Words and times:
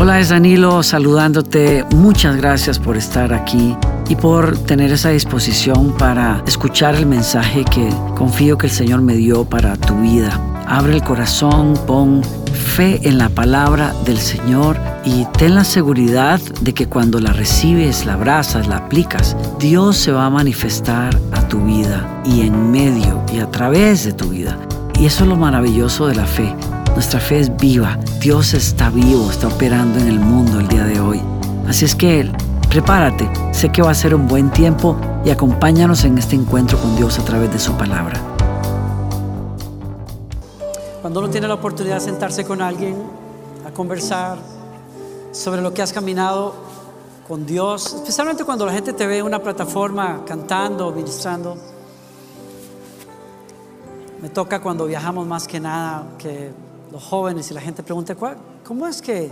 Hola, 0.00 0.20
es 0.20 0.28
Danilo 0.28 0.84
saludándote. 0.84 1.84
Muchas 1.90 2.36
gracias 2.36 2.78
por 2.78 2.96
estar 2.96 3.34
aquí 3.34 3.76
y 4.08 4.14
por 4.14 4.56
tener 4.56 4.92
esa 4.92 5.08
disposición 5.08 5.92
para 5.98 6.40
escuchar 6.46 6.94
el 6.94 7.04
mensaje 7.04 7.64
que 7.64 7.88
confío 8.14 8.56
que 8.56 8.68
el 8.68 8.72
Señor 8.72 9.02
me 9.02 9.14
dio 9.14 9.44
para 9.44 9.76
tu 9.76 10.00
vida. 10.00 10.40
Abre 10.68 10.94
el 10.94 11.02
corazón, 11.02 11.74
pon 11.84 12.22
fe 12.52 13.00
en 13.08 13.18
la 13.18 13.28
palabra 13.28 13.92
del 14.04 14.18
Señor 14.18 14.76
y 15.04 15.24
ten 15.36 15.56
la 15.56 15.64
seguridad 15.64 16.40
de 16.60 16.74
que 16.74 16.86
cuando 16.86 17.18
la 17.18 17.32
recibes, 17.32 18.06
la 18.06 18.12
abrazas, 18.12 18.68
la 18.68 18.76
aplicas, 18.76 19.36
Dios 19.58 19.96
se 19.96 20.12
va 20.12 20.26
a 20.26 20.30
manifestar 20.30 21.18
a 21.32 21.48
tu 21.48 21.58
vida 21.64 22.22
y 22.24 22.42
en 22.42 22.70
medio 22.70 23.24
y 23.34 23.40
a 23.40 23.50
través 23.50 24.04
de 24.04 24.12
tu 24.12 24.28
vida. 24.28 24.56
Y 24.96 25.06
eso 25.06 25.24
es 25.24 25.28
lo 25.28 25.34
maravilloso 25.34 26.06
de 26.06 26.14
la 26.14 26.24
fe 26.24 26.54
nuestra 26.98 27.20
fe 27.20 27.38
es 27.38 27.56
viva. 27.56 27.96
Dios 28.18 28.54
está 28.54 28.90
vivo, 28.90 29.30
está 29.30 29.46
operando 29.46 30.00
en 30.00 30.08
el 30.08 30.18
mundo 30.18 30.58
el 30.58 30.66
día 30.66 30.82
de 30.82 30.98
hoy. 30.98 31.22
Así 31.68 31.84
es 31.84 31.94
que 31.94 32.28
prepárate. 32.68 33.30
Sé 33.52 33.70
que 33.70 33.82
va 33.82 33.92
a 33.92 33.94
ser 33.94 34.16
un 34.16 34.26
buen 34.26 34.50
tiempo 34.50 34.96
y 35.24 35.30
acompáñanos 35.30 36.02
en 36.02 36.18
este 36.18 36.34
encuentro 36.34 36.76
con 36.76 36.96
Dios 36.96 37.16
a 37.20 37.24
través 37.24 37.52
de 37.52 37.60
su 37.60 37.72
palabra. 37.74 38.20
Cuando 41.00 41.20
uno 41.20 41.30
tiene 41.30 41.46
la 41.46 41.54
oportunidad 41.54 41.94
de 41.94 42.00
sentarse 42.00 42.44
con 42.44 42.60
alguien 42.60 42.96
a 43.64 43.70
conversar 43.70 44.36
sobre 45.30 45.62
lo 45.62 45.72
que 45.72 45.82
has 45.82 45.92
caminado 45.92 46.52
con 47.28 47.46
Dios, 47.46 47.94
especialmente 47.94 48.42
cuando 48.42 48.66
la 48.66 48.72
gente 48.72 48.92
te 48.92 49.06
ve 49.06 49.18
en 49.18 49.24
una 49.24 49.40
plataforma 49.40 50.24
cantando, 50.26 50.90
ministrando. 50.90 51.56
Me 54.20 54.30
toca 54.30 54.60
cuando 54.60 54.84
viajamos 54.86 55.28
más 55.28 55.46
que 55.46 55.60
nada 55.60 56.04
que 56.18 56.66
los 56.90 57.02
jóvenes 57.02 57.50
y 57.50 57.54
la 57.54 57.60
gente 57.60 57.82
pregunta, 57.82 58.16
¿cómo 58.64 58.86
es 58.86 59.02
que, 59.02 59.30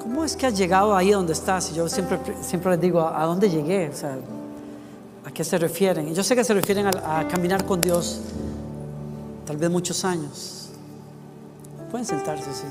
cómo 0.00 0.24
es 0.24 0.36
que 0.36 0.46
has 0.46 0.56
llegado 0.56 0.96
ahí 0.96 1.10
donde 1.10 1.32
estás? 1.32 1.70
Y 1.70 1.74
yo 1.74 1.88
siempre, 1.88 2.18
siempre 2.42 2.72
les 2.72 2.80
digo, 2.80 3.00
¿a 3.00 3.24
dónde 3.24 3.48
llegué? 3.48 3.88
O 3.88 3.94
sea, 3.94 4.16
¿a 5.24 5.30
qué 5.30 5.44
se 5.44 5.58
refieren? 5.58 6.08
Y 6.08 6.14
yo 6.14 6.22
sé 6.22 6.34
que 6.34 6.44
se 6.44 6.54
refieren 6.54 6.86
a, 6.86 7.26
caminar 7.28 7.64
con 7.64 7.80
Dios 7.80 8.20
tal 9.46 9.56
vez 9.56 9.70
muchos 9.70 10.04
años. 10.04 10.70
Pueden 11.90 12.06
sentarse, 12.06 12.52
sí. 12.52 12.66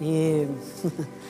Y 0.00 0.46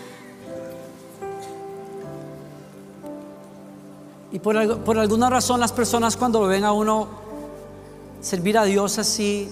Y 4.32 4.38
por, 4.38 4.80
por, 4.80 4.98
alguna 4.98 5.30
razón 5.30 5.60
las 5.60 5.72
personas 5.72 6.16
cuando 6.16 6.40
lo 6.40 6.46
ven 6.46 6.64
a 6.64 6.72
uno 6.72 7.25
servir 8.26 8.58
a 8.58 8.64
Dios 8.64 8.98
así, 8.98 9.48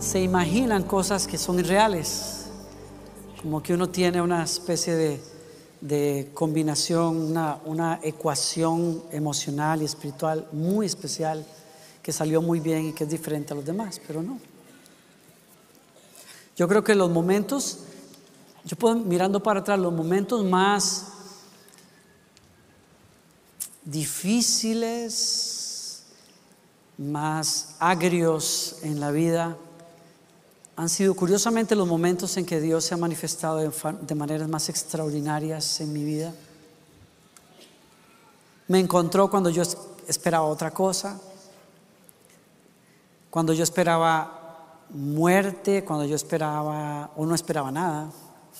se 0.00 0.20
imaginan 0.20 0.82
cosas 0.82 1.28
que 1.28 1.38
son 1.38 1.60
irreales, 1.60 2.46
como 3.40 3.62
que 3.62 3.72
uno 3.74 3.88
tiene 3.88 4.20
una 4.20 4.42
especie 4.42 5.20
de, 5.80 6.30
combinación, 6.34 7.16
una, 7.16 7.60
una 7.64 8.00
ecuación 8.02 9.04
emocional 9.12 9.82
y 9.82 9.84
espiritual 9.84 10.48
muy 10.50 10.84
especial 10.84 11.46
que 12.02 12.10
salió 12.12 12.42
muy 12.42 12.58
bien 12.58 12.88
y 12.88 12.92
que 12.92 13.04
es 13.04 13.10
diferente 13.10 13.52
a 13.52 13.56
los 13.56 13.64
demás, 13.64 14.00
pero 14.04 14.20
no. 14.20 14.40
Yo 16.56 16.66
creo 16.66 16.82
que 16.82 16.96
los 16.96 17.08
momentos, 17.08 17.84
yo 18.64 18.76
puedo 18.76 18.96
mirando 18.96 19.40
para 19.44 19.60
atrás, 19.60 19.78
los 19.78 19.92
momentos 19.92 20.44
más 20.44 21.06
difíciles, 23.84 25.49
más 27.00 27.76
agrios 27.78 28.76
en 28.82 29.00
la 29.00 29.10
vida 29.10 29.56
han 30.76 30.88
sido 30.90 31.14
curiosamente 31.14 31.74
los 31.74 31.88
momentos 31.88 32.36
en 32.36 32.44
que 32.44 32.60
Dios 32.60 32.84
se 32.84 32.94
ha 32.94 32.98
manifestado 32.98 33.56
de, 33.58 34.14
maneras 34.14 34.48
más 34.48 34.68
extraordinarias 34.68 35.80
en 35.80 35.94
mi 35.94 36.04
vida. 36.04 36.34
Me 38.68 38.80
encontró 38.80 39.30
cuando 39.30 39.48
yo 39.48 39.62
esperaba 40.06 40.44
otra 40.44 40.70
cosa, 40.72 41.18
cuando 43.30 43.54
yo 43.54 43.62
esperaba 43.62 44.84
muerte, 44.90 45.84
cuando 45.84 46.04
yo 46.04 46.16
esperaba 46.16 47.12
o 47.16 47.24
no 47.24 47.34
esperaba 47.34 47.70
nada. 47.70 48.10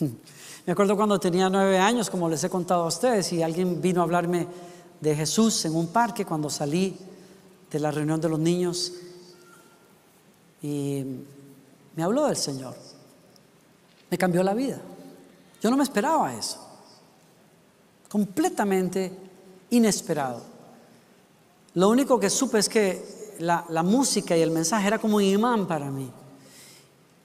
Me 0.66 0.72
acuerdo 0.72 0.97
cuando 0.97 1.20
tenía 1.20 1.50
nueve 1.50 1.78
años, 1.78 2.09
como 2.09 2.28
les 2.28 2.42
he 2.44 2.48
contado 2.50 2.84
a 2.84 2.88
ustedes, 2.88 3.32
y 3.34 3.42
alguien 3.42 3.82
vino 3.82 4.00
a 4.00 4.04
hablarme 4.04 4.47
de 5.00 5.16
Jesús 5.16 5.65
en 5.66 5.75
un 5.75 5.88
parque 5.88 6.25
cuando 6.25 6.48
salí 6.48 7.09
de 7.70 7.78
la 7.78 7.91
reunión 7.91 8.20
de 8.20 8.28
los 8.28 8.38
niños 8.38 8.92
y 10.62 11.04
me 11.97 12.03
habló 12.03 12.26
del 12.26 12.36
Señor. 12.36 12.75
Me 14.10 14.19
cambió 14.19 14.42
la 14.42 14.54
vida. 14.54 14.81
Yo 15.62 15.70
no 15.70 15.76
me 15.76 15.82
esperaba 15.82 16.34
eso. 16.34 16.59
Completamente 18.09 19.12
inesperado. 19.70 20.42
Lo 21.75 21.88
único 21.88 22.19
que 22.19 22.28
supe 22.28 22.59
es 22.59 22.69
que 22.69 23.36
la, 23.38 23.64
la, 23.69 23.82
música 23.82 24.36
y 24.36 24.42
el 24.42 24.50
mensaje 24.50 24.88
era 24.88 24.98
como 24.98 25.16
un 25.16 25.22
imán 25.22 25.66
para 25.66 25.91
mí. 25.91 26.10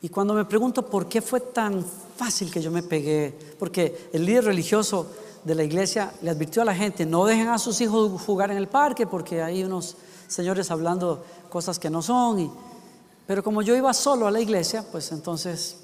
Y 0.01 0.09
cuando 0.09 0.35
me 0.35 0.45
pregunto 0.45 0.85
por 0.85 1.09
qué 1.09 1.22
fue 1.22 1.39
tan 1.39 1.84
fácil 2.16 2.51
que 2.51 2.61
yo 2.61 2.69
me 2.69 2.84
pegué, 2.84 3.35
porque 3.57 4.09
el 4.13 4.23
líder 4.23 4.45
religioso 4.45 5.07
de 5.44 5.55
la 5.55 5.63
iglesia 5.63 6.13
le 6.22 6.29
advirtió 6.29 6.61
a 6.61 6.66
la 6.66 6.75
gente, 6.75 7.05
no 7.05 7.25
dejen 7.25 7.47
a 7.47 7.57
sus 7.57 7.81
hijos 7.81 8.22
jugar 8.22 8.51
en 8.51 8.57
el 8.57 8.67
parque 8.67 9.07
porque 9.07 9.41
hay 9.41 9.63
unos 9.63 9.97
señores 10.28 10.72
hablando 10.72 11.25
cosas 11.50 11.80
que 11.80 11.90
no 11.90 12.02
son. 12.02 12.52
Pero 13.28 13.44
como 13.44 13.62
yo 13.62 13.75
iba 13.75 13.94
solo 13.94 14.28
a 14.28 14.31
la 14.31 14.40
iglesia, 14.40 14.86
pues 14.91 15.12
entonces 15.12 15.78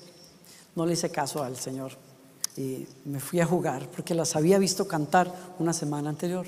no 0.76 0.86
le 0.86 0.94
hice 0.94 1.10
caso 1.10 1.44
al 1.44 1.58
Señor 1.58 1.92
y 2.58 2.86
me 3.06 3.20
fui 3.20 3.40
a 3.40 3.46
jugar 3.46 3.88
porque 3.88 4.14
las 4.14 4.36
había 4.36 4.60
visto 4.60 4.88
cantar 4.88 5.34
una 5.60 5.74
semana 5.74 6.10
anterior. 6.10 6.48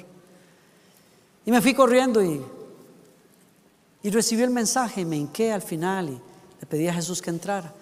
Y 1.46 1.52
me 1.52 1.62
fui 1.62 1.74
corriendo 1.74 2.24
y, 2.24 2.42
y 4.02 4.10
recibí 4.10 4.44
el 4.44 4.50
mensaje 4.50 5.02
y 5.02 5.06
me 5.06 5.18
hinqué 5.18 5.52
al 5.52 5.62
final 5.62 6.10
y 6.10 6.22
le 6.60 6.68
pedí 6.68 6.88
a 6.88 6.94
Jesús 6.94 7.22
que 7.22 7.30
entrara. 7.30 7.74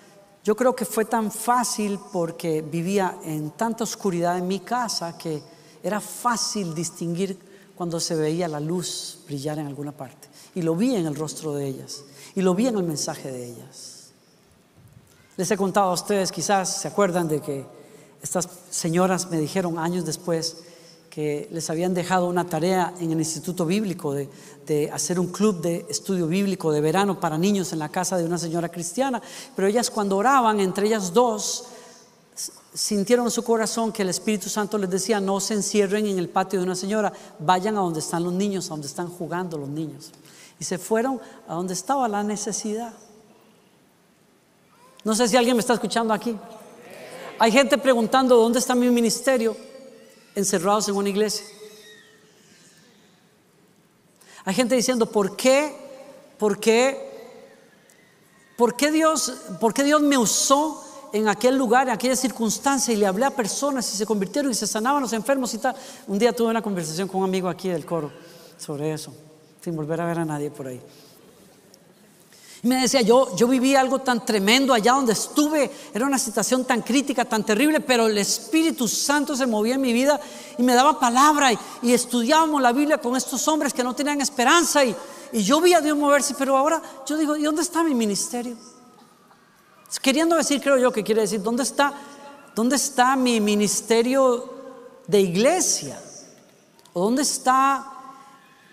Yo 0.44 0.56
creo 0.56 0.76
que 0.76 0.86
fue 0.86 1.06
tan 1.06 1.32
fácil 1.32 2.00
porque 2.12 2.62
vivía 2.62 3.20
en 3.24 3.52
tanta 3.52 3.84
oscuridad 3.84 4.38
en 4.38 4.48
mi 4.48 4.60
casa 4.62 5.18
que 5.18 5.42
era 5.84 6.00
fácil 6.00 6.74
distinguir 6.74 7.38
cuando 7.82 8.00
se 8.00 8.14
veía 8.14 8.48
la 8.48 8.60
luz 8.60 9.22
brillar 9.26 9.58
en 9.58 9.66
alguna 9.66 9.92
parte. 9.92 10.28
Y 10.54 10.62
lo 10.62 10.76
vi 10.76 10.94
en 10.96 11.08
el 11.08 11.16
rostro 11.16 11.56
de 11.56 11.66
ellas. 11.66 12.04
Y 12.36 12.44
lo 12.44 12.54
vi 12.54 12.68
en 12.68 12.78
el 12.78 12.84
mensaje 12.84 13.32
de 13.32 13.44
ellas. 13.44 14.12
Les 15.36 15.50
he 15.50 15.58
contado 15.58 15.90
a 15.90 15.94
ustedes, 15.94 16.32
quizás 16.32 16.80
se 16.80 16.88
acuerdan 16.88 17.28
de 17.28 17.42
que 17.42 17.66
estas 18.22 18.48
señoras 18.70 19.32
me 19.32 19.40
dijeron 19.40 19.80
años 19.80 20.06
después 20.06 20.58
que 21.10 21.50
les 21.52 21.72
habían 21.72 21.96
dejado 21.96 22.28
una 22.28 22.46
tarea 22.46 22.94
en 23.00 23.14
el 23.14 23.18
Instituto 23.18 23.66
Bíblico 23.66 24.14
de, 24.14 24.30
de, 24.68 24.92
hacer 24.92 25.20
un 25.20 25.32
club 25.32 25.60
de 25.62 25.88
estudio 25.90 26.28
bíblico 26.28 26.72
de 26.72 26.82
verano 26.82 27.20
para 27.20 27.40
niños 27.40 27.74
en 27.74 27.80
la 27.80 27.90
casa 27.90 28.16
de 28.16 28.26
una 28.26 28.38
señora 28.38 28.70
cristiana, 28.70 29.20
pero 29.56 29.68
ellas 29.68 29.90
cuando 29.90 30.18
oraban, 30.18 30.60
entre 30.60 30.86
ellas 30.86 31.12
dos, 31.16 31.66
sintieron 32.74 33.26
en 33.26 33.32
su 33.32 33.44
corazón 33.44 33.92
que 33.92 34.02
el 34.02 34.10
Espíritu 34.10 34.50
Santo 34.50 34.78
les 34.78 34.90
decía, 34.90 35.20
no 35.20 35.40
se 35.40 35.54
encierren 35.54 36.06
en 36.06 36.18
el 36.18 36.30
patio 36.30 36.60
de 36.60 36.66
una 36.66 36.76
señora, 36.76 37.12
vayan 37.40 37.78
a 37.78 37.82
donde 37.82 38.00
están 38.00 38.24
los 38.24 38.34
niños, 38.34 38.68
a 38.68 38.70
donde 38.70 38.88
están 38.88 39.10
jugando 39.10 39.58
los 39.58 39.70
niños. 39.70 40.12
Y 40.60 40.64
se 40.64 40.78
fueron 40.78 41.20
a 41.48 41.56
donde 41.56 41.74
estaba 41.74 42.08
la 42.08 42.24
necesidad. 42.24 42.94
No 45.04 45.16
sé 45.16 45.28
si 45.28 45.36
alguien 45.36 45.56
me 45.56 45.62
está 45.62 45.74
escuchando 45.74 46.14
aquí. 46.14 46.38
Hay 47.40 47.52
gente 47.52 47.78
preguntando, 47.78 48.36
¿dónde 48.38 48.60
está 48.60 48.76
mi 48.76 48.90
ministerio? 48.90 49.58
Encerrados 50.36 50.88
en 50.88 50.96
una 50.96 51.10
iglesia. 51.10 51.46
Hay 54.46 54.54
gente 54.54 54.76
diciendo, 54.76 55.08
¿por 55.08 55.36
qué? 55.36 55.76
¿Por 56.38 56.60
qué? 56.60 57.10
¿Por 58.58 58.76
qué 58.76 58.92
Dios, 58.92 59.34
por 59.60 59.74
qué 59.74 59.84
Dios 59.84 60.02
me 60.02 60.18
usó 60.18 60.84
en 61.14 61.28
aquel 61.28 61.58
lugar, 61.58 61.88
en 61.88 61.94
aquella 61.94 62.16
circunstancia, 62.16 62.94
y 62.94 62.98
le 62.98 63.06
hablé 63.06 63.26
a 63.26 63.32
personas 63.32 63.92
y 63.94 63.98
se 63.98 64.06
convirtieron 64.06 64.52
y 64.52 64.56
se 64.56 64.68
sanaban 64.68 65.02
los 65.02 65.14
enfermos 65.14 65.54
y 65.54 65.58
tal. 65.58 65.76
Un 66.08 66.18
día 66.18 66.34
tuve 66.34 66.50
una 66.50 66.62
conversación 66.62 67.08
con 67.08 67.22
un 67.22 67.26
amigo 67.26 67.50
aquí 67.50 67.70
del 67.70 67.86
coro 67.86 68.12
sobre 68.58 68.94
eso, 68.94 69.14
sin 69.64 69.76
volver 69.76 70.02
a 70.02 70.06
ver 70.06 70.20
a 70.20 70.26
nadie 70.26 70.52
por 70.52 70.68
ahí. 70.68 70.82
Y 72.64 72.68
me 72.68 72.80
decía, 72.80 73.02
yo, 73.02 73.36
yo 73.36 73.48
viví 73.48 73.76
algo 73.76 74.00
tan 74.00 74.24
tremendo 74.24 74.72
allá 74.74 74.94
donde 74.94 75.14
estuve, 75.14 75.72
era 75.94 76.06
una 76.06 76.20
situación 76.20 76.64
tan 76.64 76.84
crítica, 76.84 77.26
tan 77.26 77.44
terrible, 77.44 77.80
pero 77.80 78.06
el 78.06 78.18
Espíritu 78.20 78.88
Santo 78.88 79.36
se 79.36 79.48
movía 79.48 79.76
en 79.76 79.82
mi 79.82 79.94
vida 79.94 80.20
y 80.60 80.62
me 80.64 80.76
daba 80.76 81.00
palabra 81.00 81.52
y, 81.52 81.58
y 81.82 81.94
estudiábamos 81.94 82.62
la 82.62 82.72
Biblia 82.72 83.00
con 83.00 83.16
estos 83.16 83.48
hombres 83.48 83.74
que 83.74 83.84
no 83.84 83.96
tenían 83.96 84.22
esperanza 84.22 84.86
y, 84.86 84.96
y 85.34 85.44
yo 85.44 85.60
vi 85.60 85.74
a 85.74 85.82
Dios 85.82 85.98
moverse, 85.98 86.36
pero 86.38 86.56
ahora 86.56 86.80
yo 87.08 87.18
digo, 87.18 87.36
¿y 87.36 87.42
dónde 87.42 87.64
está 87.64 87.84
mi 87.84 87.96
ministerio? 87.96 88.56
Queriendo 90.00 90.36
decir, 90.36 90.62
creo 90.62 90.78
yo 90.78 90.92
que 90.92 91.04
quiere 91.04 91.22
decir, 91.22 91.42
¿dónde 91.42 91.64
está, 91.64 91.94
dónde 92.56 92.76
está 92.76 93.16
mi 93.16 93.42
ministerio 93.42 94.54
de 95.08 95.20
iglesia? 95.20 96.02
¿O 96.94 97.04
dónde 97.04 97.24
está 97.24 97.88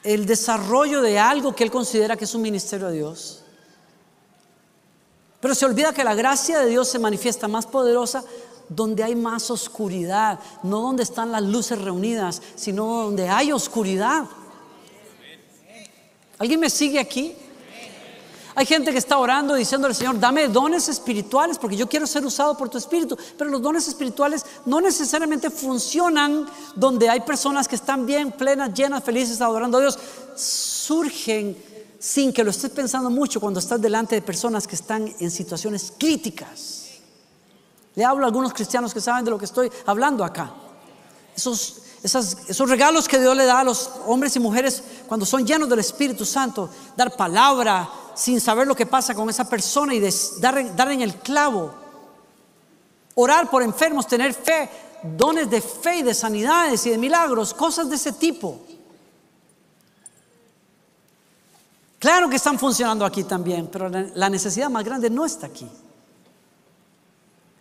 el 0.04 0.26
desarrollo 0.26 1.02
de 1.02 1.18
algo 1.18 1.54
que 1.54 1.64
él 1.64 1.70
considera 1.70 2.16
que 2.16 2.24
es 2.24 2.34
un 2.34 2.42
ministerio 2.42 2.88
de 2.88 2.96
Dios? 2.96 3.42
Pero 5.40 5.54
se 5.54 5.66
olvida 5.66 5.92
que 5.92 6.04
la 6.04 6.14
gracia 6.14 6.60
de 6.60 6.68
Dios 6.68 6.88
se 6.88 6.98
manifiesta 6.98 7.48
más 7.48 7.66
poderosa 7.66 8.24
donde 8.68 9.02
hay 9.02 9.14
más 9.14 9.50
oscuridad, 9.50 10.38
no 10.62 10.80
donde 10.80 11.02
están 11.02 11.32
las 11.32 11.42
luces 11.42 11.80
reunidas, 11.80 12.42
sino 12.54 13.04
donde 13.04 13.28
hay 13.28 13.50
oscuridad. 13.50 14.24
¿Alguien 16.38 16.60
me 16.60 16.70
sigue 16.70 17.00
aquí? 17.00 17.34
Hay 18.58 18.66
gente 18.66 18.90
que 18.90 18.98
está 18.98 19.18
orando 19.18 19.54
diciendo 19.54 19.86
al 19.86 19.94
Señor, 19.94 20.18
dame 20.18 20.48
dones 20.48 20.88
espirituales 20.88 21.58
porque 21.58 21.76
yo 21.76 21.88
quiero 21.88 22.08
ser 22.08 22.26
usado 22.26 22.56
por 22.56 22.68
tu 22.68 22.76
espíritu. 22.76 23.16
Pero 23.36 23.50
los 23.50 23.62
dones 23.62 23.86
espirituales 23.86 24.44
no 24.66 24.80
necesariamente 24.80 25.48
funcionan 25.48 26.44
donde 26.74 27.08
hay 27.08 27.20
personas 27.20 27.68
que 27.68 27.76
están 27.76 28.04
bien, 28.04 28.32
plenas, 28.32 28.74
llenas, 28.74 29.04
felices, 29.04 29.40
adorando 29.40 29.78
a 29.78 29.82
Dios. 29.82 29.96
Surgen 30.34 31.56
sin 32.00 32.32
que 32.32 32.42
lo 32.42 32.50
estés 32.50 32.72
pensando 32.72 33.10
mucho 33.10 33.38
cuando 33.38 33.60
estás 33.60 33.80
delante 33.80 34.16
de 34.16 34.22
personas 34.22 34.66
que 34.66 34.74
están 34.74 35.14
en 35.20 35.30
situaciones 35.30 35.92
críticas. 35.96 36.86
Le 37.94 38.04
hablo 38.04 38.24
a 38.24 38.26
algunos 38.26 38.52
cristianos 38.52 38.92
que 38.92 39.00
saben 39.00 39.24
de 39.24 39.30
lo 39.30 39.38
que 39.38 39.44
estoy 39.44 39.70
hablando 39.86 40.24
acá. 40.24 40.52
Esos, 41.36 41.82
esos 42.02 42.68
regalos 42.68 43.06
que 43.06 43.20
Dios 43.20 43.36
le 43.36 43.44
da 43.44 43.60
a 43.60 43.64
los 43.64 43.88
hombres 44.06 44.34
y 44.34 44.40
mujeres 44.40 44.82
cuando 45.08 45.24
son 45.24 45.46
llenos 45.46 45.68
del 45.68 45.78
Espíritu 45.78 46.24
Santo, 46.26 46.68
dar 46.94 47.16
palabra, 47.16 47.88
sin 48.14 48.40
saber 48.40 48.66
lo 48.66 48.76
que 48.76 48.84
pasa 48.84 49.14
con 49.14 49.30
esa 49.30 49.48
persona 49.48 49.94
y 49.94 50.00
dar, 50.40 50.76
dar 50.76 50.92
en 50.92 51.00
el 51.00 51.16
clavo. 51.16 51.74
Orar 53.14 53.48
por 53.48 53.62
enfermos, 53.62 54.06
tener 54.06 54.34
fe, 54.34 54.68
dones 55.02 55.48
de 55.48 55.60
fe 55.62 55.96
y 55.96 56.02
de 56.02 56.14
sanidades 56.14 56.84
y 56.86 56.90
de 56.90 56.98
milagros, 56.98 57.54
cosas 57.54 57.88
de 57.88 57.96
ese 57.96 58.12
tipo. 58.12 58.60
Claro 61.98 62.28
que 62.28 62.36
están 62.36 62.58
funcionando 62.58 63.04
aquí 63.04 63.24
también, 63.24 63.68
pero 63.72 63.88
la 63.88 64.28
necesidad 64.28 64.70
más 64.70 64.84
grande 64.84 65.10
no 65.10 65.24
está 65.24 65.46
aquí. 65.46 65.68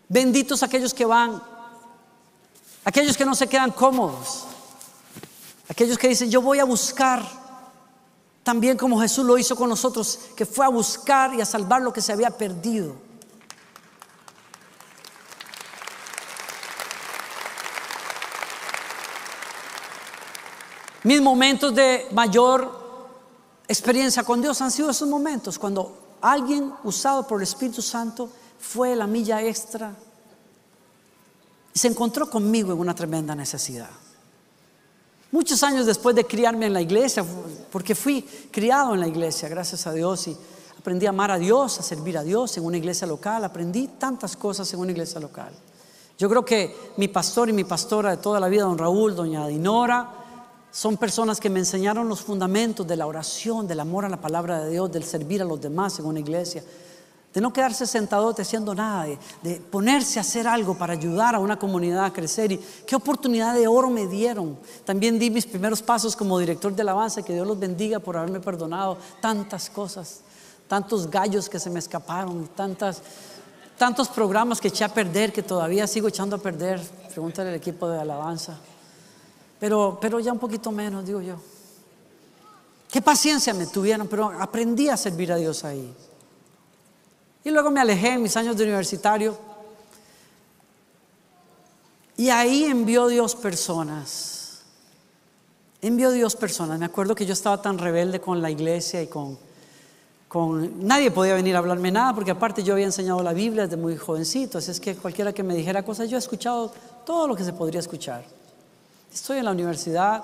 Benditos 0.09 0.63
aquellos 0.63 0.93
que 0.93 1.05
van, 1.05 1.41
aquellos 2.85 3.17
que 3.17 3.25
no 3.25 3.33
se 3.33 3.47
quedan 3.47 3.71
cómodos, 3.71 4.45
aquellos 5.69 5.97
que 5.97 6.07
dicen, 6.07 6.29
yo 6.29 6.41
voy 6.41 6.59
a 6.59 6.65
buscar 6.65 7.23
también 8.43 8.77
como 8.77 8.99
Jesús 9.01 9.25
lo 9.25 9.37
hizo 9.37 9.55
con 9.57 9.67
nosotros, 9.67 10.19
que 10.35 10.45
fue 10.45 10.65
a 10.65 10.69
buscar 10.69 11.33
y 11.33 11.41
a 11.41 11.45
salvar 11.45 11.81
lo 11.81 11.91
que 11.91 12.01
se 12.01 12.13
había 12.13 12.29
perdido. 12.29 12.95
Mis 21.03 21.21
momentos 21.21 21.75
de 21.75 22.07
mayor 22.11 22.87
experiencia 23.67 24.23
con 24.23 24.41
Dios 24.41 24.61
han 24.61 24.71
sido 24.71 24.89
esos 24.89 25.07
momentos, 25.09 25.59
cuando 25.59 26.15
alguien 26.21 26.73
usado 26.83 27.27
por 27.27 27.39
el 27.39 27.43
Espíritu 27.43 27.81
Santo 27.81 28.29
fue 28.59 28.95
la 28.95 29.07
milla 29.07 29.41
extra 29.41 29.93
y 31.73 31.79
se 31.79 31.87
encontró 31.87 32.29
conmigo 32.29 32.73
en 32.73 32.79
una 32.79 32.95
tremenda 32.95 33.35
necesidad. 33.35 33.89
Muchos 35.31 35.61
años 35.63 35.85
después 35.85 36.15
de 36.15 36.25
criarme 36.25 36.67
en 36.67 36.73
la 36.73 36.81
iglesia, 36.81 37.25
porque 37.71 37.95
fui 37.95 38.21
criado 38.51 38.93
en 38.93 39.01
la 39.01 39.07
iglesia, 39.07 39.49
gracias 39.49 39.85
a 39.85 39.91
Dios, 39.91 40.27
y 40.27 40.37
aprendí 40.79 41.05
a 41.05 41.09
amar 41.09 41.31
a 41.31 41.37
Dios, 41.37 41.79
a 41.79 41.83
servir 41.83 42.17
a 42.17 42.23
Dios 42.23 42.57
en 42.57 42.65
una 42.65 42.77
iglesia 42.77 43.05
local, 43.05 43.43
aprendí 43.43 43.87
tantas 43.99 44.37
cosas 44.37 44.71
en 44.73 44.79
una 44.79 44.91
iglesia 44.91 45.19
local. 45.19 45.51
Yo 46.17 46.29
creo 46.29 46.45
que 46.45 46.93
mi 46.97 47.09
pastor 47.09 47.49
y 47.49 47.53
mi 47.53 47.65
pastora 47.65 48.11
de 48.11 48.17
toda 48.17 48.39
la 48.39 48.47
vida, 48.47 48.63
don 48.63 48.77
Raúl, 48.77 49.15
doña 49.15 49.45
Dinora, 49.47 50.11
son 50.71 50.95
personas 50.95 51.39
que 51.39 51.49
me 51.49 51.59
enseñaron 51.59 52.07
los 52.07 52.21
fundamentos 52.21 52.87
de 52.87 52.95
la 52.95 53.05
oración, 53.05 53.67
del 53.67 53.81
amor 53.81 54.05
a 54.05 54.09
la 54.09 54.21
palabra 54.21 54.63
de 54.63 54.71
Dios, 54.71 54.91
del 54.91 55.03
servir 55.03 55.41
a 55.41 55.45
los 55.45 55.59
demás 55.59 55.99
en 55.99 56.05
una 56.05 56.19
iglesia 56.19 56.63
de 57.37 57.41
no 57.41 57.53
quedarse 57.53 57.85
sentado 57.85 58.33
haciendo 58.35 58.73
nada, 58.73 59.05
de, 59.43 59.57
ponerse 59.69 60.17
a 60.17 60.23
hacer 60.23 60.47
algo 60.47 60.75
para 60.75 60.93
ayudar 60.93 61.35
a 61.35 61.39
una 61.39 61.59
comunidad 61.59 62.05
a 62.05 62.11
crecer. 62.11 62.51
Y 62.51 62.57
qué 62.57 62.95
oportunidad 62.95 63.53
de 63.53 63.67
oro 63.67 63.91
me 63.91 64.07
dieron. 64.07 64.57
También 64.85 65.19
di 65.19 65.29
mis 65.29 65.45
primeros 65.45 65.83
pasos 65.83 66.15
como 66.15 66.39
director 66.39 66.73
de 66.73 66.81
alabanza, 66.81 67.21
que 67.21 67.33
Dios 67.33 67.45
los 67.45 67.59
bendiga 67.59 67.99
por 67.99 68.17
haberme 68.17 68.39
perdonado 68.39 68.97
tantas 69.21 69.69
cosas, 69.69 70.21
tantos 70.67 71.11
gallos 71.11 71.47
que 71.47 71.59
se 71.59 71.69
me 71.69 71.77
escaparon, 71.77 72.49
tantas, 72.55 73.03
tantos 73.77 74.07
programas 74.07 74.59
que 74.59 74.69
eché 74.69 74.83
a 74.83 74.89
perder, 74.89 75.31
que 75.31 75.43
todavía 75.43 75.85
sigo 75.85 76.07
echando 76.07 76.37
a 76.37 76.39
perder. 76.39 76.81
Pregúntale 77.13 77.49
al 77.49 77.55
equipo 77.57 77.87
de 77.87 77.99
alabanza. 77.99 78.57
Pero, 79.59 79.99
pero 80.01 80.19
ya 80.19 80.33
un 80.33 80.39
poquito 80.39 80.71
menos, 80.71 81.05
digo 81.05 81.21
yo. 81.21 81.35
Qué 82.89 82.99
paciencia 82.99 83.53
me 83.53 83.67
tuvieron, 83.67 84.07
pero 84.07 84.31
aprendí 84.39 84.89
a 84.89 84.97
servir 84.97 85.31
a 85.31 85.35
Dios 85.35 85.63
ahí. 85.63 85.93
Y 87.47 87.51
luego 87.51 87.71
me 87.71 87.79
alejé 87.79 88.09
en 88.09 88.21
mis 88.21 88.35
años 88.35 88.57
de 88.57 88.65
universitario. 88.65 89.37
Y 92.17 92.29
ahí 92.29 92.65
envió 92.65 93.07
Dios 93.07 93.35
personas. 93.35 94.63
Envió 95.81 96.11
Dios 96.11 96.35
personas. 96.35 96.77
Me 96.77 96.83
acuerdo 96.83 97.15
que 97.15 97.25
yo 97.25 97.31
estaba 97.31 97.61
tan 97.61 97.77
rebelde 97.77 98.19
con 98.19 98.41
la 98.41 98.51
iglesia 98.51 99.01
y 99.01 99.07
con, 99.07 99.39
con... 100.27 100.85
Nadie 100.85 101.09
podía 101.09 101.35
venir 101.35 101.55
a 101.55 101.59
hablarme 101.59 101.89
nada 101.89 102.13
porque 102.13 102.31
aparte 102.31 102.63
yo 102.63 102.73
había 102.73 102.87
enseñado 102.87 103.23
la 103.23 103.31
Biblia 103.31 103.63
desde 103.63 103.77
muy 103.77 103.95
jovencito. 103.95 104.57
Así 104.57 104.71
es 104.71 104.81
que 104.81 104.97
cualquiera 104.97 105.31
que 105.31 105.41
me 105.41 105.55
dijera 105.55 105.83
cosas, 105.83 106.09
yo 106.09 106.17
he 106.17 106.19
escuchado 106.19 106.73
todo 107.05 107.29
lo 107.29 107.35
que 107.37 107.45
se 107.45 107.53
podría 107.53 107.79
escuchar. 107.79 108.25
Estoy 109.13 109.37
en 109.37 109.45
la 109.45 109.51
universidad 109.51 110.21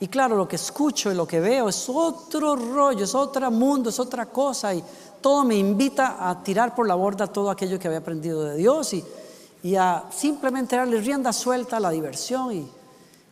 y 0.00 0.08
claro, 0.08 0.36
lo 0.36 0.48
que 0.48 0.56
escucho 0.56 1.12
y 1.12 1.14
lo 1.14 1.26
que 1.26 1.40
veo 1.40 1.68
es 1.68 1.88
otro 1.88 2.56
rollo, 2.56 3.04
es 3.04 3.14
otro 3.14 3.50
mundo, 3.50 3.90
es 3.90 3.98
otra 4.00 4.26
cosa. 4.26 4.74
Y 4.74 4.82
todo 5.24 5.42
me 5.42 5.56
invita 5.56 6.28
a 6.28 6.42
tirar 6.42 6.74
por 6.74 6.86
la 6.86 6.94
borda 6.94 7.26
todo 7.26 7.48
aquello 7.50 7.78
que 7.78 7.88
había 7.88 8.00
aprendido 8.00 8.44
de 8.44 8.58
Dios 8.58 8.92
y, 8.92 9.74
a 9.74 10.04
simplemente 10.14 10.76
darle 10.76 11.00
rienda 11.00 11.32
suelta 11.32 11.78
a 11.78 11.80
la 11.80 11.88
diversión. 11.88 12.52
Y, 12.52 12.70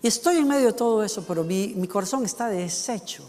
estoy 0.03 0.39
en 0.39 0.49
medio 0.49 0.69
de 0.69 0.73
todo 0.73 1.05
eso, 1.05 1.23
pero 1.29 1.44
mi, 1.44 1.87
corazón 1.89 2.25
está 2.25 2.49
deshecho. 2.49 3.25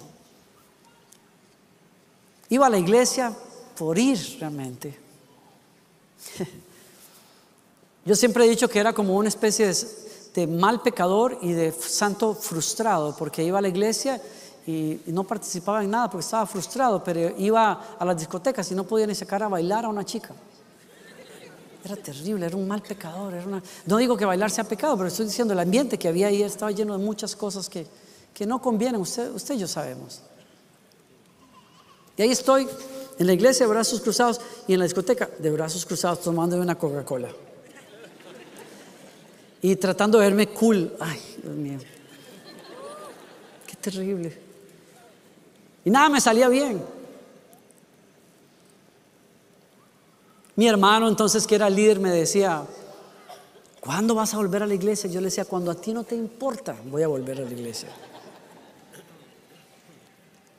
Iba 2.47 2.67
a 2.67 2.69
la 2.69 2.77
iglesia 2.77 3.33
por 3.77 3.99
ir 3.99 4.37
realmente. 4.39 4.97
Yo 8.05 8.15
siempre 8.15 8.45
he 8.45 8.49
dicho 8.49 8.69
que 8.69 8.79
era 8.79 8.93
como 8.93 9.17
una 9.17 9.27
especie 9.27 9.73
de, 10.35 10.47
mal 10.47 10.81
pecador 10.81 11.37
y 11.41 11.51
de 11.51 11.73
santo 11.73 12.33
frustrado, 12.33 13.13
porque 13.17 13.43
iba 13.43 13.59
a 13.59 13.61
la 13.61 13.67
iglesia 13.67 14.21
y, 14.65 15.01
no 15.07 15.23
participaba 15.23 15.83
en 15.83 15.91
nada 15.91 16.09
porque 16.09 16.23
estaba 16.23 16.45
frustrado, 16.45 17.03
pero 17.03 17.33
iba 17.37 17.97
a 17.99 18.05
las 18.05 18.17
discotecas 18.17 18.71
y 18.71 18.75
no 18.75 18.85
podía 18.85 19.05
ni 19.07 19.15
sacar 19.15 19.43
a 19.43 19.47
bailar 19.47 19.85
a 19.85 19.89
una 19.89 20.05
chica. 20.05 20.33
Era 21.83 21.97
terrible, 21.97 22.45
era 22.45 22.55
un 22.55 22.67
mal 22.67 22.81
pecador. 22.81 23.33
No 23.85 23.97
digo 23.97 24.15
que 24.15 24.23
bailar 24.23 24.49
sea 24.49 24.63
pecado, 24.63 24.95
pero 24.95 25.09
estoy 25.09 25.25
diciendo 25.25 25.53
el 25.53 25.59
ambiente 25.59 25.99
que 25.99 26.07
había 26.07 26.27
ahí 26.27 26.41
estaba 26.41 26.71
lleno 26.71 26.97
de 26.97 27.03
muchas 27.03 27.35
cosas 27.35 27.69
que, 27.69 27.85
que 28.33 28.45
no 28.45 28.61
convienen. 28.61 29.01
Usted, 29.01 29.31
usted 29.31 29.55
y 29.55 29.59
yo 29.59 29.67
sabemos. 29.67 30.21
Y 32.15 32.21
ahí 32.21 32.31
estoy 32.31 32.69
en 33.19 33.27
la 33.27 33.33
iglesia 33.33 33.65
de 33.65 33.71
brazos 33.71 33.99
cruzados 33.99 34.39
y 34.65 34.73
en 34.73 34.79
la 34.79 34.85
discoteca 34.85 35.29
de 35.39 35.51
brazos 35.51 35.85
cruzados 35.85 36.21
tomando 36.21 36.55
una 36.55 36.77
Coca-Cola. 36.77 37.29
Y 39.61 39.75
tratando 39.75 40.19
de 40.19 40.25
verme 40.25 40.47
cool. 40.49 40.93
Ay, 41.01 41.19
Dios 41.41 41.55
mío. 41.55 41.79
Qué 43.67 43.75
terrible. 43.75 44.52
Y 45.85 45.89
nada 45.89 46.09
me 46.09 46.21
salía 46.21 46.47
bien. 46.47 46.81
Mi 50.55 50.67
hermano 50.67 51.07
entonces, 51.07 51.47
que 51.47 51.55
era 51.55 51.69
líder, 51.69 51.99
me 51.99 52.11
decía, 52.11 52.63
¿cuándo 53.79 54.13
vas 54.13 54.33
a 54.33 54.37
volver 54.37 54.63
a 54.63 54.67
la 54.67 54.75
iglesia? 54.75 55.09
Yo 55.09 55.19
le 55.19 55.25
decía, 55.25 55.45
cuando 55.45 55.71
a 55.71 55.75
ti 55.75 55.93
no 55.93 56.03
te 56.03 56.15
importa, 56.15 56.75
voy 56.85 57.01
a 57.01 57.07
volver 57.07 57.41
a 57.41 57.45
la 57.45 57.51
iglesia. 57.51 57.89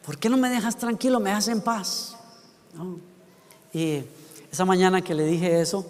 ¿Por 0.05 0.19
qué 0.19 0.29
no 0.29 0.37
me 0.37 0.51
dejas 0.51 0.77
tranquilo, 0.77 1.21
me 1.21 1.31
dejas 1.31 1.49
en 1.49 1.61
paz? 1.61 2.17
Y 3.73 4.03
esa 4.51 4.65
mañana 4.65 5.01
que 5.01 5.15
le 5.15 5.25
dije 5.25 5.61
eso, 5.61 5.87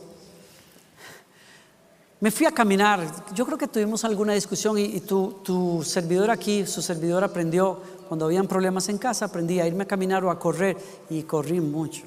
me 2.21 2.31
fui 2.31 2.47
a 2.47 2.53
caminar. 2.53 3.25
Yo 3.35 3.45
creo 3.47 3.59
que 3.59 3.67
tuvimos 3.67 4.05
alguna 4.05 4.35
discusión 4.35 4.79
y, 4.79 5.01
tu 5.01 5.83
servidor 5.85 6.31
aquí, 6.31 6.67
su 6.67 6.83
servidor 6.83 7.25
aprendió 7.25 7.81
cuando 8.09 8.27
habían 8.27 8.47
problemas 8.47 8.89
en 8.89 8.99
casa, 8.99 9.27
aprendí 9.27 9.61
a 9.61 9.67
irme 9.67 9.85
a 9.85 9.89
caminar 9.89 10.25
o 10.25 10.31
a 10.31 10.39
correr 10.39 10.77
y 11.11 11.23
corrí 11.23 11.61
mucho. 11.61 12.03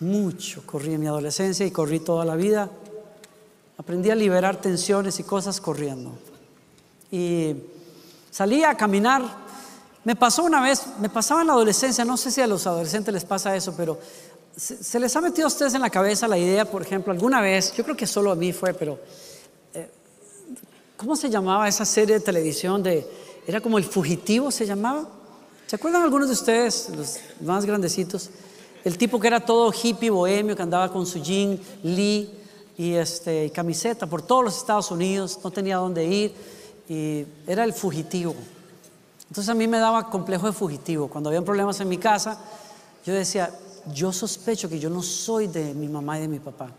Mucho 0.00 0.62
corrí 0.66 0.94
en 0.94 1.00
mi 1.00 1.06
adolescencia 1.06 1.64
y 1.64 1.70
corrí 1.70 2.00
toda 2.00 2.24
la 2.24 2.34
vida. 2.34 2.68
Aprendí 3.78 4.10
a 4.10 4.14
liberar 4.14 4.60
tensiones 4.60 5.18
y 5.20 5.24
cosas 5.24 5.60
corriendo. 5.60 6.12
Y 7.10 7.54
salí 8.30 8.64
a 8.64 8.76
caminar. 8.76 9.22
Me 10.04 10.16
pasó 10.16 10.42
una 10.42 10.60
vez, 10.60 10.84
me 11.00 11.08
pasaba 11.08 11.42
en 11.42 11.46
la 11.46 11.52
adolescencia, 11.52 12.04
no 12.04 12.16
sé 12.16 12.32
si 12.32 12.40
a 12.40 12.46
los 12.46 12.66
adolescentes 12.66 13.14
les 13.14 13.24
pasa 13.24 13.54
eso, 13.54 13.74
pero 13.76 13.98
se, 14.56 14.98
les 14.98 15.14
ha 15.14 15.20
metido 15.20 15.46
a 15.46 15.48
ustedes 15.48 15.74
en 15.74 15.80
la 15.80 15.90
cabeza 15.90 16.28
la 16.28 16.38
idea, 16.38 16.64
por 16.64 16.82
ejemplo, 16.82 17.12
alguna 17.12 17.40
vez, 17.40 17.72
yo 17.74 17.84
creo 17.84 17.96
que 17.96 18.06
solo 18.06 18.32
a 18.32 18.34
mí 18.34 18.52
fue, 18.52 18.74
pero 18.74 18.98
eh, 19.72 19.88
¿cómo 20.96 21.14
se 21.16 21.30
llamaba 21.30 21.68
esa 21.68 21.84
serie 21.84 22.16
de 22.16 22.20
televisión 22.20 22.82
de 22.82 23.06
era 23.46 23.60
como 23.60 23.78
el 23.78 23.84
fugitivo 23.84 24.50
se 24.50 24.66
llamaba. 24.66 25.08
¿Se 25.66 25.76
acuerdan 25.76 26.02
algunos 26.02 26.28
de 26.28 26.34
ustedes, 26.34 26.90
los 26.96 27.18
más 27.40 27.64
grandecitos? 27.64 28.30
El 28.84 28.98
tipo 28.98 29.18
que 29.18 29.28
era 29.28 29.40
todo 29.40 29.72
hippie, 29.72 30.10
bohemio, 30.10 30.56
que 30.56 30.62
andaba 30.62 30.92
con 30.92 31.06
su 31.06 31.22
jean, 31.22 31.58
Lee 31.82 32.30
y 32.76 32.94
este, 32.94 33.50
camiseta 33.50 34.06
por 34.06 34.22
todos 34.22 34.44
los 34.44 34.56
Estados 34.56 34.90
Unidos, 34.90 35.38
no 35.42 35.50
tenía 35.50 35.76
dónde 35.76 36.04
ir 36.04 36.34
y 36.88 37.24
era 37.46 37.64
el 37.64 37.72
fugitivo. 37.72 38.34
Entonces 39.28 39.48
a 39.48 39.54
mí 39.54 39.66
me 39.66 39.78
daba 39.78 40.10
complejo 40.10 40.46
de 40.46 40.52
fugitivo. 40.52 41.08
Cuando 41.08 41.30
había 41.30 41.42
problemas 41.42 41.80
en 41.80 41.88
mi 41.88 41.98
casa, 41.98 42.38
yo 43.06 43.14
decía, 43.14 43.50
yo 43.92 44.12
sospecho 44.12 44.68
que 44.68 44.78
yo 44.78 44.90
no 44.90 45.02
soy 45.02 45.46
de 45.46 45.74
mi 45.74 45.88
mamá 45.88 46.18
y 46.18 46.22
de 46.22 46.28
mi 46.28 46.38
papá. 46.38 46.70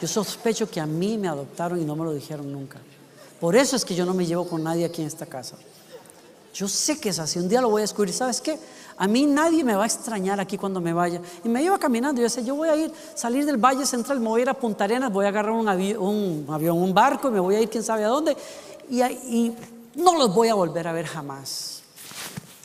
Yo 0.00 0.08
sospecho 0.08 0.70
que 0.70 0.80
a 0.80 0.86
mí 0.86 1.18
me 1.18 1.28
adoptaron 1.28 1.80
y 1.80 1.84
no 1.84 1.96
me 1.96 2.04
lo 2.04 2.12
dijeron 2.12 2.50
nunca. 2.50 2.78
Por 3.40 3.56
eso 3.56 3.76
es 3.76 3.84
que 3.84 3.94
yo 3.94 4.04
no 4.04 4.14
me 4.14 4.26
llevo 4.26 4.48
con 4.48 4.62
nadie 4.62 4.84
aquí 4.84 5.00
en 5.00 5.08
esta 5.08 5.26
casa. 5.26 5.56
Yo 6.52 6.66
sé 6.66 6.98
que 6.98 7.10
es 7.10 7.18
así. 7.18 7.38
Un 7.38 7.48
día 7.48 7.60
lo 7.60 7.70
voy 7.70 7.80
a 7.80 7.84
descubrir. 7.84 8.12
¿Sabes 8.12 8.40
qué? 8.40 8.58
A 8.96 9.06
mí 9.06 9.26
nadie 9.26 9.62
me 9.62 9.76
va 9.76 9.84
a 9.84 9.86
extrañar 9.86 10.40
aquí 10.40 10.58
cuando 10.58 10.80
me 10.80 10.92
vaya. 10.92 11.20
Y 11.44 11.48
me 11.48 11.62
iba 11.62 11.78
caminando. 11.78 12.20
Yo 12.20 12.24
decía, 12.24 12.42
yo 12.42 12.56
voy 12.56 12.68
a 12.68 12.76
ir, 12.76 12.92
salir 13.14 13.46
del 13.46 13.58
Valle 13.58 13.86
Central, 13.86 14.18
me 14.18 14.28
voy 14.28 14.40
a 14.40 14.42
ir 14.42 14.48
a 14.48 14.54
Punta 14.54 14.84
Arenas, 14.84 15.12
voy 15.12 15.26
a 15.26 15.28
agarrar 15.28 15.52
un, 15.52 15.68
avión, 15.68 16.76
un 16.76 16.94
barco 16.94 17.28
y 17.28 17.30
me 17.30 17.40
voy 17.40 17.54
a 17.54 17.60
ir 17.60 17.68
quién 17.68 17.84
sabe 17.84 18.04
a 18.04 18.08
dónde. 18.08 18.36
Y, 18.90 19.02
y 19.02 19.56
no 19.94 20.18
los 20.18 20.34
voy 20.34 20.48
a 20.48 20.54
volver 20.54 20.88
a 20.88 20.92
ver 20.92 21.06
jamás. 21.06 21.82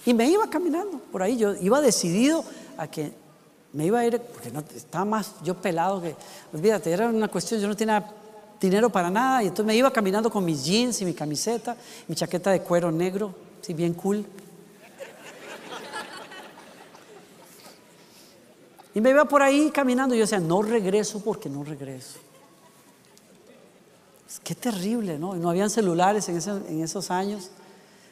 Y 0.05 0.13
me 0.13 0.27
iba 0.27 0.49
caminando 0.49 0.99
por 1.11 1.21
ahí. 1.21 1.37
Yo 1.37 1.53
iba 1.55 1.79
decidido 1.79 2.43
a 2.77 2.87
que 2.87 3.13
me 3.73 3.85
iba 3.85 3.99
a 3.99 4.05
ir, 4.05 4.19
porque 4.19 4.51
no, 4.51 4.63
estaba 4.75 5.05
más 5.05 5.33
yo 5.43 5.55
pelado 5.55 6.01
que, 6.01 6.15
olvídate, 6.53 6.91
era 6.91 7.07
una 7.07 7.27
cuestión, 7.27 7.59
yo 7.59 7.67
no 7.67 7.75
tenía 7.75 8.05
dinero 8.67 8.89
para 8.89 9.10
nada, 9.10 9.43
y 9.43 9.48
entonces 9.48 9.65
me 9.65 9.75
iba 9.75 9.91
caminando 9.91 10.29
con 10.29 10.43
mis 10.43 10.63
jeans 10.63 11.01
y 11.01 11.05
mi 11.05 11.13
camiseta, 11.13 11.75
mi 12.08 12.15
chaqueta 12.15 12.51
de 12.51 12.62
cuero 12.62 12.91
negro, 12.91 13.34
sí, 13.62 13.74
bien 13.74 13.93
cool. 13.93 14.25
Y 18.96 19.01
me 19.01 19.10
iba 19.10 19.25
por 19.25 19.41
ahí 19.41 19.72
caminando 19.72 20.13
y 20.13 20.20
yo 20.20 20.24
decía, 20.24 20.39
no 20.39 20.62
regreso 20.62 21.24
porque 21.24 21.50
no 21.50 21.63
regreso. 21.63 22.20
Qué 24.43 24.55
terrible, 24.55 25.17
¿no? 25.17 25.36
No 25.36 25.50
habían 25.50 25.70
celulares 25.70 26.27
en, 26.29 26.36
en, 26.67 26.84
esos 26.84 27.10
años. 27.12 27.50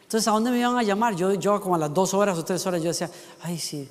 Entonces, 0.03 0.27
¿a 0.27 0.31
dónde 0.31 0.51
me 0.51 0.59
iban 0.59 0.77
a 0.77 0.83
llamar? 0.83 1.15
Yo, 1.15 1.33
yo 1.33 1.59
como 1.59 1.75
a 1.75 1.77
las 1.77 1.93
dos 1.93 2.13
horas 2.13 2.37
o 2.37 2.45
tres 2.45 2.65
horas, 2.65 2.81
yo 2.81 2.89
decía, 2.89 3.09
ay, 3.41 3.57
sí, 3.57 3.89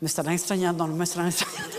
me 0.00 0.06
estarán 0.06 0.34
extrañando, 0.34 0.86
no 0.86 0.94
me 0.94 1.04
estarán 1.04 1.28
extrañando. 1.28 1.76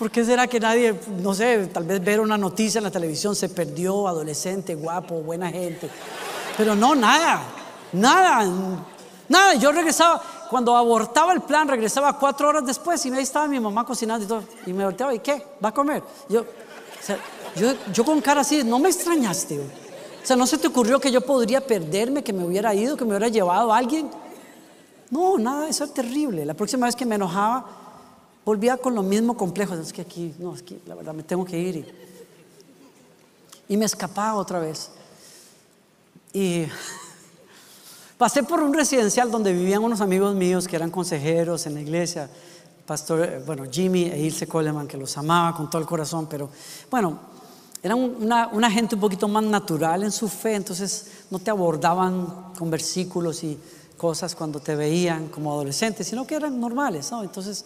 ¿Por 0.00 0.10
qué 0.10 0.24
será 0.24 0.46
que 0.46 0.58
nadie, 0.58 0.98
no 1.22 1.34
sé, 1.34 1.66
tal 1.66 1.84
vez 1.84 2.02
ver 2.02 2.20
una 2.20 2.38
noticia 2.38 2.78
en 2.78 2.84
la 2.84 2.90
televisión, 2.90 3.36
se 3.36 3.50
perdió, 3.50 4.08
adolescente, 4.08 4.74
guapo, 4.74 5.16
buena 5.20 5.50
gente? 5.50 5.90
Pero 6.56 6.74
no, 6.74 6.94
nada, 6.94 7.42
nada, 7.92 8.50
nada. 9.28 9.54
Yo 9.56 9.70
regresaba, 9.70 10.22
cuando 10.48 10.74
abortaba 10.74 11.34
el 11.34 11.42
plan, 11.42 11.68
regresaba 11.68 12.18
cuatro 12.18 12.48
horas 12.48 12.64
después 12.64 13.04
y 13.04 13.12
ahí 13.12 13.24
estaba 13.24 13.46
mi 13.46 13.60
mamá 13.60 13.84
cocinando 13.84 14.24
y 14.24 14.26
todo. 14.26 14.42
Y 14.64 14.72
me 14.72 14.86
volteaba, 14.86 15.14
¿y 15.14 15.18
qué? 15.18 15.44
¿Va 15.62 15.68
a 15.68 15.74
comer? 15.74 16.02
Yo, 16.30 16.46
yo, 17.56 17.74
yo 17.92 18.02
con 18.02 18.22
cara 18.22 18.40
así, 18.40 18.64
no 18.64 18.78
me 18.78 18.88
extrañaste. 18.88 19.60
O 19.60 20.26
sea, 20.26 20.34
¿no 20.34 20.46
se 20.46 20.56
te 20.56 20.68
ocurrió 20.68 20.98
que 20.98 21.12
yo 21.12 21.20
podría 21.20 21.60
perderme, 21.60 22.24
que 22.24 22.32
me 22.32 22.42
hubiera 22.42 22.74
ido, 22.74 22.96
que 22.96 23.04
me 23.04 23.10
hubiera 23.10 23.28
llevado 23.28 23.70
a 23.70 23.76
alguien? 23.76 24.10
No, 25.10 25.36
nada, 25.36 25.68
eso 25.68 25.84
es 25.84 25.92
terrible. 25.92 26.46
La 26.46 26.54
próxima 26.54 26.86
vez 26.86 26.96
que 26.96 27.04
me 27.04 27.16
enojaba, 27.16 27.79
volvía 28.50 28.76
con 28.76 28.96
lo 28.96 29.04
mismo 29.04 29.36
complejo. 29.36 29.74
Es 29.74 29.92
que 29.92 30.02
aquí, 30.02 30.34
no, 30.40 30.56
es 30.56 30.62
que 30.62 30.80
la 30.84 30.96
verdad 30.96 31.14
me 31.14 31.22
tengo 31.22 31.44
que 31.44 31.56
ir. 31.56 31.86
Y, 33.68 33.76
me 33.76 33.84
escapaba 33.84 34.34
otra 34.34 34.58
vez. 34.58 34.90
Y 36.32 36.64
pasé 38.18 38.42
por 38.42 38.60
un 38.60 38.74
residencial 38.74 39.30
donde 39.30 39.52
vivían 39.52 39.84
unos 39.84 40.00
amigos 40.00 40.34
míos 40.34 40.66
que 40.66 40.74
eran 40.74 40.90
consejeros 40.90 41.64
en 41.66 41.74
la 41.74 41.80
iglesia. 41.80 42.28
Pastor, 42.84 43.44
bueno, 43.46 43.62
Jimmy 43.70 44.06
e 44.06 44.18
Ilse 44.18 44.48
Coleman, 44.48 44.88
que 44.88 44.96
los 44.96 45.16
amaba 45.16 45.56
con 45.56 45.70
todo 45.70 45.80
el 45.80 45.86
corazón, 45.86 46.26
pero 46.28 46.50
bueno, 46.90 47.20
eran 47.84 47.98
una, 47.98 48.48
una 48.48 48.68
gente 48.68 48.96
un 48.96 49.00
poquito 49.00 49.28
más 49.28 49.44
natural 49.44 50.02
en 50.02 50.10
su 50.10 50.26
fe, 50.26 50.56
entonces 50.56 51.06
no 51.30 51.38
te 51.38 51.52
abordaban 51.52 52.52
con 52.58 52.68
versículos 52.68 53.44
y 53.44 53.56
cosas 53.96 54.34
cuando 54.34 54.58
te 54.58 54.74
veían 54.74 55.28
como 55.28 55.52
adolescente, 55.52 56.02
sino 56.02 56.26
que 56.26 56.34
eran 56.34 56.58
normales, 56.58 57.12
¿no? 57.12 57.22
Entonces 57.22 57.64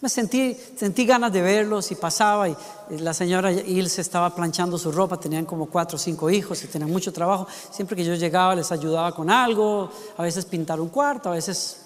me 0.00 0.08
sentí, 0.08 0.56
sentí 0.76 1.06
ganas 1.06 1.32
de 1.32 1.40
verlos 1.42 1.90
y 1.90 1.94
pasaba 1.94 2.48
y 2.48 2.56
la 2.98 3.14
señora 3.14 3.50
Ilse 3.50 4.02
estaba 4.02 4.34
planchando 4.34 4.78
su 4.78 4.92
ropa, 4.92 5.18
tenían 5.18 5.46
como 5.46 5.66
cuatro 5.66 5.96
o 5.96 5.98
cinco 5.98 6.28
hijos 6.28 6.62
y 6.62 6.66
tenían 6.66 6.90
mucho 6.90 7.12
trabajo. 7.12 7.46
Siempre 7.70 7.96
que 7.96 8.04
yo 8.04 8.14
llegaba 8.14 8.54
les 8.54 8.70
ayudaba 8.70 9.12
con 9.12 9.30
algo, 9.30 9.90
a 10.16 10.22
veces 10.22 10.44
pintar 10.44 10.80
un 10.80 10.88
cuarto, 10.88 11.30
a 11.30 11.32
veces 11.32 11.78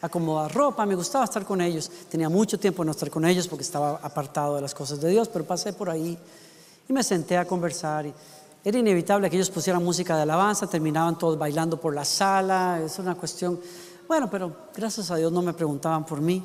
acomodar 0.00 0.54
ropa, 0.54 0.86
me 0.86 0.94
gustaba 0.94 1.24
estar 1.24 1.44
con 1.44 1.60
ellos. 1.60 1.90
Tenía 2.08 2.28
mucho 2.28 2.58
tiempo 2.58 2.84
no 2.84 2.92
estar 2.92 3.10
con 3.10 3.24
ellos 3.24 3.48
porque 3.48 3.64
estaba 3.64 3.98
apartado 4.02 4.56
de 4.56 4.62
las 4.62 4.74
cosas 4.74 5.00
de 5.00 5.10
Dios, 5.10 5.28
pero 5.28 5.44
pasé 5.44 5.72
por 5.72 5.90
ahí 5.90 6.16
y 6.88 6.92
me 6.92 7.02
senté 7.02 7.36
a 7.36 7.44
conversar 7.44 8.06
y 8.06 8.14
era 8.64 8.78
inevitable 8.78 9.30
que 9.30 9.36
ellos 9.36 9.50
pusieran 9.50 9.84
música 9.84 10.16
de 10.16 10.22
alabanza, 10.22 10.66
terminaban 10.66 11.16
todos 11.16 11.38
bailando 11.38 11.80
por 11.80 11.94
la 11.94 12.04
sala, 12.04 12.80
es 12.84 12.98
una 12.98 13.14
cuestión, 13.14 13.60
bueno, 14.08 14.28
pero 14.28 14.52
gracias 14.74 15.10
a 15.10 15.16
Dios 15.16 15.30
no 15.30 15.40
me 15.40 15.52
preguntaban 15.52 16.04
por 16.04 16.20
mí, 16.20 16.42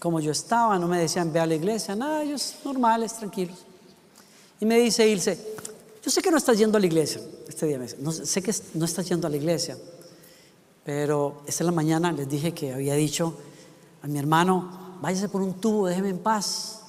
cómo 0.00 0.20
yo 0.20 0.32
estaba, 0.32 0.78
no 0.78 0.86
me 0.86 0.98
decían 0.98 1.32
ve 1.32 1.40
a 1.40 1.46
la 1.46 1.54
iglesia, 1.54 1.94
nada, 1.96 2.22
ellos 2.22 2.56
normales, 2.64 3.14
tranquilos. 3.14 3.58
Y 4.60 4.66
me 4.66 4.78
dice 4.78 5.06
Ilse, 5.08 5.38
yo 6.04 6.10
sé 6.10 6.22
que 6.22 6.30
no 6.30 6.38
estás 6.38 6.58
yendo 6.58 6.78
a 6.78 6.80
la 6.80 6.86
iglesia, 6.86 7.20
este 7.48 7.66
día 7.66 7.78
me 7.78 7.84
dice, 7.84 7.96
no, 8.00 8.12
sé 8.12 8.42
que 8.42 8.54
no 8.74 8.84
estás 8.84 9.08
yendo 9.08 9.26
a 9.26 9.30
la 9.30 9.36
iglesia, 9.36 9.76
pero 10.84 11.42
esta 11.46 11.64
la 11.64 11.72
mañana 11.72 12.12
les 12.12 12.28
dije 12.28 12.52
que 12.52 12.72
había 12.72 12.94
dicho 12.94 13.34
a 14.02 14.06
mi 14.06 14.18
hermano, 14.18 14.96
váyase 15.00 15.28
por 15.28 15.42
un 15.42 15.54
tubo, 15.54 15.86
déjeme 15.86 16.10
en 16.10 16.18
paz, 16.18 16.80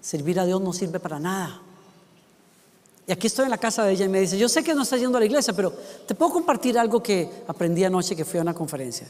servir 0.00 0.38
a 0.38 0.44
Dios 0.44 0.60
no 0.60 0.72
sirve 0.72 1.00
para 1.00 1.18
nada. 1.18 1.60
Y 3.06 3.12
aquí 3.12 3.26
estoy 3.26 3.44
en 3.44 3.50
la 3.50 3.58
casa 3.58 3.84
de 3.84 3.92
ella 3.92 4.04
y 4.04 4.08
me 4.08 4.20
dice, 4.20 4.38
yo 4.38 4.48
sé 4.48 4.62
que 4.62 4.74
no 4.74 4.82
estás 4.82 5.00
yendo 5.00 5.16
a 5.16 5.20
la 5.20 5.26
iglesia, 5.26 5.52
pero 5.52 5.72
te 6.06 6.14
puedo 6.14 6.32
compartir 6.32 6.78
algo 6.78 7.02
que 7.02 7.42
aprendí 7.48 7.82
anoche 7.84 8.14
que 8.14 8.24
fui 8.24 8.38
a 8.38 8.42
una 8.42 8.54
conferencia. 8.54 9.08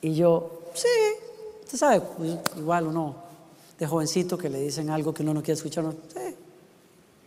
Y 0.00 0.14
yo, 0.14 0.60
sí, 0.74 0.86
usted 1.68 1.78
sabe, 1.78 2.00
pues, 2.00 2.38
igual 2.56 2.86
uno 2.86 3.14
de 3.78 3.86
jovencito 3.86 4.38
que 4.38 4.48
le 4.48 4.58
dicen 4.58 4.88
algo 4.88 5.12
que 5.12 5.22
uno 5.22 5.34
no 5.34 5.42
quiere 5.42 5.58
escuchar, 5.58 5.84
no, 5.84 5.92
sí, 5.92 6.34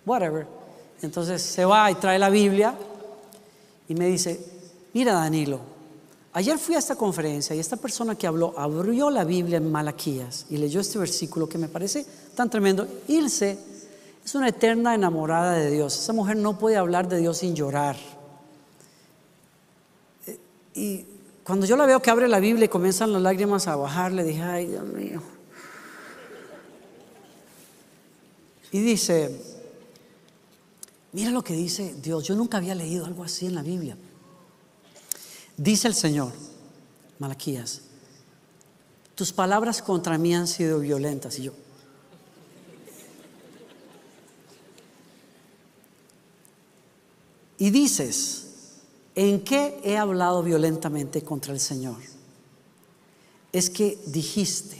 whatever. 0.04 0.48
Entonces 1.04 1.44
se 1.44 1.64
va 1.64 1.92
y 1.92 1.96
trae 1.96 2.18
la 2.18 2.32
Biblia 2.32 2.74
y 3.88 3.94
me 3.94 4.08
dice, 4.08 4.44
mira 4.94 5.14
Danilo, 5.14 5.60
ayer 6.34 6.58
fui 6.58 6.74
a 6.74 6.80
esta 6.80 6.96
conferencia 6.96 7.56
y 7.56 7.60
esta 7.60 7.78
persona 7.78 8.16
que 8.16 8.26
habló 8.26 8.58
abrió 8.58 9.12
la 9.12 9.26
Biblia 9.26 9.58
en 9.58 9.72
Malaquías 9.72 10.48
y 10.50 10.58
leyó 10.58 10.80
este 10.82 10.98
versículo 10.98 11.48
que 11.48 11.60
me 11.60 11.68
parece 11.68 12.04
tan 12.34 12.50
tremendo. 12.50 12.88
Ilse 13.10 13.60
es 14.26 14.34
una 14.34 14.48
eterna 14.48 14.96
enamorada 14.96 15.54
de 15.54 15.70
Dios. 15.70 16.00
Esa 16.00 16.14
mujer 16.14 16.38
no 16.38 16.58
puede 16.58 16.78
hablar 16.78 17.08
de 17.08 17.20
Dios 17.20 17.38
sin 17.38 17.54
llorar. 17.54 17.96
Eh, 20.26 20.40
y 20.74 21.06
cuando 21.44 21.66
yo 21.66 21.76
la 21.76 21.86
veo 21.86 22.02
que 22.02 22.10
abre 22.10 22.28
la 22.28 22.40
Biblia 22.40 22.66
y 22.66 22.70
comienzan 22.70 23.14
las 23.14 23.22
lágrimas 23.22 23.68
a 23.68 23.76
bajar, 23.76 24.12
le 24.12 24.24
dije, 24.24 24.42
ay 24.42 24.68
Dios 24.68 24.86
mío. 24.86 25.22
Y 28.72 28.80
dice, 28.80 29.36
mira 31.12 31.32
lo 31.32 31.44
que 31.44 31.54
dice 31.54 31.96
Dios, 32.02 32.24
yo 32.24 32.36
nunca 32.36 32.58
había 32.58 32.76
leído 32.76 33.06
algo 33.06 33.24
así 33.24 33.48
en 33.48 33.56
la 33.56 33.64
Biblia. 33.64 33.98
Dice 35.58 35.88
el 35.88 35.96
Señor, 35.96 36.32
Malaquías, 37.20 37.82
tus 39.16 39.34
palabras 39.34 39.82
contra 39.82 40.18
mí 40.18 40.34
han 40.34 40.48
sido 40.48 40.80
violentas. 40.80 41.38
Y 41.40 41.44
yo, 41.44 41.54
y 47.58 47.70
dices, 47.70 48.51
¿en 49.16 49.44
qué 49.44 49.80
he 49.84 49.98
hablado 49.98 50.44
violentamente 50.44 51.24
contra 51.24 51.54
el 51.54 51.60
Señor? 51.60 51.98
Es 53.52 53.70
que 53.70 54.00
dijiste, 54.08 54.78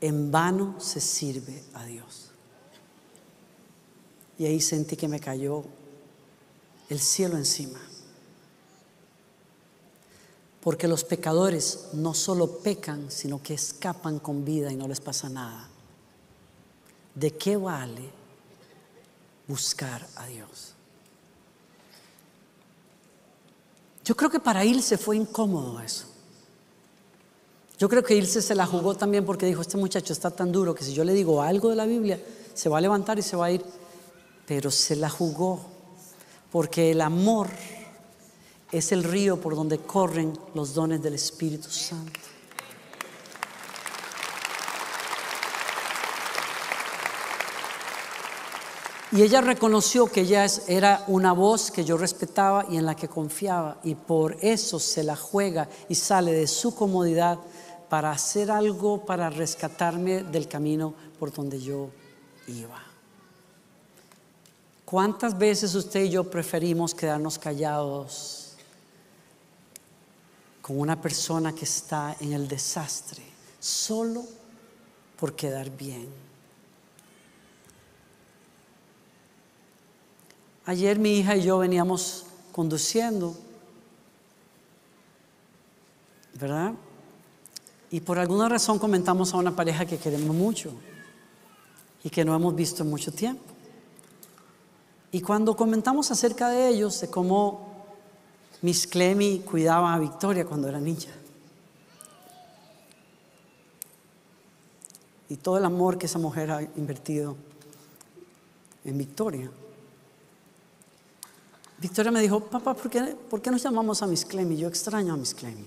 en 0.00 0.30
vano 0.30 0.76
se 0.80 1.00
sirve 1.00 1.62
a 1.74 1.84
Dios. 1.84 2.30
Y 4.38 4.46
ahí 4.46 4.60
sentí 4.60 4.96
que 4.96 5.08
me 5.08 5.18
cayó 5.18 5.64
el 6.88 7.00
cielo 7.00 7.36
encima. 7.36 7.80
Porque 10.60 10.88
los 10.88 11.04
pecadores 11.04 11.88
no 11.92 12.12
solo 12.12 12.58
pecan, 12.58 13.10
sino 13.10 13.42
que 13.42 13.54
escapan 13.54 14.18
con 14.18 14.44
vida 14.44 14.70
y 14.72 14.76
no 14.76 14.86
les 14.88 15.00
pasa 15.00 15.28
nada. 15.28 15.68
¿De 17.14 17.36
qué 17.36 17.56
vale 17.56 18.16
buscar 19.46 20.06
a 20.16 20.26
Dios. 20.26 20.74
Yo 24.06 24.14
creo 24.16 24.30
que 24.30 24.38
para 24.38 24.64
Ilse 24.64 24.96
fue 24.96 25.16
incómodo 25.16 25.80
eso. 25.80 26.06
Yo 27.76 27.88
creo 27.88 28.04
que 28.04 28.14
Ilse 28.14 28.40
se 28.40 28.54
la 28.54 28.64
jugó 28.64 28.94
también 28.94 29.26
porque 29.26 29.46
dijo, 29.46 29.62
este 29.62 29.76
muchacho 29.76 30.12
está 30.12 30.30
tan 30.30 30.52
duro 30.52 30.76
que 30.76 30.84
si 30.84 30.94
yo 30.94 31.02
le 31.02 31.12
digo 31.12 31.42
algo 31.42 31.70
de 31.70 31.76
la 31.76 31.86
Biblia, 31.86 32.22
se 32.54 32.68
va 32.68 32.78
a 32.78 32.80
levantar 32.80 33.18
y 33.18 33.22
se 33.22 33.36
va 33.36 33.46
a 33.46 33.50
ir. 33.50 33.64
Pero 34.46 34.70
se 34.70 34.94
la 34.94 35.10
jugó 35.10 35.60
porque 36.52 36.92
el 36.92 37.00
amor 37.00 37.48
es 38.70 38.92
el 38.92 39.02
río 39.02 39.40
por 39.40 39.56
donde 39.56 39.78
corren 39.78 40.38
los 40.54 40.72
dones 40.72 41.02
del 41.02 41.14
Espíritu 41.14 41.68
Santo. 41.68 42.20
Y 49.12 49.22
ella 49.22 49.40
reconoció 49.40 50.06
que 50.06 50.22
ella 50.22 50.46
era 50.66 51.04
una 51.06 51.32
voz 51.32 51.70
que 51.70 51.84
yo 51.84 51.96
respetaba 51.96 52.66
y 52.68 52.76
en 52.76 52.84
la 52.84 52.96
que 52.96 53.06
confiaba. 53.06 53.78
Y 53.84 53.94
por 53.94 54.36
eso 54.40 54.80
se 54.80 55.04
la 55.04 55.14
juega 55.14 55.68
y 55.88 55.94
sale 55.94 56.32
de 56.32 56.48
su 56.48 56.74
comodidad 56.74 57.38
para 57.88 58.10
hacer 58.10 58.50
algo 58.50 59.04
para 59.04 59.30
rescatarme 59.30 60.24
del 60.24 60.48
camino 60.48 60.92
por 61.20 61.32
donde 61.32 61.60
yo 61.60 61.90
iba. 62.48 62.82
¿Cuántas 64.84 65.38
veces 65.38 65.74
usted 65.74 66.04
y 66.04 66.10
yo 66.10 66.24
preferimos 66.24 66.92
quedarnos 66.92 67.38
callados 67.38 68.54
con 70.62 70.80
una 70.80 71.00
persona 71.00 71.54
que 71.54 71.64
está 71.64 72.16
en 72.18 72.32
el 72.32 72.48
desastre 72.48 73.22
solo 73.60 74.24
por 75.18 75.34
quedar 75.36 75.70
bien? 75.70 76.25
Ayer 80.66 80.98
mi 80.98 81.18
hija 81.18 81.36
y 81.36 81.42
yo 81.42 81.58
veníamos 81.58 82.26
conduciendo, 82.50 83.36
¿verdad? 86.34 86.72
Y 87.88 88.00
por 88.00 88.18
alguna 88.18 88.48
razón 88.48 88.80
comentamos 88.80 89.32
a 89.32 89.36
una 89.36 89.54
pareja 89.54 89.86
que 89.86 89.96
queremos 89.96 90.34
mucho 90.34 90.72
y 92.02 92.10
que 92.10 92.24
no 92.24 92.34
hemos 92.34 92.56
visto 92.56 92.82
en 92.82 92.90
mucho 92.90 93.12
tiempo. 93.12 93.44
Y 95.12 95.20
cuando 95.20 95.54
comentamos 95.54 96.10
acerca 96.10 96.48
de 96.48 96.68
ellos, 96.68 97.00
de 97.00 97.10
cómo 97.10 97.86
Miss 98.60 98.88
Clemi 98.88 99.44
cuidaba 99.48 99.94
a 99.94 100.00
Victoria 100.00 100.44
cuando 100.44 100.68
era 100.68 100.80
niña, 100.80 101.14
y 105.28 105.36
todo 105.36 105.58
el 105.58 105.64
amor 105.64 105.96
que 105.96 106.06
esa 106.06 106.18
mujer 106.18 106.50
ha 106.50 106.62
invertido 106.62 107.36
en 108.84 108.98
Victoria. 108.98 109.48
Victoria 111.78 112.10
me 112.10 112.20
dijo, 112.20 112.40
papá, 112.40 112.74
¿por 112.74 112.90
qué, 112.90 113.14
¿por 113.28 113.42
qué 113.42 113.50
nos 113.50 113.62
llamamos 113.62 114.02
a 114.02 114.06
Miss 114.06 114.24
Clemi? 114.24 114.56
Yo 114.56 114.68
extraño 114.68 115.12
a 115.12 115.16
Miss 115.16 115.34
Clemi. 115.34 115.64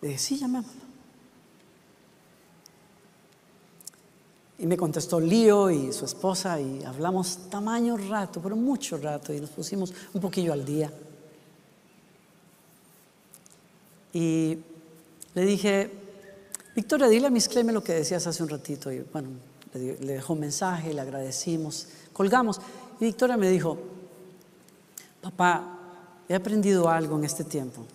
Le 0.00 0.08
dije, 0.08 0.18
sí, 0.18 0.38
llamémosla. 0.38 0.82
Y 4.60 4.66
me 4.66 4.76
contestó 4.76 5.20
Lío 5.20 5.70
y 5.70 5.92
su 5.92 6.04
esposa 6.04 6.60
y 6.60 6.82
hablamos 6.82 7.48
tamaño 7.48 7.96
rato, 7.96 8.40
pero 8.42 8.56
mucho 8.56 8.96
rato 8.96 9.32
y 9.32 9.40
nos 9.40 9.50
pusimos 9.50 9.92
un 10.12 10.20
poquillo 10.20 10.52
al 10.52 10.64
día. 10.64 10.90
Y 14.12 14.58
le 15.34 15.44
dije, 15.44 15.90
Victoria, 16.74 17.06
dile 17.06 17.26
a 17.26 17.30
Miss 17.30 17.48
Cleme 17.48 17.72
lo 17.72 17.84
que 17.84 17.92
decías 17.92 18.26
hace 18.26 18.42
un 18.42 18.48
ratito. 18.48 18.90
Y 18.90 19.00
bueno, 19.12 19.28
le, 19.74 19.98
le 19.98 20.14
dejó 20.14 20.32
un 20.32 20.40
mensaje, 20.40 20.94
le 20.94 21.02
agradecimos, 21.02 21.86
colgamos. 22.12 22.60
Y 22.98 23.04
Victoria 23.04 23.36
me 23.36 23.48
dijo, 23.50 23.78
papá, 25.20 25.78
he 26.28 26.34
aprendido 26.34 26.88
algo 26.88 27.16
en 27.16 27.24
este 27.24 27.44
tiempo 27.44 27.86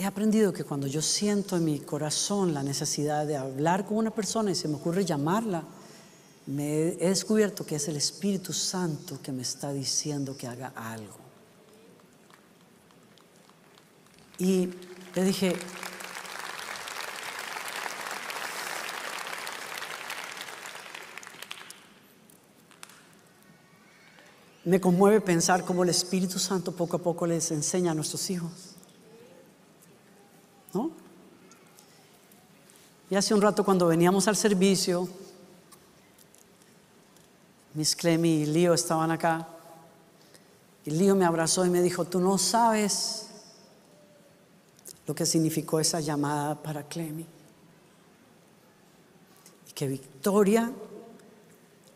he 0.00 0.06
aprendido 0.06 0.50
que 0.50 0.64
cuando 0.64 0.86
yo 0.86 1.02
siento 1.02 1.58
en 1.58 1.64
mi 1.66 1.78
corazón 1.78 2.54
la 2.54 2.62
necesidad 2.62 3.26
de 3.26 3.36
hablar 3.36 3.84
con 3.84 3.98
una 3.98 4.10
persona 4.10 4.50
y 4.50 4.54
se 4.54 4.66
me 4.66 4.76
ocurre 4.76 5.04
llamarla, 5.04 5.62
he 6.48 6.96
descubierto 6.98 7.66
que 7.66 7.76
es 7.76 7.86
el 7.86 7.96
Espíritu 7.96 8.54
Santo 8.54 9.20
que 9.22 9.30
me 9.30 9.42
está 9.42 9.74
diciendo 9.74 10.34
que 10.38 10.46
haga 10.46 10.72
algo. 10.74 11.18
Y 14.38 14.70
le 15.14 15.22
dije, 15.22 15.54
me 24.64 24.80
conmueve 24.80 25.20
pensar 25.20 25.64
cómo 25.64 25.82
el 25.82 25.88
Espíritu 25.88 26.38
Santo 26.38 26.72
poco 26.72 26.96
a 26.96 27.00
poco 27.00 27.26
les 27.26 27.50
enseña 27.50 27.92
a 27.92 27.94
nuestros 27.94 28.28
hijos 28.30 28.70
¿no? 30.72 30.90
Y 33.08 33.16
hace 33.16 33.34
un 33.34 33.42
rato 33.42 33.64
cuando 33.64 33.88
veníamos 33.88 34.28
al 34.28 34.36
servicio, 34.36 35.08
Miss 37.74 37.96
Clemi 37.96 38.42
y 38.42 38.46
Lío 38.46 38.72
estaban 38.72 39.10
acá. 39.10 39.48
Y 40.84 40.90
Lío 40.92 41.16
me 41.16 41.24
abrazó 41.24 41.66
y 41.66 41.70
me 41.70 41.82
dijo, 41.82 42.04
tú 42.04 42.20
no 42.20 42.38
sabes 42.38 43.26
lo 45.06 45.14
que 45.14 45.26
significó 45.26 45.80
esa 45.80 45.98
llamada 45.98 46.54
para 46.54 46.84
Clemi. 46.84 47.26
Y 49.68 49.72
que 49.72 49.88
Victoria 49.88 50.70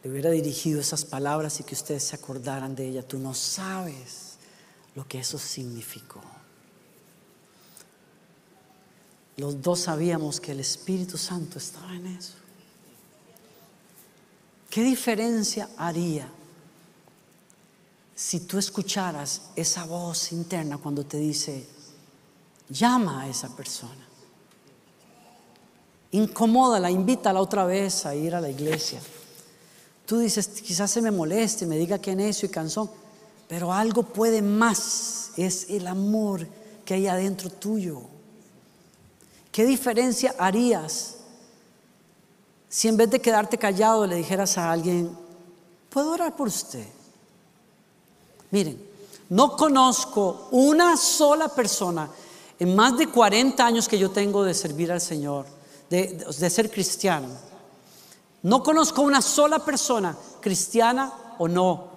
le 0.05 0.11
hubiera 0.11 0.31
dirigido 0.31 0.83
esas 0.83 1.03
palabras 1.03 1.59
y 1.61 1.65
que 1.65 1.75
ustedes 1.75 2.05
se 2.05 2.15
acordaran 2.15 2.75
de 2.75 2.87
ella. 2.87 3.03
Tú 3.03 3.19
no 3.19 3.33
sabes 3.33 4.35
lo 4.95 5.09
que 5.09 5.19
eso 5.19 5.39
significó. 5.39 6.21
Los 9.39 9.63
dos 9.63 9.81
sabíamos 9.81 10.41
que 10.41 10.53
el 10.53 10.61
Espíritu 10.61 11.17
Santo 11.17 11.57
estaba 11.57 11.95
en 11.97 12.07
eso. 12.07 12.35
¿Qué 14.69 14.83
diferencia 14.83 15.71
haría 15.79 16.29
si 18.15 18.41
tú 18.41 18.59
escucharas 18.59 19.51
esa 19.57 19.87
voz 19.87 20.33
interna 20.33 20.77
cuando 20.77 21.07
te 21.07 21.17
dice, 21.17 21.67
llama 22.69 23.23
a 23.23 23.29
esa 23.29 23.57
persona? 23.57 24.07
Incomódala, 26.11 26.91
invítala 26.91 27.41
otra 27.41 27.65
vez 27.65 28.05
a 28.05 28.15
ir 28.15 28.35
a 28.35 28.41
la 28.43 28.51
iglesia. 28.51 29.01
Tú 30.07 30.19
dices, 30.19 30.49
quizás 30.49 30.91
se 30.91 31.01
me 31.01 31.11
moleste, 31.11 31.67
me 31.67 31.79
diga 31.79 31.99
que 31.99 32.15
necio 32.15 32.47
y 32.47 32.51
cansón, 32.51 32.91
pero 33.49 33.73
algo 33.73 34.03
puede 34.03 34.43
más, 34.43 35.31
es 35.37 35.71
el 35.71 35.87
amor 35.87 36.47
que 36.85 36.95
hay 36.95 37.07
adentro 37.07 37.51
tuyo. 37.51 38.03
¿Qué 39.51 39.65
diferencia 39.65 40.35
harías 40.39 41.17
si 42.69 42.89
en 42.89 42.97
vez 42.97 43.09
de 43.09 43.21
quedarte 43.21 43.57
callado 43.57 44.07
le 44.07 44.17
dijeras 44.17 44.59
a 44.59 44.73
alguien, 44.73 45.17
¿puedo 45.91 46.11
orar 46.11 46.35
por 46.35 46.49
usted? 46.49 46.85
Miren, 48.51 48.85
no 49.29 49.57
conozco 49.57 50.49
una 50.51 50.97
sola 50.97 51.49
persona 51.49 52.11
en 52.59 52.75
más 52.75 52.99
de 52.99 53.07
40 53.07 53.65
años 53.65 53.89
que 53.89 53.99
yo 53.99 54.11
tengo 54.11 54.43
de 54.43 54.55
servir 54.55 54.91
al 54.91 55.01
Señor, 55.01 55.47
de, 55.89 56.25
de 56.39 56.51
ser 56.51 56.71
cristiano. 56.71 57.29
No 58.45 58.63
conozco 58.63 59.01
una 59.01 59.23
sola 59.23 59.59
persona, 59.59 60.15
cristiana 60.41 61.11
o 61.39 61.49
no, 61.49 61.89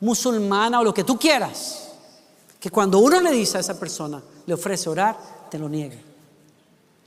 musulmana 0.00 0.80
o 0.80 0.84
lo 0.84 0.94
que 0.94 1.04
tú 1.04 1.18
quieras, 1.18 1.92
que 2.58 2.70
cuando 2.70 2.98
uno 2.98 3.20
le 3.20 3.30
dice 3.30 3.58
a 3.58 3.60
esa 3.60 3.78
persona, 3.78 4.22
le 4.46 4.54
ofrece 4.54 4.88
orar, 4.88 5.18
te 5.50 5.58
lo 5.58 5.68
niegue. 5.68 6.02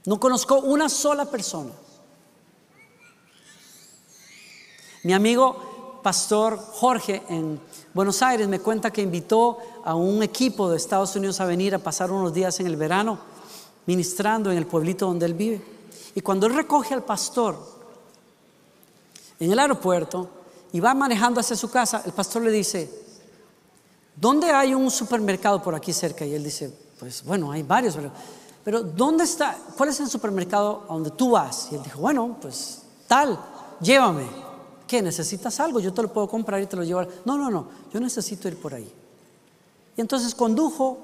No 0.05 0.19
conozco 0.19 0.59
una 0.59 0.87
sola 0.87 1.25
persona. 1.25 1.71
Mi 5.01 5.13
amigo 5.13 5.99
pastor 6.03 6.59
Jorge 6.59 7.23
en 7.27 7.59
Buenos 7.95 8.21
Aires 8.21 8.47
me 8.47 8.59
cuenta 8.59 8.91
que 8.91 9.01
invitó 9.01 9.57
a 9.83 9.95
un 9.95 10.21
equipo 10.21 10.69
de 10.69 10.77
Estados 10.77 11.15
Unidos 11.15 11.39
a 11.39 11.45
venir 11.45 11.73
a 11.73 11.79
pasar 11.79 12.11
unos 12.11 12.35
días 12.35 12.59
en 12.59 12.67
el 12.67 12.75
verano 12.75 13.17
ministrando 13.87 14.51
en 14.51 14.59
el 14.59 14.67
pueblito 14.67 15.07
donde 15.07 15.25
él 15.25 15.33
vive. 15.33 15.59
Y 16.13 16.21
cuando 16.21 16.45
él 16.45 16.53
recoge 16.53 16.93
al 16.93 17.03
pastor 17.03 17.78
en 19.39 19.51
el 19.51 19.59
aeropuerto 19.59 20.29
y 20.71 20.79
va 20.79 20.93
manejando 20.93 21.39
hacia 21.39 21.55
su 21.55 21.69
casa, 21.69 22.03
el 22.05 22.11
pastor 22.11 22.43
le 22.43 22.51
dice, 22.51 22.89
¿dónde 24.15 24.51
hay 24.51 24.73
un 24.73 24.91
supermercado 24.91 25.61
por 25.61 25.75
aquí 25.75 25.93
cerca? 25.93 26.25
Y 26.25 26.33
él 26.33 26.43
dice, 26.43 26.73
pues 26.99 27.23
bueno, 27.23 27.51
hay 27.51 27.63
varios, 27.63 27.97
pero 28.63 28.81
¿dónde 28.81 29.23
está? 29.23 29.57
¿Cuál 29.77 29.89
es 29.89 29.99
el 29.99 30.09
supermercado 30.09 30.85
a 30.89 30.93
donde 30.93 31.11
tú 31.11 31.31
vas? 31.31 31.69
Y 31.71 31.75
él 31.75 31.83
dijo, 31.83 31.99
bueno, 31.99 32.37
pues 32.41 32.83
tal, 33.07 33.39
llévame. 33.79 34.27
¿Qué? 34.85 35.01
¿Necesitas 35.01 35.59
algo? 35.59 35.79
Yo 35.79 35.93
te 35.93 36.01
lo 36.01 36.11
puedo 36.11 36.27
comprar 36.27 36.61
y 36.61 36.65
te 36.65 36.75
lo 36.75 36.83
llevo. 36.83 37.03
No, 37.23 37.37
no, 37.37 37.49
no, 37.49 37.67
yo 37.93 37.99
necesito 37.99 38.47
ir 38.47 38.57
por 38.57 38.73
ahí. 38.73 38.91
Y 39.95 40.01
entonces 40.01 40.33
condujo 40.33 40.97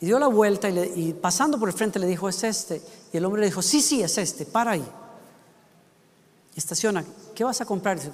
y 0.00 0.06
dio 0.06 0.18
la 0.18 0.26
vuelta 0.26 0.68
y, 0.68 1.14
pasando 1.14 1.58
por 1.58 1.68
el 1.68 1.74
frente 1.74 1.98
le 1.98 2.06
dijo, 2.06 2.28
es 2.28 2.44
este. 2.44 2.82
Y 3.12 3.16
el 3.16 3.24
hombre 3.24 3.40
le 3.40 3.46
dijo, 3.46 3.62
sí, 3.62 3.80
sí, 3.80 4.02
es 4.02 4.18
este, 4.18 4.44
para 4.44 4.72
ahí. 4.72 4.84
Estaciona, 6.58 7.04
¿qué 7.34 7.44
vas 7.44 7.60
a 7.60 7.66
comprar? 7.66 7.98
dice, 7.98 8.12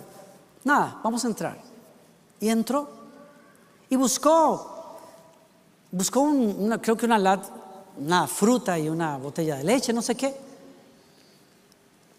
nada, 0.64 1.00
vamos 1.02 1.24
a 1.24 1.28
entrar. 1.28 1.58
Y 2.40 2.48
entró 2.48 2.88
y 3.88 3.96
buscó, 3.96 4.98
buscó 5.90 6.20
una, 6.20 6.80
creo 6.80 6.96
que 6.96 7.06
una 7.06 7.18
lat, 7.18 7.44
una 7.96 8.26
fruta 8.26 8.78
y 8.78 8.88
una 8.88 9.16
botella 9.18 9.56
de 9.56 9.64
leche, 9.64 9.92
no 9.92 10.02
sé 10.02 10.14
qué. 10.14 10.34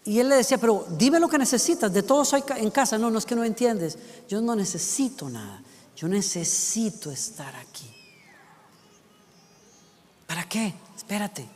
Y 0.04 0.20
él 0.20 0.28
le 0.28 0.36
decía, 0.36 0.58
pero 0.58 0.86
dime 0.90 1.18
lo 1.18 1.28
que 1.28 1.38
necesitas, 1.38 1.92
de 1.92 2.02
todo 2.02 2.24
soy 2.24 2.44
en 2.56 2.70
casa. 2.70 2.98
No, 2.98 3.10
no 3.10 3.18
es 3.18 3.24
que 3.24 3.34
no 3.34 3.42
entiendes, 3.42 3.98
yo 4.28 4.40
no 4.40 4.54
necesito 4.54 5.28
nada. 5.28 5.62
yo 5.96 6.08
necesito 6.08 7.10
estar 7.10 7.54
aquí. 7.56 7.90
¿Para 10.26 10.48
qué? 10.48 10.74
Espérate. 10.96 11.48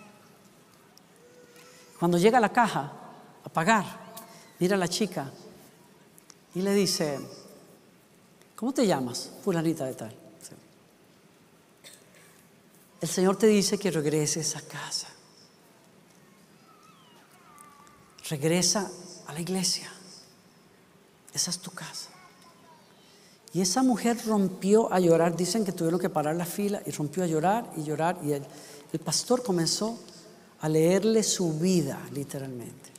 Cuando 1.99 2.19
llega 2.19 2.39
a 2.39 2.41
la 2.41 2.53
caja 2.53 2.93
a 3.45 3.49
pagar, 3.49 4.08
mira 4.59 4.77
a 4.77 4.79
la 4.79 4.89
chica 4.89 5.31
y 6.55 6.63
le 6.63 6.75
dice, 6.75 7.19
¿cómo 8.57 8.73
te 8.73 8.87
llamas? 8.87 9.31
Fulanita 9.43 9.85
de 9.85 9.95
tal. 9.95 10.15
El 13.01 13.09
Señor 13.09 13.37
te 13.37 13.47
dice 13.47 13.79
que 13.79 13.91
regreses 13.91 14.57
a 14.57 14.61
casa. 14.63 15.09
Regresa 18.29 18.91
a 19.27 19.33
la 19.33 19.41
iglesia. 19.41 19.91
Esa 21.33 21.51
es 21.51 21.59
tu 21.61 21.71
casa. 21.71 22.11
Y 23.55 23.61
esa 23.61 23.83
mujer 23.83 24.19
rompió 24.27 24.93
a 24.93 24.99
llorar. 24.99 25.37
Dicen 25.37 25.65
que 25.65 25.73
tuvieron 25.73 26.01
que 26.01 26.11
parar 26.11 26.35
la 26.35 26.45
fila 26.45 26.83
y 26.85 26.91
rompió 26.91 27.23
a 27.23 27.27
llorar 27.27 27.71
y 27.77 27.85
llorar. 27.85 28.19
Y 28.25 28.33
el, 28.33 28.45
el 28.93 28.99
pastor 28.99 29.45
comenzó 29.45 29.99
a 30.61 30.69
leerle 30.69 31.23
su 31.23 31.57
vida, 31.59 32.01
literalmente. 32.13 32.98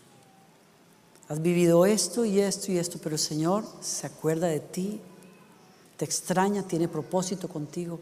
Has 1.29 1.41
vivido 1.41 1.85
esto 1.85 2.25
y 2.25 2.39
esto 2.39 2.71
y 2.71 2.79
esto, 2.79 2.97
pero 3.01 3.13
el 3.13 3.19
Señor 3.19 3.63
se 3.81 4.07
acuerda 4.07 4.47
de 4.47 4.59
ti, 4.59 4.99
te 5.95 6.03
extraña, 6.03 6.63
tiene 6.63 6.87
propósito 6.87 7.47
contigo. 7.47 7.99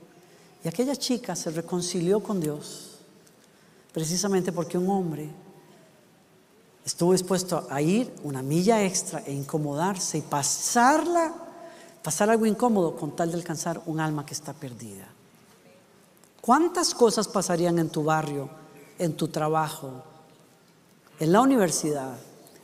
Y 0.64 0.70
aquella 0.70 0.96
chica 0.96 1.36
se 1.36 1.52
reconcilió 1.52 2.22
con 2.22 2.40
Dios 2.40 2.98
precisamente 3.92 4.52
porque 4.52 4.78
un 4.78 4.90
hombre 4.90 5.30
estuvo 6.86 7.12
dispuesto 7.12 7.68
a 7.70 7.82
ir 7.82 8.14
una 8.24 8.42
milla 8.42 8.84
extra 8.84 9.24
e 9.26 9.34
incomodarse 9.34 10.20
y 10.20 10.22
pasarla, 10.22 11.34
pasar 12.02 12.30
algo 12.30 12.46
incómodo 12.46 12.96
con 12.96 13.16
tal 13.16 13.32
de 13.32 13.38
alcanzar 13.38 13.82
un 13.88 14.00
alma 14.00 14.26
que 14.26 14.36
está 14.36 14.54
perdida. 14.54 15.06
¿Cuántas 16.40 16.94
cosas 16.94 17.28
pasarían 17.28 17.78
en 17.80 17.90
tu 17.90 18.04
barrio, 18.04 18.50
en 19.00 19.18
tu 19.18 19.28
trabajo, 19.28 20.04
en 21.20 21.32
la 21.34 21.42
universidad, 21.42 22.18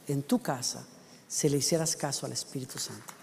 en 0.07 0.23
tu 0.23 0.41
casa, 0.41 0.85
si 1.27 1.49
le 1.49 1.57
hicieras 1.57 1.95
caso 1.95 2.25
al 2.25 2.31
Espíritu 2.31 2.79
Santo? 2.79 3.13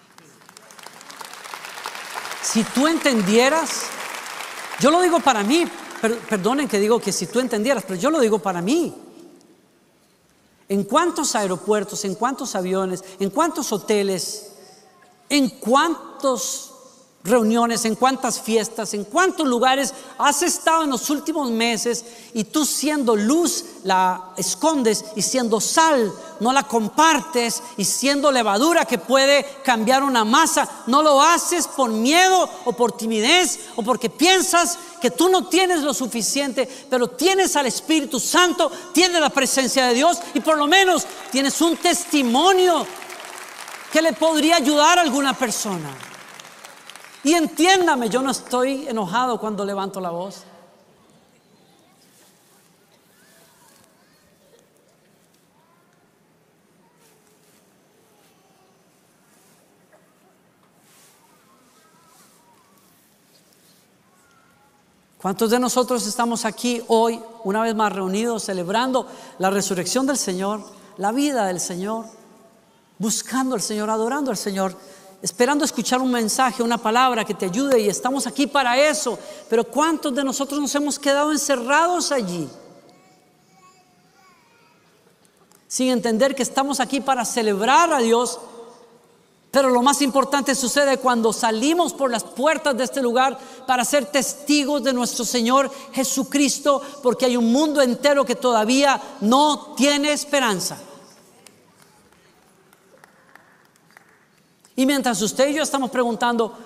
Si 2.42 2.64
tú 2.64 2.86
entendieras, 2.86 3.82
yo 4.80 4.90
lo 4.90 5.00
digo 5.00 5.20
para 5.20 5.42
mí, 5.42 5.66
perdonen 6.28 6.68
que 6.68 6.78
digo 6.78 6.98
que 7.00 7.12
si 7.12 7.26
tú 7.26 7.38
entendieras, 7.38 7.84
pero 7.86 8.00
yo 8.00 8.10
lo 8.10 8.20
digo 8.20 8.38
para 8.38 8.62
mí. 8.62 8.94
¿En 10.68 10.84
cuántos 10.84 11.34
aeropuertos, 11.34 12.04
en 12.04 12.14
cuántos 12.14 12.54
aviones, 12.54 13.04
en 13.18 13.30
cuántos 13.30 13.72
hoteles, 13.72 14.52
en 15.28 15.48
cuántos 15.48 16.69
reuniones, 17.22 17.84
en 17.84 17.96
cuántas 17.96 18.40
fiestas, 18.40 18.94
en 18.94 19.04
cuántos 19.04 19.46
lugares 19.46 19.92
has 20.16 20.42
estado 20.42 20.84
en 20.84 20.90
los 20.90 21.10
últimos 21.10 21.50
meses 21.50 22.04
y 22.32 22.44
tú 22.44 22.64
siendo 22.64 23.14
luz 23.14 23.64
la 23.84 24.30
escondes 24.38 25.04
y 25.16 25.22
siendo 25.22 25.60
sal 25.60 26.12
no 26.40 26.52
la 26.52 26.62
compartes 26.62 27.62
y 27.76 27.84
siendo 27.84 28.32
levadura 28.32 28.86
que 28.86 28.96
puede 28.96 29.44
cambiar 29.62 30.02
una 30.02 30.24
masa, 30.24 30.66
no 30.86 31.02
lo 31.02 31.20
haces 31.20 31.68
por 31.68 31.90
miedo 31.90 32.48
o 32.64 32.72
por 32.72 32.92
timidez 32.92 33.60
o 33.76 33.82
porque 33.82 34.08
piensas 34.08 34.78
que 35.02 35.10
tú 35.10 35.28
no 35.28 35.46
tienes 35.46 35.82
lo 35.82 35.92
suficiente, 35.92 36.66
pero 36.88 37.08
tienes 37.08 37.54
al 37.56 37.66
Espíritu 37.66 38.18
Santo, 38.18 38.72
tienes 38.94 39.20
la 39.20 39.30
presencia 39.30 39.86
de 39.88 39.94
Dios 39.94 40.18
y 40.32 40.40
por 40.40 40.56
lo 40.56 40.66
menos 40.66 41.06
tienes 41.30 41.60
un 41.60 41.76
testimonio 41.76 42.86
que 43.92 44.00
le 44.00 44.14
podría 44.14 44.56
ayudar 44.56 44.98
a 44.98 45.02
alguna 45.02 45.34
persona. 45.34 46.09
Y 47.22 47.34
entiéndame, 47.34 48.08
yo 48.08 48.22
no 48.22 48.30
estoy 48.30 48.88
enojado 48.88 49.38
cuando 49.38 49.64
levanto 49.64 50.00
la 50.00 50.10
voz. 50.10 50.44
¿Cuántos 65.20 65.50
de 65.50 65.58
nosotros 65.58 66.06
estamos 66.06 66.46
aquí 66.46 66.82
hoy, 66.88 67.20
una 67.44 67.60
vez 67.60 67.74
más 67.74 67.92
reunidos, 67.92 68.44
celebrando 68.44 69.06
la 69.38 69.50
resurrección 69.50 70.06
del 70.06 70.16
Señor, 70.16 70.64
la 70.96 71.12
vida 71.12 71.44
del 71.44 71.60
Señor, 71.60 72.06
buscando 72.98 73.54
al 73.54 73.60
Señor, 73.60 73.90
adorando 73.90 74.30
al 74.30 74.38
Señor? 74.38 74.74
Esperando 75.22 75.64
escuchar 75.64 76.00
un 76.00 76.10
mensaje, 76.10 76.62
una 76.62 76.78
palabra 76.78 77.24
que 77.24 77.34
te 77.34 77.46
ayude 77.46 77.80
y 77.80 77.88
estamos 77.88 78.26
aquí 78.26 78.46
para 78.46 78.78
eso. 78.78 79.18
Pero 79.48 79.64
¿cuántos 79.64 80.14
de 80.14 80.24
nosotros 80.24 80.60
nos 80.60 80.74
hemos 80.74 80.98
quedado 80.98 81.32
encerrados 81.32 82.10
allí? 82.10 82.48
Sin 85.68 85.90
entender 85.90 86.34
que 86.34 86.42
estamos 86.42 86.80
aquí 86.80 87.00
para 87.00 87.24
celebrar 87.24 87.92
a 87.92 87.98
Dios. 87.98 88.40
Pero 89.50 89.68
lo 89.68 89.82
más 89.82 90.00
importante 90.00 90.54
sucede 90.54 90.98
cuando 90.98 91.32
salimos 91.32 91.92
por 91.92 92.10
las 92.10 92.22
puertas 92.22 92.76
de 92.76 92.84
este 92.84 93.02
lugar 93.02 93.38
para 93.66 93.84
ser 93.84 94.06
testigos 94.06 94.82
de 94.82 94.92
nuestro 94.92 95.24
Señor 95.24 95.70
Jesucristo, 95.92 96.80
porque 97.02 97.26
hay 97.26 97.36
un 97.36 97.52
mundo 97.52 97.82
entero 97.82 98.24
que 98.24 98.36
todavía 98.36 99.00
no 99.20 99.74
tiene 99.76 100.12
esperanza. 100.12 100.78
Y 104.80 104.86
mientras 104.86 105.20
usted 105.20 105.50
y 105.50 105.52
yo 105.56 105.62
estamos 105.62 105.90
preguntando, 105.90 106.56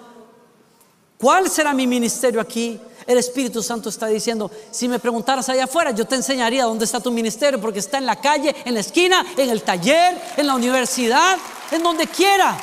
¿cuál 1.19 1.51
será 1.51 1.75
mi 1.75 1.85
ministerio 1.85 2.41
aquí? 2.41 2.79
El 3.09 3.19
Espíritu 3.19 3.61
Santo 3.61 3.89
está 3.89 4.07
diciendo, 4.07 4.49
si 4.71 4.87
me 4.87 5.01
preguntaras 5.01 5.49
allá 5.49 5.65
afuera, 5.65 5.91
yo 5.91 6.05
te 6.05 6.15
enseñaría 6.15 6.63
dónde 6.63 6.85
está 6.85 7.01
tu 7.01 7.11
ministerio, 7.11 7.61
porque 7.61 7.81
está 7.81 7.99
en 7.99 8.07
la 8.07 8.21
calle, 8.21 8.55
en 8.65 8.75
la 8.75 8.79
esquina, 8.79 9.27
en 9.37 9.51
el 9.51 9.63
taller, 9.63 10.17
en 10.37 10.47
la 10.47 10.55
universidad, 10.55 11.37
en 11.73 11.83
donde 11.83 12.07
quiera. 12.07 12.57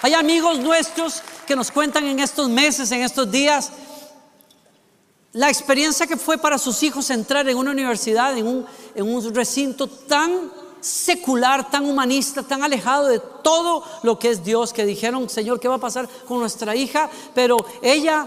Hay 0.00 0.14
amigos 0.14 0.58
nuestros 0.58 1.22
que 1.46 1.54
nos 1.54 1.70
cuentan 1.70 2.06
en 2.06 2.18
estos 2.18 2.48
meses, 2.48 2.90
en 2.92 3.02
estos 3.02 3.30
días, 3.30 3.72
la 5.34 5.50
experiencia 5.50 6.06
que 6.06 6.16
fue 6.16 6.38
para 6.38 6.56
sus 6.56 6.82
hijos 6.82 7.10
entrar 7.10 7.46
en 7.46 7.58
una 7.58 7.72
universidad, 7.72 8.34
en 8.38 8.46
un, 8.46 8.66
en 8.94 9.14
un 9.14 9.34
recinto 9.34 9.86
tan 9.86 10.61
secular, 10.82 11.70
tan 11.70 11.86
humanista, 11.86 12.42
tan 12.42 12.62
alejado 12.62 13.06
de 13.06 13.20
todo 13.20 13.84
lo 14.02 14.18
que 14.18 14.30
es 14.30 14.44
Dios, 14.44 14.72
que 14.72 14.84
dijeron, 14.84 15.28
Señor, 15.30 15.58
¿qué 15.58 15.68
va 15.68 15.76
a 15.76 15.78
pasar 15.78 16.08
con 16.28 16.40
nuestra 16.40 16.76
hija? 16.76 17.08
Pero 17.34 17.56
ella 17.80 18.26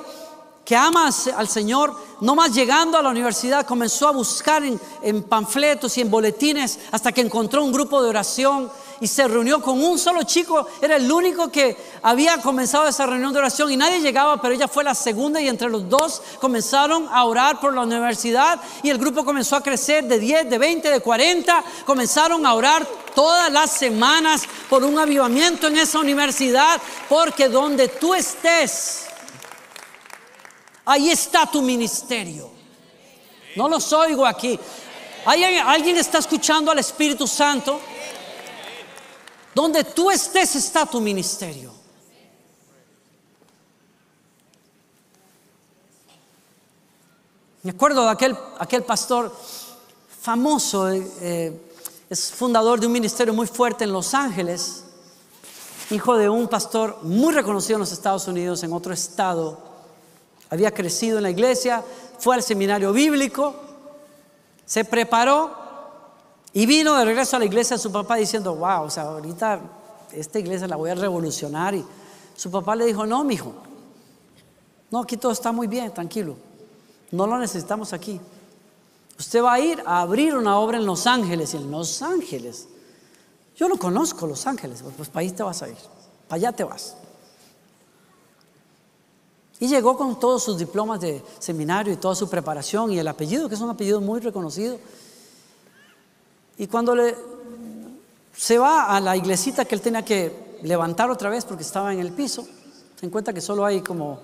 que 0.63 0.75
ama 0.75 1.11
al 1.37 1.47
Señor, 1.47 1.95
no 2.21 2.33
más 2.33 2.55
llegando 2.55 2.97
a 2.97 3.01
la 3.03 3.09
universidad, 3.09 3.67
comenzó 3.67 4.07
a 4.07 4.11
buscar 4.11 4.63
en, 4.63 4.81
en, 5.03 5.21
panfletos 5.21 5.95
y 5.97 6.01
en 6.01 6.09
boletines 6.09 6.79
hasta 6.91 7.11
que 7.11 7.21
encontró 7.21 7.63
un 7.63 7.71
grupo 7.71 8.01
de 8.01 8.09
oración 8.09 8.71
y 8.99 9.07
se 9.07 9.27
reunió 9.27 9.61
con 9.61 9.83
un 9.83 9.97
solo 9.97 10.23
chico. 10.23 10.67
Era 10.81 10.95
el 10.95 11.11
único 11.11 11.51
que 11.51 11.75
había 12.01 12.41
comenzado 12.41 12.87
esa 12.87 13.05
reunión 13.05 13.33
de 13.33 13.39
oración 13.39 13.71
y 13.71 13.77
nadie 13.77 13.99
llegaba, 13.99 14.41
pero 14.41 14.53
ella 14.53 14.67
fue 14.67 14.83
la 14.83 14.95
segunda 14.95 15.41
y 15.41 15.47
entre 15.47 15.69
los 15.69 15.89
dos 15.89 16.21
comenzaron 16.39 17.07
a 17.11 17.23
orar 17.25 17.59
por 17.59 17.73
la 17.73 17.81
universidad 17.81 18.59
y 18.83 18.89
el 18.89 18.97
grupo 18.97 19.25
comenzó 19.25 19.55
a 19.55 19.63
crecer 19.63 20.05
de 20.05 20.19
10, 20.19 20.49
de 20.49 20.57
20, 20.57 20.89
de 20.89 20.99
40. 20.99 21.63
Comenzaron 21.85 22.45
a 22.45 22.53
orar 22.53 22.85
todas 23.13 23.51
las 23.51 23.71
semanas 23.71 24.43
por 24.69 24.83
un 24.83 24.97
avivamiento 24.99 25.67
en 25.67 25.77
esa 25.77 25.99
universidad, 25.99 26.81
porque 27.09 27.49
donde 27.49 27.87
tú 27.87 28.13
estés, 28.13 29.05
ahí 30.85 31.09
está 31.09 31.45
tu 31.45 31.61
ministerio. 31.61 32.51
No 33.55 33.69
los 33.69 33.91
oigo 33.93 34.25
aquí. 34.25 34.59
¿Alguien 35.25 35.97
está 35.97 36.19
escuchando 36.19 36.71
al 36.71 36.79
Espíritu 36.79 37.25
Santo? 37.25 37.79
Donde 39.55 39.85
tú 39.85 40.11
estés 40.11 40.53
está 40.57 40.85
tu 40.85 40.99
ministerio. 40.99 41.71
Me 47.63 47.71
acuerdo 47.71 48.03
de 48.03 48.11
aquel, 48.11 48.37
aquel 48.59 48.83
pastor 48.83 49.33
famoso, 50.21 50.91
eh, 50.91 51.09
eh, 51.21 51.61
es 52.09 52.31
fundador 52.31 52.81
de 52.81 52.87
un 52.87 52.91
ministerio 52.91 53.33
muy 53.33 53.47
fuerte 53.47 53.85
en 53.85 53.93
Los 53.93 54.13
Ángeles, 54.13 54.83
hijo 55.89 56.17
de 56.17 56.27
un 56.27 56.49
pastor 56.49 56.99
muy 57.03 57.33
reconocido 57.33 57.77
en 57.77 57.79
los 57.79 57.93
Estados 57.93 58.27
Unidos, 58.27 58.61
en 58.61 58.73
otro 58.73 58.93
estado. 58.93 59.57
Había 60.49 60.73
crecido 60.73 61.17
en 61.17 61.23
la 61.23 61.29
iglesia, 61.29 61.83
fue 62.19 62.35
al 62.35 62.43
seminario 62.43 62.91
bíblico, 62.91 63.55
se 64.65 64.83
preparó 64.83 65.64
y 66.57 66.65
vino 66.65 66.97
de 66.97 67.03
regreso 67.03 67.35
a 67.35 67.39
la 67.39 67.45
iglesia 67.45 67.77
su 67.77 67.91
papá 67.91 68.15
diciendo, 68.15 68.55
wow, 68.55 68.83
o 68.83 68.89
sea, 68.89 69.03
ahorita 69.03 69.59
esta 70.13 70.39
iglesia 70.39 70.69
la 70.69 70.77
voy 70.77 70.89
a 70.89 70.95
revolucionar. 70.95 71.75
Y 71.75 71.83
su 72.33 72.49
papá 72.49 72.77
le 72.77 72.85
dijo, 72.85 73.05
no, 73.05 73.25
mijo, 73.25 73.53
no, 74.89 75.01
aquí 75.01 75.17
todo 75.17 75.33
está 75.33 75.51
muy 75.51 75.67
bien, 75.67 75.93
tranquilo. 75.93 76.37
No 77.11 77.27
lo 77.27 77.37
necesitamos 77.37 77.91
aquí. 77.91 78.21
Usted 79.19 79.43
va 79.43 79.51
a 79.51 79.59
ir 79.59 79.83
a 79.85 79.99
abrir 79.99 80.33
una 80.33 80.57
obra 80.57 80.77
en 80.77 80.85
Los 80.85 81.05
Ángeles. 81.07 81.53
Y 81.53 81.57
en 81.57 81.69
Los 81.69 82.01
Ángeles, 82.01 82.69
yo 83.57 83.67
no 83.67 83.75
conozco 83.75 84.25
Los 84.25 84.47
Ángeles, 84.47 84.81
pues 84.95 85.09
para 85.09 85.25
ahí 85.25 85.31
te 85.31 85.43
vas 85.43 85.61
a 85.61 85.67
ir, 85.67 85.75
para 86.29 86.37
allá 86.37 86.51
te 86.53 86.63
vas. 86.63 86.95
Y 89.59 89.67
llegó 89.67 89.97
con 89.97 90.17
todos 90.21 90.41
sus 90.41 90.57
diplomas 90.57 91.01
de 91.01 91.21
seminario 91.37 91.91
y 91.91 91.97
toda 91.97 92.15
su 92.15 92.29
preparación 92.29 92.93
y 92.93 92.99
el 92.99 93.09
apellido, 93.09 93.49
que 93.49 93.55
es 93.55 93.61
un 93.61 93.71
apellido 93.71 93.99
muy 93.99 94.21
reconocido. 94.21 94.79
Y 96.57 96.67
cuando 96.67 96.95
le, 96.95 97.15
se 98.35 98.57
va 98.57 98.95
a 98.95 98.99
la 98.99 99.15
iglesita 99.15 99.65
que 99.65 99.75
él 99.75 99.81
tenía 99.81 100.03
que 100.03 100.59
levantar 100.63 101.09
otra 101.09 101.29
vez 101.29 101.45
porque 101.45 101.63
estaba 101.63 101.93
en 101.93 101.99
el 101.99 102.11
piso, 102.11 102.47
se 102.99 103.05
encuentra 103.05 103.33
que 103.33 103.41
solo 103.41 103.65
hay 103.65 103.81
como, 103.81 104.19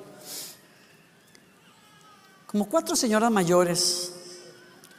como 2.48 2.68
cuatro 2.68 2.96
señoras 2.96 3.32
mayores, 3.32 4.14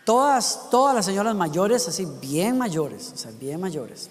todas, 0.05 0.71
todas 0.71 0.95
las 0.95 1.07
señoras 1.07 1.35
mayores, 1.35 1.89
así 1.89 2.07
bien 2.21 2.59
mayores, 2.59 3.13
o 3.15 3.17
sea, 3.17 3.31
bien 3.33 3.61
mayores. 3.61 4.11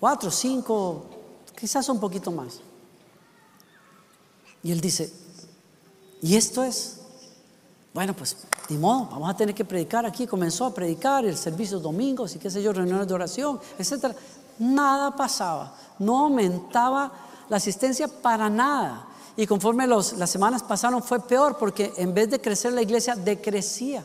Cuatro, 0.00 0.30
cinco, 0.30 1.06
quizás 1.58 1.88
un 1.88 2.00
poquito 2.00 2.30
más. 2.30 2.60
Y 4.62 4.72
él 4.72 4.80
dice, 4.80 5.12
¿y 6.20 6.36
esto 6.36 6.62
es? 6.62 7.00
Bueno, 7.92 8.14
pues 8.14 8.36
ni 8.68 8.78
modo, 8.78 9.08
vamos 9.10 9.30
a 9.30 9.36
tener 9.36 9.54
que 9.54 9.64
predicar 9.64 10.06
aquí. 10.06 10.26
Comenzó 10.26 10.66
a 10.66 10.74
predicar 10.74 11.24
el 11.24 11.36
servicio 11.36 11.78
domingos 11.78 12.34
y 12.34 12.38
qué 12.38 12.50
sé 12.50 12.62
yo, 12.62 12.72
reuniones 12.72 13.06
de 13.06 13.14
oración, 13.14 13.60
etcétera. 13.78 14.14
Nada 14.58 15.14
pasaba, 15.14 15.74
no 15.98 16.20
aumentaba 16.20 17.12
la 17.48 17.56
asistencia 17.56 18.08
para 18.08 18.48
nada. 18.48 19.06
Y 19.36 19.46
conforme 19.46 19.86
las 19.86 20.30
semanas 20.30 20.62
pasaron 20.62 21.02
fue 21.02 21.20
peor 21.20 21.58
porque 21.58 21.92
en 21.96 22.14
vez 22.14 22.30
de 22.30 22.40
crecer 22.40 22.72
la 22.72 22.82
iglesia 22.82 23.16
decrecía. 23.16 24.04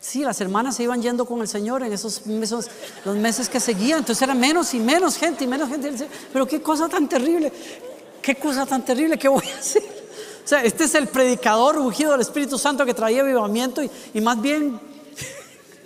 Sí, 0.00 0.24
las 0.24 0.40
hermanas 0.40 0.76
se 0.76 0.82
iban 0.82 1.02
yendo 1.02 1.26
con 1.26 1.42
el 1.42 1.46
Señor 1.46 1.82
en 1.82 1.92
esos 1.92 2.26
meses, 2.26 2.70
los 3.04 3.16
meses 3.16 3.50
que 3.50 3.60
seguían. 3.60 3.98
Entonces 3.98 4.22
era 4.22 4.34
menos 4.34 4.72
y 4.72 4.80
menos 4.80 5.16
gente 5.16 5.44
y 5.44 5.46
menos 5.46 5.68
gente. 5.68 6.08
Pero 6.32 6.46
qué 6.46 6.62
cosa 6.62 6.88
tan 6.88 7.06
terrible, 7.06 7.52
qué 8.22 8.34
cosa 8.36 8.64
tan 8.64 8.82
terrible 8.82 9.18
que 9.18 9.28
voy 9.28 9.44
a 9.46 9.58
hacer. 9.58 9.82
Sea, 10.50 10.64
este 10.64 10.82
es 10.82 10.96
el 10.96 11.06
predicador 11.06 11.78
ungido 11.78 12.10
del 12.10 12.22
Espíritu 12.22 12.58
Santo 12.58 12.84
que 12.84 12.92
traía 12.92 13.22
avivamiento 13.22 13.82
y, 13.84 14.20
más 14.20 14.42
bien 14.42 14.80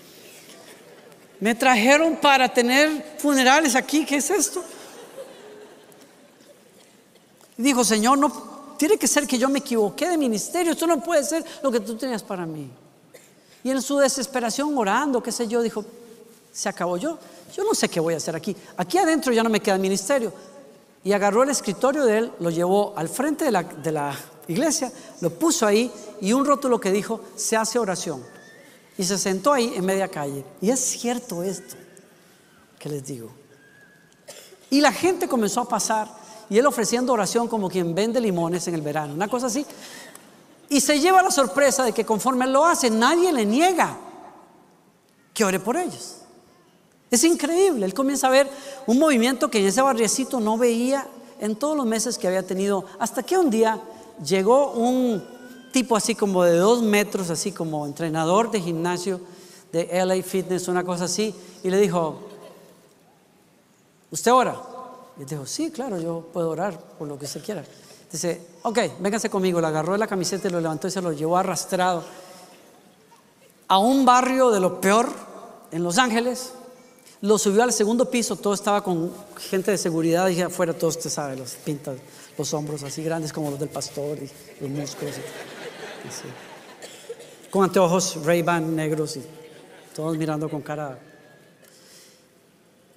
me 1.38 1.54
trajeron 1.54 2.16
para 2.16 2.48
tener 2.48 3.16
funerales 3.18 3.74
aquí. 3.74 4.06
¿Qué 4.06 4.16
es 4.16 4.30
esto? 4.30 4.64
dijo, 7.58 7.84
Señor, 7.84 8.16
no 8.16 8.74
tiene 8.78 8.96
que 8.96 9.06
ser 9.06 9.26
que 9.26 9.36
yo 9.36 9.50
me 9.50 9.58
equivoqué 9.58 10.08
de 10.08 10.16
ministerio. 10.16 10.72
Esto 10.72 10.86
no 10.86 10.98
puede 10.98 11.24
ser 11.24 11.44
lo 11.62 11.70
que 11.70 11.80
tú 11.80 11.94
tenías 11.96 12.22
para 12.22 12.46
mí. 12.46 12.70
Y 13.64 13.70
en 13.70 13.82
su 13.82 13.98
desesperación, 13.98 14.78
orando, 14.78 15.22
qué 15.22 15.30
sé 15.30 15.46
yo, 15.46 15.60
dijo, 15.60 15.84
se 16.50 16.70
acabó 16.70 16.96
yo. 16.96 17.18
Yo 17.54 17.64
no 17.64 17.74
sé 17.74 17.90
qué 17.90 18.00
voy 18.00 18.14
a 18.14 18.16
hacer 18.16 18.34
aquí. 18.34 18.56
Aquí 18.78 18.96
adentro 18.96 19.30
ya 19.30 19.42
no 19.42 19.50
me 19.50 19.60
queda 19.60 19.76
ministerio. 19.76 20.32
Y 21.04 21.12
agarró 21.12 21.42
el 21.42 21.50
escritorio 21.50 22.06
de 22.06 22.16
él, 22.16 22.32
lo 22.40 22.48
llevó 22.48 22.94
al 22.96 23.10
frente 23.10 23.44
de 23.44 23.52
la, 23.52 23.62
de 23.62 23.92
la 23.92 24.16
iglesia, 24.48 24.92
lo 25.20 25.30
puso 25.30 25.66
ahí 25.66 25.90
y 26.20 26.32
un 26.32 26.44
rótulo 26.44 26.80
que 26.80 26.92
dijo, 26.92 27.20
se 27.36 27.56
hace 27.56 27.78
oración. 27.78 28.22
Y 28.96 29.04
se 29.04 29.18
sentó 29.18 29.52
ahí 29.52 29.72
en 29.74 29.84
media 29.84 30.08
calle. 30.08 30.44
Y 30.60 30.70
es 30.70 30.80
cierto 30.80 31.42
esto 31.42 31.76
que 32.78 32.88
les 32.88 33.04
digo. 33.04 33.30
Y 34.70 34.80
la 34.80 34.92
gente 34.92 35.28
comenzó 35.28 35.62
a 35.62 35.68
pasar 35.68 36.08
y 36.50 36.58
él 36.58 36.66
ofreciendo 36.66 37.12
oración 37.12 37.48
como 37.48 37.68
quien 37.68 37.94
vende 37.94 38.20
limones 38.20 38.68
en 38.68 38.74
el 38.74 38.82
verano, 38.82 39.14
una 39.14 39.28
cosa 39.28 39.46
así. 39.46 39.64
Y 40.68 40.80
se 40.80 40.98
lleva 41.00 41.22
la 41.22 41.30
sorpresa 41.30 41.84
de 41.84 41.92
que 41.92 42.04
conforme 42.04 42.44
él 42.44 42.52
lo 42.52 42.64
hace, 42.64 42.90
nadie 42.90 43.32
le 43.32 43.44
niega 43.44 43.96
que 45.32 45.44
ore 45.44 45.60
por 45.60 45.76
ellos. 45.76 46.16
Es 47.10 47.22
increíble, 47.24 47.86
él 47.86 47.94
comienza 47.94 48.26
a 48.26 48.30
ver 48.30 48.50
un 48.86 48.98
movimiento 48.98 49.50
que 49.50 49.60
en 49.60 49.66
ese 49.66 49.82
barriecito 49.82 50.40
no 50.40 50.58
veía 50.58 51.06
en 51.40 51.56
todos 51.56 51.76
los 51.76 51.86
meses 51.86 52.18
que 52.18 52.26
había 52.26 52.46
tenido, 52.46 52.84
hasta 52.98 53.22
que 53.22 53.36
un 53.36 53.50
día 53.50 53.80
llegó 54.24 54.72
un 54.72 55.22
tipo 55.72 55.96
así 55.96 56.14
como 56.14 56.44
de 56.44 56.56
dos 56.56 56.82
metros, 56.82 57.30
así 57.30 57.52
como 57.52 57.86
entrenador 57.86 58.50
de 58.50 58.60
gimnasio 58.60 59.20
de 59.72 59.88
LA 60.04 60.22
Fitness, 60.22 60.68
una 60.68 60.84
cosa 60.84 61.04
así, 61.04 61.34
y 61.62 61.70
le 61.70 61.78
dijo, 61.78 62.20
¿usted 64.10 64.32
ora? 64.32 64.56
Y 65.18 65.24
dijo, 65.24 65.46
sí, 65.46 65.70
claro, 65.70 66.00
yo 66.00 66.28
puedo 66.32 66.50
orar 66.50 66.78
por 66.78 67.08
lo 67.08 67.18
que 67.18 67.24
usted 67.24 67.42
quiera. 67.42 67.64
Dice, 68.10 68.40
ok, 68.62 68.78
véngase 69.00 69.28
conmigo. 69.28 69.60
Le 69.60 69.66
agarró 69.66 69.96
la 69.96 70.06
camiseta 70.06 70.48
lo 70.48 70.60
levantó 70.60 70.86
y 70.86 70.90
se 70.92 71.02
lo 71.02 71.12
llevó 71.12 71.36
arrastrado 71.36 72.04
a 73.66 73.78
un 73.78 74.04
barrio 74.04 74.50
de 74.50 74.60
lo 74.60 74.80
peor 74.80 75.08
en 75.72 75.82
Los 75.82 75.98
Ángeles. 75.98 76.52
Lo 77.22 77.38
subió 77.38 77.62
al 77.62 77.72
segundo 77.72 78.08
piso, 78.10 78.36
todo 78.36 78.54
estaba 78.54 78.84
con 78.84 79.10
gente 79.38 79.70
de 79.70 79.78
seguridad 79.78 80.28
y 80.28 80.42
afuera 80.42 80.74
todo 80.74 80.90
usted 80.90 81.10
sabe, 81.10 81.36
los 81.36 81.52
pintas, 81.54 81.96
los 82.36 82.54
hombros 82.54 82.82
así 82.82 83.02
grandes 83.02 83.32
como 83.32 83.50
los 83.50 83.58
del 83.58 83.68
pastor 83.68 84.18
y 84.18 84.30
los 84.60 84.70
músculos. 84.70 85.14
Con 87.50 87.64
anteojos 87.64 88.24
Ray-Ban 88.24 88.74
negros 88.74 89.16
y 89.16 89.22
todos 89.94 90.16
mirando 90.16 90.48
con 90.48 90.60
cara 90.60 90.98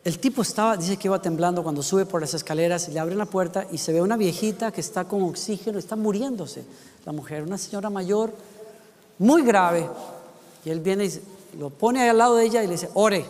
el 0.08 0.20
tipo 0.20 0.42
estaba, 0.42 0.78
dice 0.78 0.96
que 0.96 1.10
iba 1.10 1.22
temblando 1.22 1.62
cuando 1.64 1.84
sube 1.84 2.06
por 2.06 2.22
las 2.22 2.34
escaleras, 2.34 2.88
le 2.88 2.98
abren 2.98 3.18
la 3.18 3.26
puerta 3.26 3.68
y 3.74 3.78
se 3.78 3.92
ve 3.92 4.02
una 4.02 4.16
viejita 4.16 4.72
que 4.72 4.80
está 4.80 5.04
con 5.04 5.22
oxígeno, 5.24 5.78
está 5.78 5.98
muriéndose. 5.98 6.64
La 7.04 7.12
mujer, 7.12 7.44
una 7.44 7.58
señora 7.58 7.90
mayor, 7.90 8.34
muy 9.20 9.42
grave. 9.42 9.86
Y 10.64 10.70
él 10.70 10.80
viene 10.80 11.08
y 11.08 11.22
lo 11.60 11.72
pone 11.72 12.02
ahí 12.02 12.08
al 12.08 12.20
lado 12.20 12.38
de 12.38 12.46
ella 12.46 12.64
y 12.64 12.68
le 12.68 12.76
dice, 12.76 12.90
ore. 12.94 13.26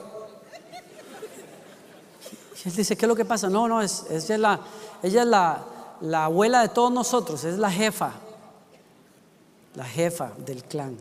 Y 2.64 2.70
él 2.70 2.76
dice, 2.76 2.96
¿qué 2.96 3.06
es 3.06 3.10
lo 3.10 3.16
que 3.16 3.26
pasa? 3.26 3.50
No, 3.50 3.68
no, 3.68 3.82
es, 3.82 4.06
ella 4.12 4.36
es, 4.36 4.40
la, 4.40 4.60
ella 5.02 5.22
es 5.24 5.28
la, 5.28 5.66
la 6.02 6.26
abuela 6.26 6.62
de 6.62 6.70
todos 6.70 6.92
nosotros, 6.92 7.44
es 7.44 7.58
la 7.58 7.72
jefa, 7.72 8.12
la 9.76 9.86
jefa 9.86 10.32
del 10.38 10.64
clan. 10.64 10.98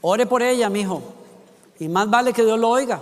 Ore 0.00 0.26
por 0.26 0.42
ella, 0.42 0.68
mi 0.68 0.80
hijo. 0.80 1.02
Y 1.78 1.88
más 1.88 2.10
vale 2.10 2.32
que 2.32 2.44
Dios 2.44 2.58
lo 2.58 2.68
oiga. 2.68 3.00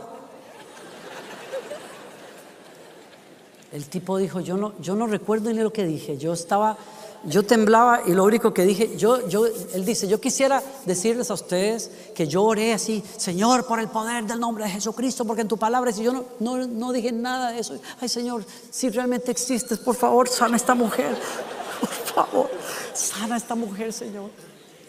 El 3.73 3.87
tipo 3.89 4.19
dijo, 4.19 4.41
yo 4.41 4.57
no, 4.57 4.73
yo 4.81 4.97
no 4.97 5.07
recuerdo 5.07 5.51
ni 5.51 5.61
lo 5.61 5.73
que 5.73 5.85
dije, 5.85 6.19
yo 6.19 6.33
estaba, 6.33 6.77
yo 7.25 7.43
temblaba 7.45 8.03
y 8.07 8.13
lo 8.13 8.25
único 8.25 8.55
que 8.55 8.65
dije, 8.65 8.97
yo, 8.97 9.29
yo, 9.29 9.47
él 9.47 9.85
dice, 9.85 10.09
yo 10.09 10.21
quisiera 10.21 10.63
decirles 10.87 11.31
a 11.31 11.35
ustedes 11.35 11.91
que 12.15 12.27
yo 12.27 12.43
oré 12.43 12.73
así, 12.73 13.05
Señor, 13.17 13.67
por 13.67 13.79
el 13.79 13.89
poder 13.89 14.25
del 14.25 14.41
nombre 14.41 14.65
de 14.65 14.71
Jesucristo, 14.71 15.25
porque 15.27 15.43
en 15.43 15.49
tu 15.49 15.59
palabra, 15.59 15.93
si 15.93 16.03
yo 16.03 16.13
no, 16.13 16.25
no, 16.39 16.67
no 16.67 16.93
dije 16.93 17.13
nada 17.13 17.53
de 17.53 17.61
eso, 17.61 17.79
ay 18.01 18.09
Señor, 18.09 18.45
si 18.71 18.89
realmente 18.89 19.31
existes, 19.31 19.79
por 19.79 19.97
favor, 19.97 20.29
sana 20.29 20.57
esta 20.57 20.75
mujer, 20.75 21.15
por 21.81 22.27
favor, 22.27 22.51
sana 22.95 23.37
esta 23.37 23.55
mujer, 23.55 23.93
Señor, 23.93 24.31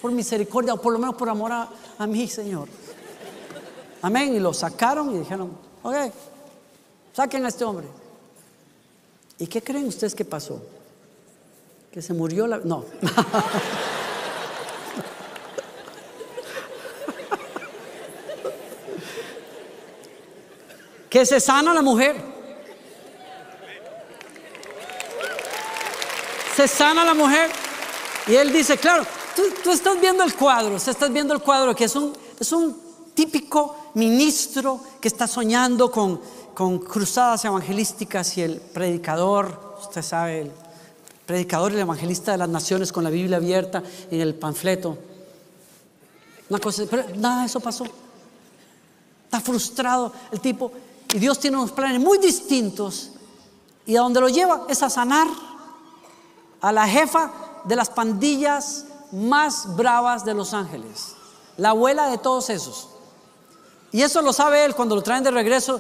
por 0.02 0.12
misericordia, 0.12 0.74
o 0.74 0.82
por 0.82 0.94
lo 0.94 1.00
menos 1.00 1.16
por 1.16 1.30
amor 1.30 1.52
a, 1.52 1.70
a 1.98 2.08
mí, 2.08 2.28
Señor. 2.28 2.70
Amén, 4.02 4.34
y 4.36 4.40
lo 4.40 4.54
sacaron 4.54 5.14
y 5.14 5.20
dijeron, 5.20 5.52
ok, 5.84 5.96
saquen 7.14 7.46
a 7.46 7.50
este 7.50 7.64
hombre. 7.66 7.88
¿Y 9.38 9.48
qué 9.48 9.62
creen 9.62 9.88
ustedes 9.88 10.16
que 10.16 10.24
pasó? 10.24 10.62
Que 11.92 12.02
se 12.02 12.14
murió 12.14 12.48
la... 12.48 12.60
No. 12.60 12.86
que 21.10 21.26
se 21.26 21.40
sana 21.40 21.74
la 21.74 21.82
mujer. 21.82 22.16
Se 26.56 26.68
sana 26.68 27.04
la 27.04 27.14
mujer. 27.14 27.50
Y 28.28 28.36
él 28.36 28.54
dice, 28.54 28.78
claro, 28.78 29.06
tú, 29.36 29.72
estás 29.72 30.00
viendo 30.00 30.24
el 30.24 30.36
cuadro, 30.36 30.78
estás 30.78 31.12
viendo 31.12 31.34
el 31.34 31.42
cuadro 31.42 31.76
que 31.76 31.86
es 31.86 31.96
un, 31.96 32.16
es 32.40 32.52
un 32.52 32.80
típico 33.14 33.92
ministro 33.96 34.80
que 35.02 35.08
está 35.10 35.28
soñando 35.28 35.92
con 35.92 36.22
con 36.54 36.80
cruzadas 36.80 37.46
evangelísticas 37.46 38.38
y 38.38 38.42
el 38.42 38.58
predicador, 38.58 39.76
usted 39.80 40.02
sabe, 40.02 40.42
el 40.42 40.52
predicador 41.32 41.72
y 41.72 41.76
el 41.76 41.82
evangelista 41.82 42.34
de 42.34 42.40
las 42.40 42.50
naciones 42.50 42.92
con 42.92 43.06
la 43.06 43.10
Biblia 43.10 43.38
abierta 43.38 43.82
en 44.10 44.20
el 44.20 44.36
panfleto. 44.36 44.98
Una 46.50 46.60
cosa, 46.60 46.84
pero 46.90 47.06
nada 47.16 47.40
de 47.40 47.46
eso 47.46 47.62
pasó. 47.62 47.86
Está 49.24 49.40
frustrado 49.40 50.12
el 50.30 50.42
tipo 50.42 50.74
y 51.14 51.20
Dios 51.20 51.40
tiene 51.40 51.56
unos 51.56 51.72
planes 51.72 52.02
muy 52.02 52.18
distintos 52.18 53.12
y 53.86 53.96
a 53.96 54.02
donde 54.02 54.20
lo 54.20 54.28
lleva 54.28 54.66
es 54.68 54.84
a 54.84 54.90
sanar 54.90 55.26
a 56.60 56.74
la 56.74 56.86
jefa 56.86 57.32
de 57.64 57.78
las 57.78 57.90
pandillas 57.90 58.88
más 59.14 59.74
bravas 59.78 60.26
de 60.26 60.34
Los 60.34 60.54
Ángeles, 60.54 61.14
la 61.56 61.70
abuela 61.70 62.10
de 62.10 62.18
todos 62.18 62.50
esos. 62.50 62.90
Y 63.94 64.02
eso 64.02 64.22
lo 64.22 64.34
sabe 64.34 64.66
él 64.66 64.76
cuando 64.76 64.96
lo 64.96 65.02
traen 65.02 65.24
de 65.24 65.32
regreso 65.32 65.80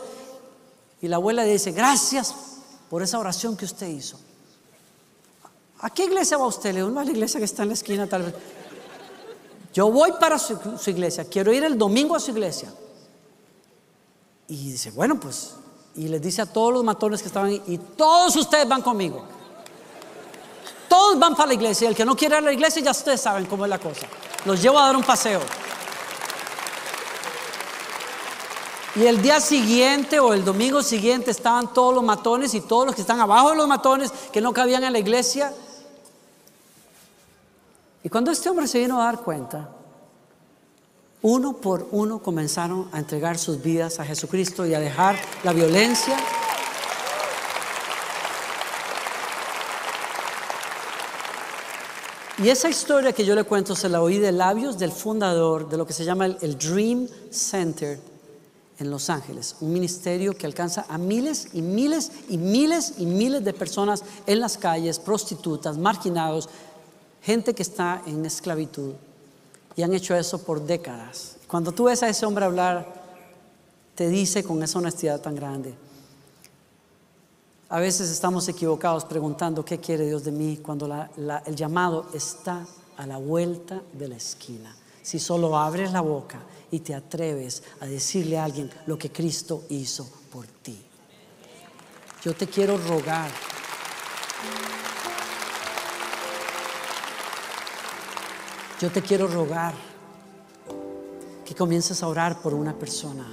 y 1.01 1.09
la 1.09 1.17
abuela 1.17 1.43
le 1.43 1.51
dice, 1.51 1.73
gracias 1.73 2.33
por 2.89 3.03
esa 3.03 3.19
oración 3.19 3.57
que 3.57 3.65
usted 3.65 3.89
hizo. 3.89 4.17
¿A 5.81 5.89
qué 5.89 6.05
iglesia 6.05 6.37
va 6.37 6.45
usted? 6.45 6.73
Le 6.73 6.83
digo, 6.83 6.99
a 6.99 7.03
la 7.03 7.11
iglesia 7.11 7.39
que 7.39 7.45
está 7.45 7.63
en 7.63 7.69
la 7.69 7.73
esquina 7.73 8.07
tal 8.07 8.23
vez. 8.23 8.35
Yo 9.73 9.89
voy 9.89 10.11
para 10.19 10.37
su, 10.37 10.57
iglesia, 10.87 11.25
quiero 11.25 11.51
ir 11.51 11.63
el 11.63 11.77
domingo 11.77 12.15
a 12.15 12.19
su 12.19 12.31
iglesia. 12.31 12.71
Y 14.47 14.71
dice, 14.71 14.91
bueno, 14.91 15.19
pues 15.19 15.55
y 15.95 16.07
les 16.07 16.21
dice 16.21 16.41
a 16.41 16.45
todos 16.45 16.73
los 16.73 16.83
matones 16.83 17.21
que 17.21 17.27
estaban 17.27 17.49
ahí, 17.49 17.61
y 17.67 17.77
todos 17.77 18.35
ustedes 18.35 18.67
van 18.67 18.81
conmigo. 18.81 19.23
Todos 20.87 21.17
van 21.17 21.35
para 21.35 21.47
la 21.47 21.53
iglesia. 21.53 21.89
El 21.89 21.95
que 21.95 22.05
no 22.05 22.15
quiere 22.15 22.35
ir 22.35 22.39
a 22.39 22.45
la 22.45 22.53
iglesia, 22.53 22.81
ya 22.81 22.91
ustedes 22.91 23.21
saben 23.21 23.45
cómo 23.45 23.65
es 23.65 23.69
la 23.69 23.79
cosa. 23.79 24.07
Los 24.45 24.61
llevo 24.61 24.77
a 24.77 24.87
dar 24.87 24.95
un 24.95 25.03
paseo. 25.03 25.39
Y 28.95 29.05
el 29.05 29.21
día 29.21 29.39
siguiente 29.39 30.19
o 30.19 30.33
el 30.33 30.43
domingo 30.43 30.83
siguiente 30.83 31.31
estaban 31.31 31.73
todos 31.73 31.95
los 31.95 32.03
matones 32.03 32.53
y 32.53 32.59
todos 32.59 32.85
los 32.85 32.95
que 32.95 33.01
están 33.01 33.21
abajo 33.21 33.51
de 33.51 33.55
los 33.55 33.67
matones 33.67 34.11
que 34.33 34.41
no 34.41 34.51
cabían 34.53 34.83
en 34.83 34.91
la 34.91 34.99
iglesia. 34.99 35.53
Y 38.03 38.09
cuando 38.09 38.31
este 38.31 38.49
hombre 38.49 38.67
se 38.67 38.79
vino 38.79 38.99
a 38.99 39.05
dar 39.05 39.19
cuenta, 39.21 39.69
uno 41.21 41.57
por 41.57 41.87
uno 41.91 42.19
comenzaron 42.19 42.89
a 42.91 42.99
entregar 42.99 43.37
sus 43.37 43.61
vidas 43.61 43.99
a 43.99 44.05
Jesucristo 44.05 44.65
y 44.65 44.73
a 44.73 44.79
dejar 44.79 45.15
la 45.43 45.53
violencia. 45.53 46.17
Y 52.43 52.49
esa 52.49 52.69
historia 52.69 53.13
que 53.13 53.23
yo 53.23 53.35
le 53.35 53.43
cuento 53.43 53.75
se 53.75 53.87
la 53.87 54.01
oí 54.01 54.17
de 54.17 54.31
labios 54.31 54.79
del 54.79 54.91
fundador 54.91 55.69
de 55.69 55.77
lo 55.77 55.85
que 55.85 55.93
se 55.93 56.03
llama 56.03 56.25
el, 56.25 56.57
Dream 56.57 57.07
Center 57.29 57.99
en 58.79 58.89
Los 58.89 59.11
Ángeles, 59.11 59.57
un 59.61 59.71
ministerio 59.71 60.33
que 60.35 60.47
alcanza 60.47 60.87
a 60.89 60.97
miles 60.97 61.49
y 61.53 61.61
miles 61.61 62.11
y 62.29 62.39
miles 62.39 62.95
y 62.97 63.05
miles 63.05 63.43
de 63.43 63.53
personas 63.53 64.03
en 64.25 64.39
las 64.39 64.57
calles, 64.57 64.97
prostitutas, 64.97 65.77
marginados, 65.77 66.49
gente 67.21 67.53
que 67.53 67.63
está 67.63 68.01
en 68.05 68.25
esclavitud. 68.25 68.93
Y 69.75 69.83
han 69.83 69.93
hecho 69.93 70.15
eso 70.15 70.43
por 70.43 70.61
décadas. 70.61 71.37
Cuando 71.47 71.71
tú 71.71 71.85
ves 71.85 72.03
a 72.03 72.09
ese 72.09 72.25
hombre 72.25 72.45
hablar, 72.45 73.01
te 73.95 74.09
dice 74.09 74.43
con 74.43 74.61
esa 74.63 74.79
honestidad 74.79 75.21
tan 75.21 75.35
grande. 75.35 75.73
A 77.69 77.79
veces 77.79 78.09
estamos 78.09 78.47
equivocados 78.49 79.05
preguntando 79.05 79.63
qué 79.63 79.79
quiere 79.79 80.05
Dios 80.05 80.25
de 80.25 80.31
mí 80.31 80.57
cuando 80.57 80.89
el 81.45 81.55
llamado 81.55 82.07
está 82.13 82.67
a 82.97 83.07
la 83.07 83.17
vuelta 83.17 83.81
de 83.93 84.09
la 84.09 84.15
esquina. 84.17 84.75
Si 85.01 85.19
solo 85.19 85.57
abres 85.57 85.93
la 85.93 86.01
boca 86.01 86.39
y 86.69 86.81
te 86.81 86.93
atreves 86.93 87.63
a 87.79 87.85
decirle 87.85 88.37
a 88.37 88.43
alguien 88.43 88.69
lo 88.87 88.97
que 88.97 89.11
Cristo 89.11 89.63
hizo 89.69 90.07
por 90.31 90.47
ti. 90.47 90.77
Yo 92.23 92.35
te 92.35 92.47
quiero 92.47 92.77
rogar. 92.77 93.31
Yo 98.81 98.89
te 98.89 99.03
quiero 99.03 99.27
rogar 99.27 99.75
que 101.45 101.53
comiences 101.53 102.01
a 102.01 102.07
orar 102.07 102.41
por 102.41 102.55
una 102.55 102.73
persona. 102.73 103.27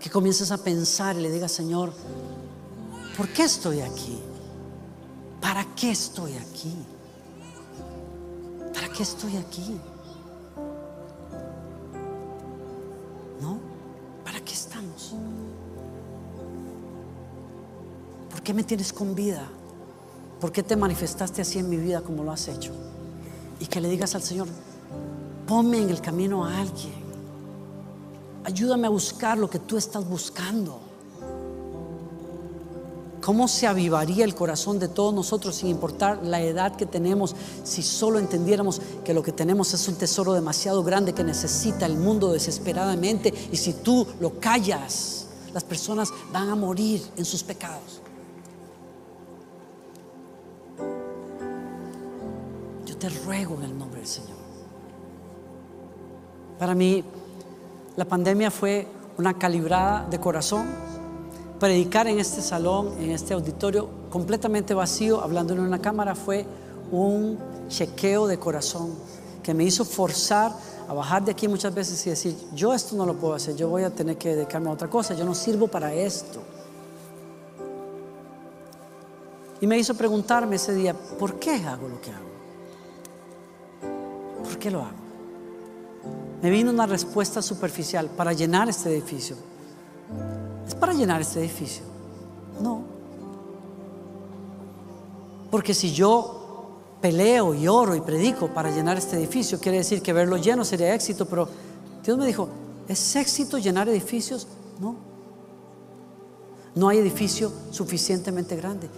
Que 0.00 0.08
comiences 0.08 0.50
a 0.50 0.56
pensar 0.56 1.16
y 1.18 1.20
le 1.20 1.30
digas, 1.30 1.52
Señor, 1.52 1.92
¿por 3.14 3.28
qué 3.28 3.42
estoy 3.42 3.82
aquí? 3.82 4.18
¿Para 5.38 5.66
qué 5.74 5.90
estoy 5.90 6.32
aquí? 6.38 6.74
¿Para 8.72 8.88
qué 8.88 9.02
estoy 9.02 9.36
aquí? 9.36 9.78
¿No? 13.38 13.58
¿Para 14.24 14.40
qué 14.40 14.54
estamos? 14.54 15.14
¿Por 18.30 18.40
qué 18.40 18.54
me 18.54 18.64
tienes 18.64 18.94
con 18.94 19.14
vida? 19.14 19.46
¿Por 20.40 20.50
qué 20.50 20.62
te 20.62 20.74
manifestaste 20.74 21.42
así 21.42 21.58
en 21.58 21.68
mi 21.68 21.76
vida 21.76 22.00
como 22.00 22.24
lo 22.24 22.32
has 22.32 22.48
hecho? 22.48 22.72
Y 23.62 23.66
que 23.66 23.80
le 23.80 23.88
digas 23.88 24.16
al 24.16 24.22
Señor, 24.24 24.48
ponme 25.46 25.78
en 25.78 25.88
el 25.88 26.00
camino 26.00 26.44
a 26.44 26.58
alguien. 26.58 26.94
Ayúdame 28.42 28.88
a 28.88 28.90
buscar 28.90 29.38
lo 29.38 29.48
que 29.48 29.60
tú 29.60 29.76
estás 29.76 30.04
buscando. 30.04 30.80
¿Cómo 33.20 33.46
se 33.46 33.68
avivaría 33.68 34.24
el 34.24 34.34
corazón 34.34 34.80
de 34.80 34.88
todos 34.88 35.14
nosotros 35.14 35.54
sin 35.54 35.68
importar 35.68 36.24
la 36.24 36.42
edad 36.42 36.74
que 36.74 36.86
tenemos 36.86 37.36
si 37.62 37.84
solo 37.84 38.18
entendiéramos 38.18 38.82
que 39.04 39.14
lo 39.14 39.22
que 39.22 39.30
tenemos 39.30 39.72
es 39.74 39.86
un 39.86 39.94
tesoro 39.94 40.32
demasiado 40.32 40.82
grande 40.82 41.12
que 41.12 41.22
necesita 41.22 41.86
el 41.86 41.96
mundo 41.96 42.32
desesperadamente 42.32 43.32
y 43.52 43.56
si 43.56 43.74
tú 43.74 44.08
lo 44.18 44.40
callas, 44.40 45.26
las 45.54 45.62
personas 45.62 46.08
van 46.32 46.48
a 46.48 46.56
morir 46.56 47.00
en 47.16 47.24
sus 47.24 47.44
pecados? 47.44 48.01
Te 53.02 53.08
ruego 53.08 53.56
en 53.56 53.64
el 53.64 53.76
nombre 53.76 53.98
del 53.98 54.08
Señor. 54.08 54.36
Para 56.56 56.72
mí, 56.72 57.02
la 57.96 58.04
pandemia 58.04 58.48
fue 58.48 58.86
una 59.18 59.36
calibrada 59.36 60.06
de 60.08 60.20
corazón 60.20 60.68
predicar 61.58 62.06
en 62.06 62.20
este 62.20 62.40
salón, 62.40 62.92
en 63.00 63.10
este 63.10 63.34
auditorio 63.34 63.88
completamente 64.08 64.72
vacío, 64.72 65.20
hablando 65.20 65.52
en 65.52 65.58
una 65.58 65.80
cámara, 65.80 66.14
fue 66.14 66.46
un 66.92 67.38
chequeo 67.68 68.28
de 68.28 68.38
corazón 68.38 68.94
que 69.42 69.52
me 69.52 69.64
hizo 69.64 69.84
forzar 69.84 70.52
a 70.88 70.94
bajar 70.94 71.24
de 71.24 71.32
aquí 71.32 71.48
muchas 71.48 71.74
veces 71.74 72.06
y 72.06 72.10
decir, 72.10 72.36
yo 72.54 72.72
esto 72.72 72.94
no 72.94 73.04
lo 73.04 73.14
puedo 73.14 73.34
hacer, 73.34 73.56
yo 73.56 73.68
voy 73.68 73.82
a 73.82 73.90
tener 73.90 74.16
que 74.16 74.36
dedicarme 74.36 74.70
a 74.70 74.74
otra 74.74 74.88
cosa, 74.88 75.14
yo 75.14 75.24
no 75.24 75.34
sirvo 75.34 75.66
para 75.66 75.92
esto. 75.92 76.40
Y 79.60 79.66
me 79.66 79.76
hizo 79.76 79.94
preguntarme 79.94 80.54
ese 80.54 80.72
día, 80.72 80.94
¿por 80.94 81.40
qué 81.40 81.56
hago 81.64 81.88
lo 81.88 82.00
que 82.00 82.10
hago? 82.12 82.31
¿Por 84.52 84.60
qué 84.60 84.70
lo 84.70 84.80
hago? 84.80 84.90
Me 86.42 86.50
vino 86.50 86.70
una 86.70 86.84
respuesta 86.84 87.40
superficial 87.40 88.10
para 88.10 88.34
llenar 88.34 88.68
este 88.68 88.90
edificio 88.90 89.36
es 90.66 90.74
para 90.74 90.92
llenar 90.92 91.22
este 91.22 91.40
edificio. 91.40 91.82
No. 92.60 92.82
Porque 95.50 95.72
si 95.72 95.92
yo 95.92 96.78
peleo 97.00 97.54
y 97.54 97.66
oro 97.66 97.94
y 97.94 98.02
predico 98.02 98.48
para 98.48 98.70
llenar 98.70 98.98
este 98.98 99.16
edificio, 99.16 99.58
quiere 99.58 99.78
decir 99.78 100.02
que 100.02 100.12
verlo 100.12 100.36
lleno 100.36 100.64
sería 100.66 100.94
éxito, 100.94 101.26
pero 101.26 101.48
Dios 102.04 102.18
me 102.18 102.26
dijo, 102.26 102.48
¿es 102.88 103.16
éxito 103.16 103.56
llenar 103.56 103.88
edificios? 103.88 104.46
No. 104.78 104.96
No 106.74 106.88
hay 106.88 106.98
edificio 106.98 107.50
suficientemente 107.70 108.54
grande. 108.56 108.90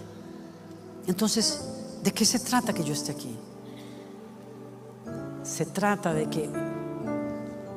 Entonces, 1.07 1.61
¿de 2.03 2.11
qué 2.11 2.25
se 2.25 2.39
trata 2.39 2.73
que 2.73 2.83
yo 2.83 2.91
esté 2.91 3.13
aquí? 3.13 3.35
Se 5.45 5.67
trata 5.67 6.11
de 6.11 6.27
que 6.27 6.49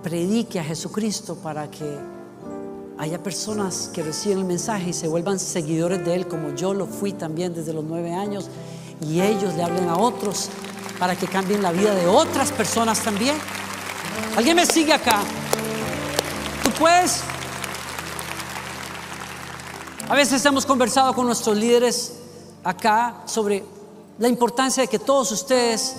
predique 0.03 0.59
a 0.59 0.65
Jesucristo 0.65 1.37
para 1.37 1.71
que 1.71 1.99
haya 2.97 3.23
personas 3.23 3.91
que 3.93 4.03
reciben 4.03 4.39
el 4.39 4.45
mensaje 4.47 4.89
y 4.89 4.93
se 4.95 5.07
vuelvan 5.07 5.39
seguidores 5.39 6.03
de 6.03 6.15
Él, 6.15 6.27
como 6.27 6.55
yo 6.55 6.73
lo 6.73 6.87
fui 6.87 7.13
también 7.13 7.55
desde 7.55 7.75
los 7.75 7.85
nueve 7.85 8.15
años, 8.15 8.49
y 9.07 9.21
ellos 9.21 9.55
le 9.55 9.63
hablen 9.63 9.87
a 9.91 9.99
otros 9.99 10.49
para 10.99 11.15
que 11.15 11.27
cambien 11.27 11.63
la 11.63 11.71
vida 11.71 11.95
de 11.95 12.07
otras 12.07 12.53
personas 12.53 13.01
también. 13.03 13.37
¿Alguien 14.35 14.57
me 14.57 14.65
sigue 14.65 14.95
acá? 14.95 15.21
Tú 16.65 16.71
puedes. 16.71 17.21
A 20.09 20.15
veces 20.15 20.43
hemos 20.47 20.65
conversado 20.65 21.13
con 21.13 21.27
nuestros 21.27 21.55
líderes 21.55 22.15
acá 22.65 23.23
sobre 23.27 23.63
la 24.19 24.29
importancia 24.29 24.83
de 24.83 24.89
que 24.89 24.99
todos 24.99 25.31
ustedes 25.33 25.97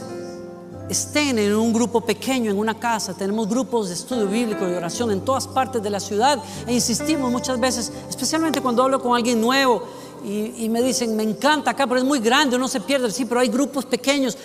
estén 0.90 1.38
en 1.38 1.56
un 1.56 1.72
grupo 1.72 2.02
pequeño, 2.02 2.52
en 2.52 2.58
una 2.58 2.78
casa. 2.78 3.14
Tenemos 3.14 3.48
grupos 3.48 3.90
de 3.90 3.94
estudio 3.94 4.28
bíblico 4.28 4.68
y 4.68 4.74
oración 4.74 5.12
en 5.12 5.22
todas 5.22 5.48
partes 5.48 5.82
de 5.82 5.90
la 5.90 6.00
ciudad 6.00 6.40
e 6.66 6.74
insistimos 6.74 7.32
muchas 7.32 7.60
veces, 7.60 7.92
especialmente 8.10 8.60
cuando 8.60 8.84
hablo 8.84 9.00
con 9.00 9.16
alguien 9.16 9.40
nuevo 9.40 9.84
y, 10.24 10.68
me 10.70 10.82
dicen, 10.82 11.16
me 11.16 11.24
encanta 11.24 11.72
acá, 11.72 11.88
pero 11.88 12.00
es 12.00 12.06
muy 12.06 12.20
grande, 12.20 12.58
uno 12.58 12.68
se 12.68 12.82
pierde. 12.82 13.10
Sí, 13.12 13.26
pero 13.26 13.40
hay 13.40 13.48
grupos 13.48 13.86
pequeños. 13.86 14.38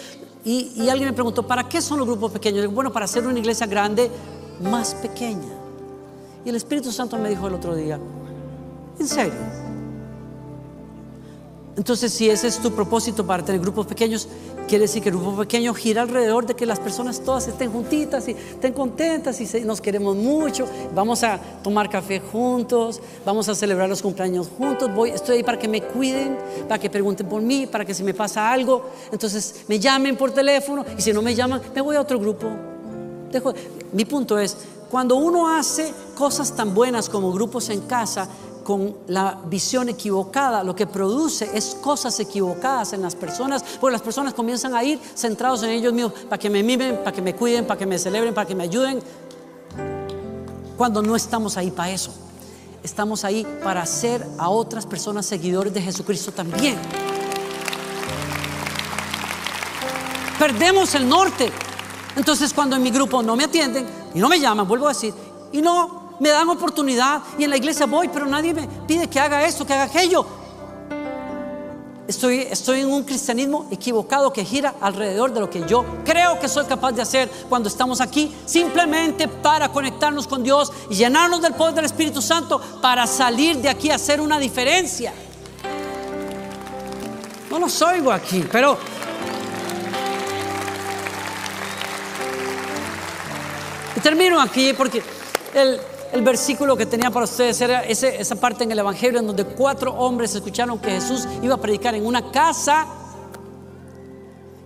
Y, 0.45 0.89
alguien 0.89 1.09
me 1.09 1.15
preguntó, 1.15 1.43
¿para 1.47 1.69
qué 1.69 1.81
son 1.81 1.99
los 1.99 2.07
grupos 2.07 2.31
pequeños? 2.31 2.73
bueno, 2.73 2.93
para 2.93 3.07
hacer 3.07 3.27
una 3.27 3.39
iglesia 3.39 3.67
grande, 3.67 4.11
más 4.61 4.95
pequeña. 4.95 5.53
Y 6.45 6.51
el 6.51 6.57
Espíritu 6.57 6.93
Santo 6.93 7.17
me 7.19 7.31
dijo 7.31 7.49
el 7.49 7.55
otro 7.55 7.75
día, 7.75 7.99
¿en 8.99 9.09
serio? 9.09 9.74
Entonces, 11.77 12.13
si 12.13 12.31
ese 12.31 12.47
es 12.47 12.59
tu 12.59 12.73
propósito 12.73 13.27
para 13.27 13.45
tener 13.45 13.61
grupos 13.61 13.87
pequeños, 13.87 14.29
quiere 14.69 14.83
decir 14.83 15.03
que 15.03 15.09
el 15.09 15.17
grupo 15.17 15.39
pequeño 15.39 15.75
gira 15.75 16.03
alrededor 16.03 16.47
de 16.47 16.55
que 16.55 16.67
las 16.67 16.79
personas 16.79 17.21
todas 17.21 17.49
estén 17.49 17.73
juntitas 17.73 18.29
y 18.29 18.33
estén 18.33 18.73
contentas 18.73 19.41
y 19.41 19.61
nos 19.63 19.81
queremos 19.81 20.17
mucho. 20.17 20.67
Vamos 20.95 21.25
a 21.25 21.39
tomar 21.63 21.91
café 21.91 22.21
juntos, 22.21 23.01
vamos 23.25 23.49
a 23.49 23.55
celebrar 23.55 23.89
los 23.89 24.03
cumpleaños 24.03 24.49
juntos. 24.57 24.89
Estoy 25.13 25.39
ahí 25.39 25.43
para 25.43 25.59
que 25.59 25.67
me 25.67 25.83
cuiden, 25.83 26.39
para 26.69 26.81
que 26.81 26.89
pregunten 26.89 27.29
por 27.29 27.43
mí, 27.43 27.67
para 27.67 27.85
que 27.85 27.93
si 27.93 28.05
me 28.05 28.15
pasa 28.15 28.53
algo, 28.53 28.91
entonces 29.11 29.65
me 29.67 29.81
llamen 29.81 30.17
por 30.17 30.31
teléfono 30.31 30.85
y 30.97 31.03
si 31.03 31.13
no 31.13 31.23
me 31.23 31.35
llaman, 31.35 31.61
me 31.75 31.81
voy 31.81 31.97
a 31.97 32.01
otro 32.01 32.21
grupo. 32.21 32.49
mi 33.93 34.05
punto 34.05 34.39
es, 34.39 34.57
cuando 34.91 35.17
uno 35.17 35.49
hace 35.49 35.93
cosas 36.17 36.55
tan 36.55 36.73
buenas 36.73 37.09
como 37.09 37.33
grupos 37.33 37.69
en 37.71 37.81
casa, 37.81 38.29
con 38.65 38.97
la 39.07 39.39
visión 39.47 39.89
equivocada, 39.89 40.65
lo 40.65 40.75
que 40.75 40.87
produce 40.87 41.51
es 41.55 41.77
cosas 41.81 42.19
equivocadas 42.19 42.93
en 42.95 43.03
las 43.03 43.15
personas, 43.15 43.63
porque 43.81 43.93
las 43.93 44.03
personas 44.03 44.35
comienzan 44.35 44.75
a 44.75 44.83
ir 44.83 44.99
centrados 45.15 45.63
en 45.63 45.71
ellos 45.71 45.93
mismos 45.93 46.15
para 46.29 46.39
que 46.39 46.51
me 46.51 46.63
mimen, 46.63 46.97
para 46.97 47.13
que 47.13 47.23
me 47.23 47.37
cuiden, 47.37 47.67
para 47.67 47.79
que 47.79 47.87
me 47.87 47.99
celebren, 47.99 48.35
para 48.35 48.49
que 48.49 48.55
me 48.55 48.65
ayuden, 48.65 49.01
cuando 50.77 51.03
no 51.03 51.15
estamos 51.15 51.57
ahí 51.57 51.71
para 51.71 51.91
eso. 51.91 52.13
estamos 52.83 53.25
ahí 53.25 53.47
para 53.63 53.81
hacer 53.81 54.27
a 54.37 54.51
otras 54.51 54.85
personas 54.85 55.25
seguidores 55.25 55.73
de 55.73 55.81
Jesucristo 55.81 56.33
también. 56.33 56.79
Perdemos 60.39 60.95
el 60.95 61.09
norte. 61.09 61.51
Entonces 62.17 62.53
cuando 62.53 62.77
en 62.77 62.83
mi 62.83 62.91
grupo 62.91 63.23
no 63.23 63.37
me 63.37 63.45
atienden 63.45 63.87
y 64.15 64.19
no 64.19 64.29
me 64.29 64.39
llaman, 64.39 64.69
vuelvo 64.69 64.87
a 64.87 64.91
decir, 64.91 65.15
y 65.51 65.63
no 65.63 66.04
me 66.21 66.29
dan 66.31 66.49
oportunidad 66.49 67.23
y 67.39 67.45
en 67.45 67.51
la 67.51 67.57
iglesia 67.57 67.87
voy, 67.87 68.09
pero 68.09 68.27
nadie 68.27 68.55
me 68.55 68.69
pide 68.87 69.09
que 69.09 69.21
haga 69.21 69.45
esto, 69.45 69.67
que 69.67 69.73
haga 69.73 69.85
aquello. 69.85 70.25
Estoy, 72.07 72.41
estoy 72.51 72.81
en 72.81 72.93
un 72.93 73.03
cristianismo 73.03 73.67
equivocado 73.71 74.31
que 74.31 74.45
gira 74.45 74.75
alrededor 74.83 75.33
de 75.33 75.41
lo 75.41 75.49
que 75.49 75.67
yo 75.67 75.87
creo 76.05 76.39
que 76.39 76.49
soy 76.49 76.67
capaz 76.67 76.93
de 76.93 77.01
hacer 77.01 77.31
cuando 77.49 77.71
estamos 77.71 78.03
aquí, 78.03 78.35
simplemente 78.45 79.27
para 79.27 79.71
conectarnos 79.71 80.27
con 80.27 80.43
Dios 80.43 80.71
y 80.91 80.97
llenarnos 80.97 81.41
del 81.41 81.55
poder 81.55 81.75
del 81.75 81.87
Espíritu 81.87 82.21
Santo 82.21 82.61
para 82.83 83.07
salir 83.07 83.57
de 83.57 83.71
aquí 83.71 83.91
a 83.91 83.95
hacer 83.95 84.21
una 84.21 84.39
diferencia. 84.39 85.15
No 87.51 87.59
los 87.59 87.81
oigo 87.81 88.13
aquí, 88.13 88.45
pero 88.53 88.77
y 93.97 94.01
termino 94.01 94.39
aquí 94.41 94.75
porque 94.75 95.03
el, 95.55 95.81
el 96.15 96.23
versículo 96.23 96.77
que 96.77 96.87
tenía 96.87 97.11
para 97.11 97.25
ustedes 97.25 97.61
era 97.61 97.83
esa 97.83 98.37
parte 98.37 98.63
en 98.63 98.71
el 98.71 98.79
Evangelio 98.79 99.19
en 99.19 99.27
donde 99.27 99.45
cuatro 99.45 99.93
hombres 99.95 100.33
escucharon 100.33 100.79
que 100.79 100.93
Jesús 100.93 101.27
iba 101.43 101.57
a 101.57 101.61
predicar 101.61 101.97
en 101.97 102.07
una 102.07 102.31
casa 102.31 102.87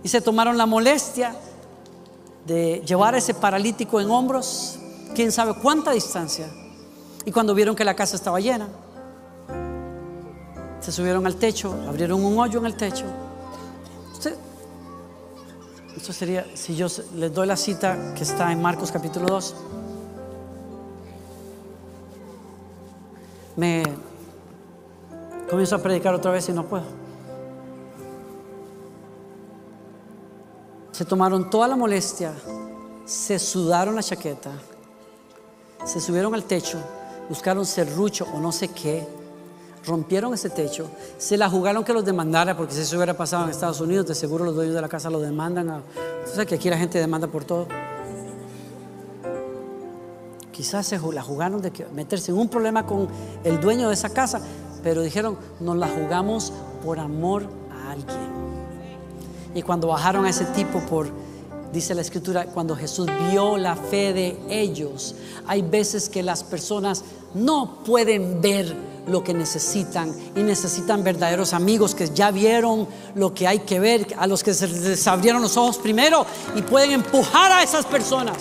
y 0.03 0.07
se 0.07 0.21
tomaron 0.21 0.59
la 0.59 0.67
molestia 0.67 1.35
de 2.45 2.83
llevar 2.85 3.15
a 3.15 3.17
ese 3.17 3.33
paralítico 3.33 3.99
en 3.99 4.11
hombros, 4.11 4.77
quién 5.15 5.31
sabe 5.31 5.55
cuánta 5.59 5.91
distancia. 5.91 6.47
Y 7.25 7.31
cuando 7.31 7.55
vieron 7.55 7.75
que 7.75 7.83
la 7.83 7.95
casa 7.95 8.15
estaba 8.15 8.39
llena, 8.39 8.67
se 10.81 10.91
subieron 10.91 11.25
al 11.25 11.35
techo, 11.35 11.75
abrieron 11.87 12.23
un 12.23 12.37
hoyo 12.37 12.59
en 12.59 12.67
el 12.67 12.75
techo. 12.75 13.05
esto 15.97 16.13
sería, 16.13 16.45
si 16.53 16.75
yo 16.75 16.87
les 17.15 17.33
doy 17.33 17.47
la 17.47 17.57
cita 17.57 18.13
que 18.13 18.23
está 18.23 18.51
en 18.51 18.61
Marcos 18.61 18.91
capítulo 18.91 19.27
2. 19.29 19.55
Me 23.59 23.83
comienzo 25.49 25.75
a 25.75 25.79
predicar 25.79 26.13
otra 26.13 26.31
vez 26.31 26.47
y 26.47 26.53
no 26.53 26.65
puedo. 26.65 26.85
Se 30.93 31.03
tomaron 31.03 31.49
toda 31.49 31.67
la 31.67 31.75
molestia, 31.75 32.33
se 33.05 33.37
sudaron 33.37 33.95
la 33.95 34.03
chaqueta, 34.03 34.51
se 35.85 35.99
subieron 35.99 36.33
al 36.33 36.43
techo, 36.43 36.77
buscaron 37.27 37.65
serrucho 37.65 38.25
o 38.33 38.39
no 38.39 38.53
sé 38.53 38.69
qué, 38.69 39.05
rompieron 39.85 40.33
ese 40.33 40.49
techo, 40.49 40.89
se 41.17 41.35
la 41.37 41.49
jugaron 41.49 41.83
que 41.83 41.91
los 41.91 42.05
demandara, 42.05 42.55
porque 42.55 42.73
si 42.73 42.81
eso 42.81 42.95
hubiera 42.95 43.13
pasado 43.13 43.43
en 43.43 43.49
Estados 43.49 43.81
Unidos, 43.81 44.07
de 44.07 44.15
seguro 44.15 44.45
los 44.45 44.55
dueños 44.55 44.75
de 44.75 44.81
la 44.81 44.89
casa 44.89 45.09
lo 45.09 45.19
demandan. 45.19 45.69
A, 45.69 45.81
sabes 46.25 46.47
que 46.47 46.55
aquí 46.55 46.69
la 46.69 46.77
gente 46.77 46.97
demanda 46.97 47.27
por 47.27 47.43
todo. 47.43 47.67
Quizás 50.59 50.87
se 50.87 50.99
la 51.13 51.23
jugaron 51.23 51.61
de 51.61 51.71
meterse 51.93 52.31
en 52.31 52.37
un 52.37 52.49
problema 52.49 52.85
con 52.85 53.07
el 53.45 53.61
dueño 53.61 53.87
de 53.87 53.93
esa 53.93 54.09
casa, 54.09 54.41
pero 54.83 55.01
dijeron, 55.01 55.37
nos 55.61 55.77
la 55.77 55.87
jugamos 55.87 56.51
por 56.83 56.99
amor 56.99 57.43
a 57.71 57.91
alguien. 57.93 58.17
Y 59.55 59.61
cuando 59.61 59.87
bajaron 59.87 60.25
a 60.25 60.29
ese 60.29 60.43
tipo 60.47 60.81
por, 60.81 61.07
dice 61.71 61.95
la 61.95 62.01
escritura, 62.01 62.47
cuando 62.47 62.75
Jesús 62.75 63.07
vio 63.31 63.55
la 63.55 63.77
fe 63.77 64.11
de 64.11 64.37
ellos, 64.49 65.15
hay 65.47 65.61
veces 65.61 66.09
que 66.09 66.23
las 66.23 66.43
personas 66.43 67.05
no 67.33 67.81
pueden 67.85 68.41
ver 68.41 68.75
lo 69.07 69.23
que 69.23 69.33
necesitan 69.33 70.13
y 70.35 70.43
necesitan 70.43 71.05
verdaderos 71.05 71.53
amigos 71.53 71.95
que 71.95 72.09
ya 72.09 72.31
vieron 72.31 72.85
lo 73.15 73.33
que 73.33 73.47
hay 73.47 73.59
que 73.59 73.79
ver, 73.79 74.07
a 74.17 74.27
los 74.27 74.43
que 74.43 74.53
se 74.53 74.67
les 74.67 75.07
abrieron 75.07 75.41
los 75.41 75.55
ojos 75.55 75.77
primero 75.77 76.25
y 76.53 76.61
pueden 76.63 76.91
empujar 76.91 77.49
a 77.49 77.63
esas 77.63 77.85
personas. 77.85 78.35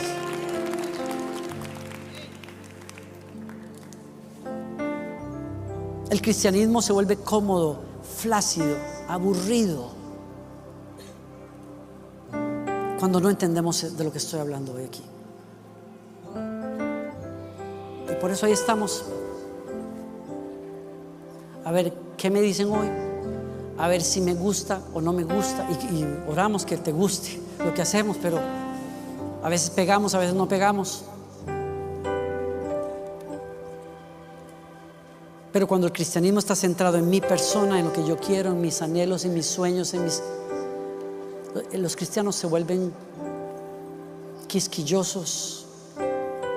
El 6.10 6.22
cristianismo 6.22 6.80
se 6.80 6.92
vuelve 6.92 7.16
cómodo, 7.16 7.80
flácido, 8.16 8.76
aburrido, 9.08 9.90
cuando 12.98 13.20
no 13.20 13.30
entendemos 13.30 13.96
de 13.96 14.04
lo 14.04 14.10
que 14.10 14.18
estoy 14.18 14.40
hablando 14.40 14.72
hoy 14.72 14.84
aquí. 14.84 15.02
Y 18.10 18.14
por 18.20 18.30
eso 18.30 18.46
ahí 18.46 18.52
estamos. 18.52 19.04
A 21.64 21.70
ver 21.70 21.92
qué 22.16 22.30
me 22.30 22.40
dicen 22.40 22.72
hoy, 22.72 22.88
a 23.76 23.86
ver 23.86 24.02
si 24.02 24.22
me 24.22 24.34
gusta 24.34 24.80
o 24.94 25.00
no 25.00 25.12
me 25.12 25.24
gusta. 25.24 25.68
Y, 25.70 26.04
oramos 26.28 26.64
que 26.64 26.78
te 26.78 26.90
guste 26.90 27.38
lo 27.58 27.74
que 27.74 27.82
hacemos, 27.82 28.16
pero 28.20 28.38
a 29.42 29.48
veces 29.48 29.70
pegamos, 29.70 30.14
a 30.14 30.18
veces 30.18 30.34
no 30.34 30.48
pegamos. 30.48 31.04
Pero 35.58 35.66
cuando 35.66 35.88
el 35.88 35.92
cristianismo 35.92 36.38
está 36.38 36.54
centrado 36.54 36.98
en 36.98 37.10
mi 37.10 37.20
persona, 37.20 37.80
en 37.80 37.86
lo 37.86 37.92
que 37.92 38.06
yo 38.06 38.16
quiero, 38.16 38.52
en 38.52 38.60
mis 38.60 38.80
anhelos, 38.80 39.24
en 39.24 39.34
mis 39.34 39.46
sueños, 39.46 39.92
en 39.92 40.04
mis... 40.04 40.22
Los 41.72 41.96
cristianos 41.96 42.36
se 42.36 42.46
vuelven 42.46 42.92
quisquillosos, 44.46 45.66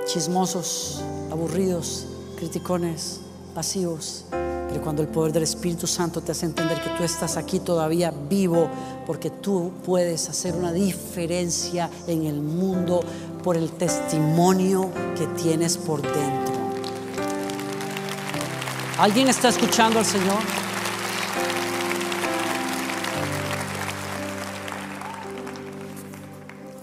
chismosos, 0.06 1.02
aburridos, 1.32 2.06
criticones, 2.38 3.22
pasivos. 3.56 4.26
Pero 4.30 4.84
cuando 4.84 5.02
el 5.02 5.08
poder 5.08 5.34
del 5.34 5.42
Espíritu 5.42 5.88
Santo 5.88 6.22
te 6.22 6.34
hace 6.34 6.46
entender 6.46 6.80
que 6.80 6.92
tú 6.92 7.02
estás 7.02 7.38
aquí 7.38 7.60
todavía 7.60 8.14
vivo, 8.30 8.70
porque 9.08 9.32
tú 9.32 9.72
puedes 9.84 10.30
hacer 10.30 10.54
una 10.54 10.72
diferencia 10.72 11.90
en 12.06 12.28
el 12.28 12.40
mundo 12.40 13.00
por 13.44 13.58
el 13.58 13.72
testimonio 13.72 14.92
que 15.18 15.26
tienes 15.42 15.76
por 15.76 16.04
dentro. 16.04 16.51
¿Alguien 19.02 19.30
está 19.30 19.50
escuchando 19.50 19.98
al 19.98 20.06
Señor? 20.06 20.38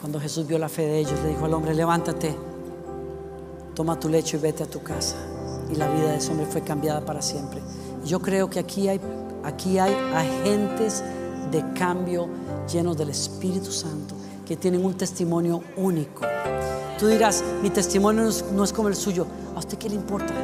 Cuando 0.00 0.18
Jesús 0.18 0.44
vio 0.44 0.58
la 0.58 0.68
fe 0.68 0.82
de 0.82 0.98
ellos, 0.98 1.12
le 1.22 1.28
dijo 1.28 1.44
al 1.44 1.54
hombre, 1.54 1.76
levántate, 1.76 2.34
toma 3.72 4.00
tu 4.00 4.08
lecho 4.08 4.36
y 4.36 4.40
vete 4.40 4.64
a 4.64 4.66
tu 4.66 4.82
casa. 4.82 5.14
Y 5.70 5.76
la 5.76 5.88
vida 5.88 6.10
de 6.10 6.16
ese 6.16 6.32
hombre 6.32 6.46
fue 6.46 6.62
cambiada 6.62 7.06
para 7.06 7.22
siempre. 7.22 7.60
Yo 8.04 8.20
creo 8.20 8.50
que 8.50 8.58
aquí 8.58 8.88
hay, 8.88 9.00
aquí 9.44 9.78
hay 9.78 9.94
agentes 10.12 11.04
de 11.52 11.62
cambio 11.74 12.28
llenos 12.66 12.96
del 12.96 13.10
Espíritu 13.10 13.70
Santo 13.70 14.16
que 14.44 14.56
tienen 14.56 14.84
un 14.84 14.94
testimonio 14.94 15.62
único. 15.76 16.22
Tú 16.98 17.06
dirás, 17.06 17.44
mi 17.62 17.70
testimonio 17.70 18.24
no 18.24 18.28
es, 18.28 18.44
no 18.50 18.64
es 18.64 18.72
como 18.72 18.88
el 18.88 18.96
suyo. 18.96 19.24
¿A 19.54 19.60
usted 19.60 19.78
qué 19.78 19.88
le 19.88 19.94
importa? 19.94 20.34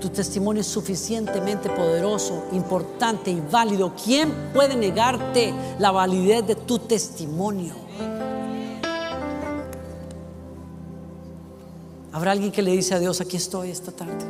Tu 0.00 0.08
testimonio 0.08 0.62
es 0.62 0.66
suficientemente 0.66 1.68
poderoso, 1.68 2.46
importante 2.52 3.30
y 3.30 3.40
válido. 3.40 3.92
¿Quién 4.02 4.32
puede 4.54 4.74
negarte 4.74 5.52
la 5.78 5.90
validez 5.90 6.46
de 6.46 6.54
tu 6.54 6.78
testimonio? 6.78 7.74
Habrá 12.12 12.32
alguien 12.32 12.50
que 12.50 12.62
le 12.62 12.72
dice 12.72 12.94
a 12.94 12.98
Dios, 12.98 13.20
aquí 13.20 13.36
estoy 13.36 13.70
esta 13.70 13.92
tarde. 13.92 14.24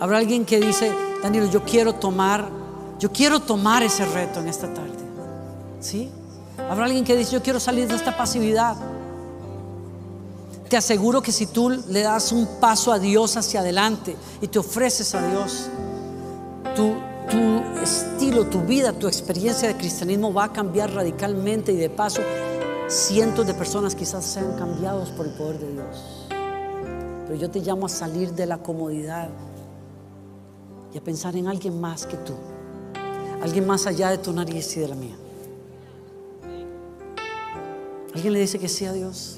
Habrá 0.00 0.18
alguien 0.18 0.44
que 0.44 0.60
dice, 0.60 0.92
Danilo, 1.22 1.46
yo 1.46 1.62
quiero 1.64 1.94
tomar, 1.94 2.48
yo 2.98 3.10
quiero 3.10 3.40
tomar 3.40 3.82
ese 3.82 4.04
reto 4.06 4.40
en 4.40 4.48
esta 4.48 4.72
tarde. 4.74 4.98
¿Sí? 5.80 6.10
Habrá 6.68 6.86
alguien 6.86 7.04
que 7.04 7.16
dice, 7.16 7.32
yo 7.32 7.42
quiero 7.42 7.60
salir 7.60 7.88
de 7.88 7.94
esta 7.94 8.16
pasividad. 8.16 8.76
Te 10.68 10.76
aseguro 10.76 11.22
que 11.22 11.32
si 11.32 11.46
tú 11.46 11.70
le 11.70 12.02
das 12.02 12.30
un 12.30 12.46
paso 12.60 12.92
a 12.92 12.98
Dios 12.98 13.36
hacia 13.38 13.60
adelante 13.60 14.14
y 14.42 14.48
te 14.48 14.58
ofreces 14.58 15.14
a 15.14 15.26
Dios, 15.26 15.68
tu, 16.76 16.94
estilo, 17.82 18.46
tu 18.46 18.60
vida, 18.60 18.92
tu 18.92 19.06
experiencia 19.06 19.68
de 19.68 19.76
cristianismo 19.76 20.32
va 20.32 20.44
a 20.44 20.52
cambiar 20.52 20.92
radicalmente 20.92 21.72
y 21.72 21.76
de 21.76 21.88
paso 21.88 22.20
cientos 22.88 23.46
de 23.46 23.54
personas 23.54 23.94
quizás 23.94 24.24
sean 24.24 24.56
cambiados 24.58 25.10
por 25.10 25.26
el 25.26 25.32
poder 25.32 25.58
de 25.58 25.72
Dios. 25.72 26.26
Pero 26.28 27.34
yo 27.34 27.50
te 27.50 27.60
llamo 27.60 27.86
a 27.86 27.88
salir 27.88 28.32
de 28.32 28.46
la 28.46 28.58
comodidad 28.58 29.30
y 30.92 30.98
a 30.98 31.00
pensar 31.02 31.34
en 31.36 31.48
alguien 31.48 31.80
más 31.80 32.04
que 32.04 32.16
tú, 32.18 32.34
alguien 33.42 33.66
más 33.66 33.86
allá 33.86 34.10
de 34.10 34.18
tu 34.18 34.32
nariz 34.32 34.76
y 34.76 34.80
de 34.80 34.88
la 34.88 34.94
mía. 34.94 35.16
¿Alguien 38.14 38.32
le 38.32 38.40
dice 38.40 38.58
que 38.58 38.68
sí 38.68 38.84
a 38.84 38.92
Dios? 38.92 39.37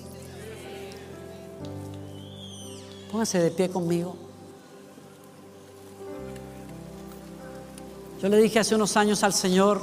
Póngase 3.11 3.41
de 3.41 3.51
pie 3.51 3.69
conmigo. 3.69 4.15
Yo 8.23 8.29
le 8.29 8.37
dije 8.37 8.59
hace 8.59 8.75
unos 8.75 8.97
años 8.97 9.25
al 9.25 9.33
Señor, 9.33 9.81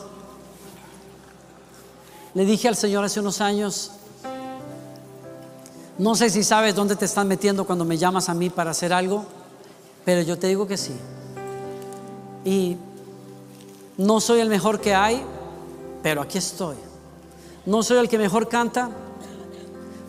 le 2.33 2.45
dije 2.45 2.67
al 2.67 2.75
Señor 2.75 3.03
hace 3.03 3.19
unos 3.19 3.41
años, 3.41 3.91
no 5.97 6.13
sé 6.13 6.29
si 6.29 6.43
sabes 6.43 6.75
dónde 6.75 6.95
te 6.95 7.05
están 7.05 7.27
metiendo 7.27 7.65
cuando 7.65 7.83
me 7.83 7.97
llamas 7.97 8.29
a 8.29 8.35
mí 8.35 8.51
para 8.51 8.71
hacer 8.71 8.93
algo. 8.93 9.25
Pero 10.05 10.21
yo 10.21 10.37
te 10.37 10.47
digo 10.47 10.67
que 10.67 10.77
sí. 10.77 10.93
Y 12.45 12.77
no 13.97 14.21
soy 14.21 14.39
el 14.39 14.47
mejor 14.47 14.79
que 14.79 14.93
hay, 14.93 15.21
pero 16.03 16.21
aquí 16.21 16.37
estoy. 16.37 16.77
No 17.65 17.83
soy 17.83 17.97
el 17.97 18.07
que 18.07 18.17
mejor 18.17 18.47
canta, 18.47 18.89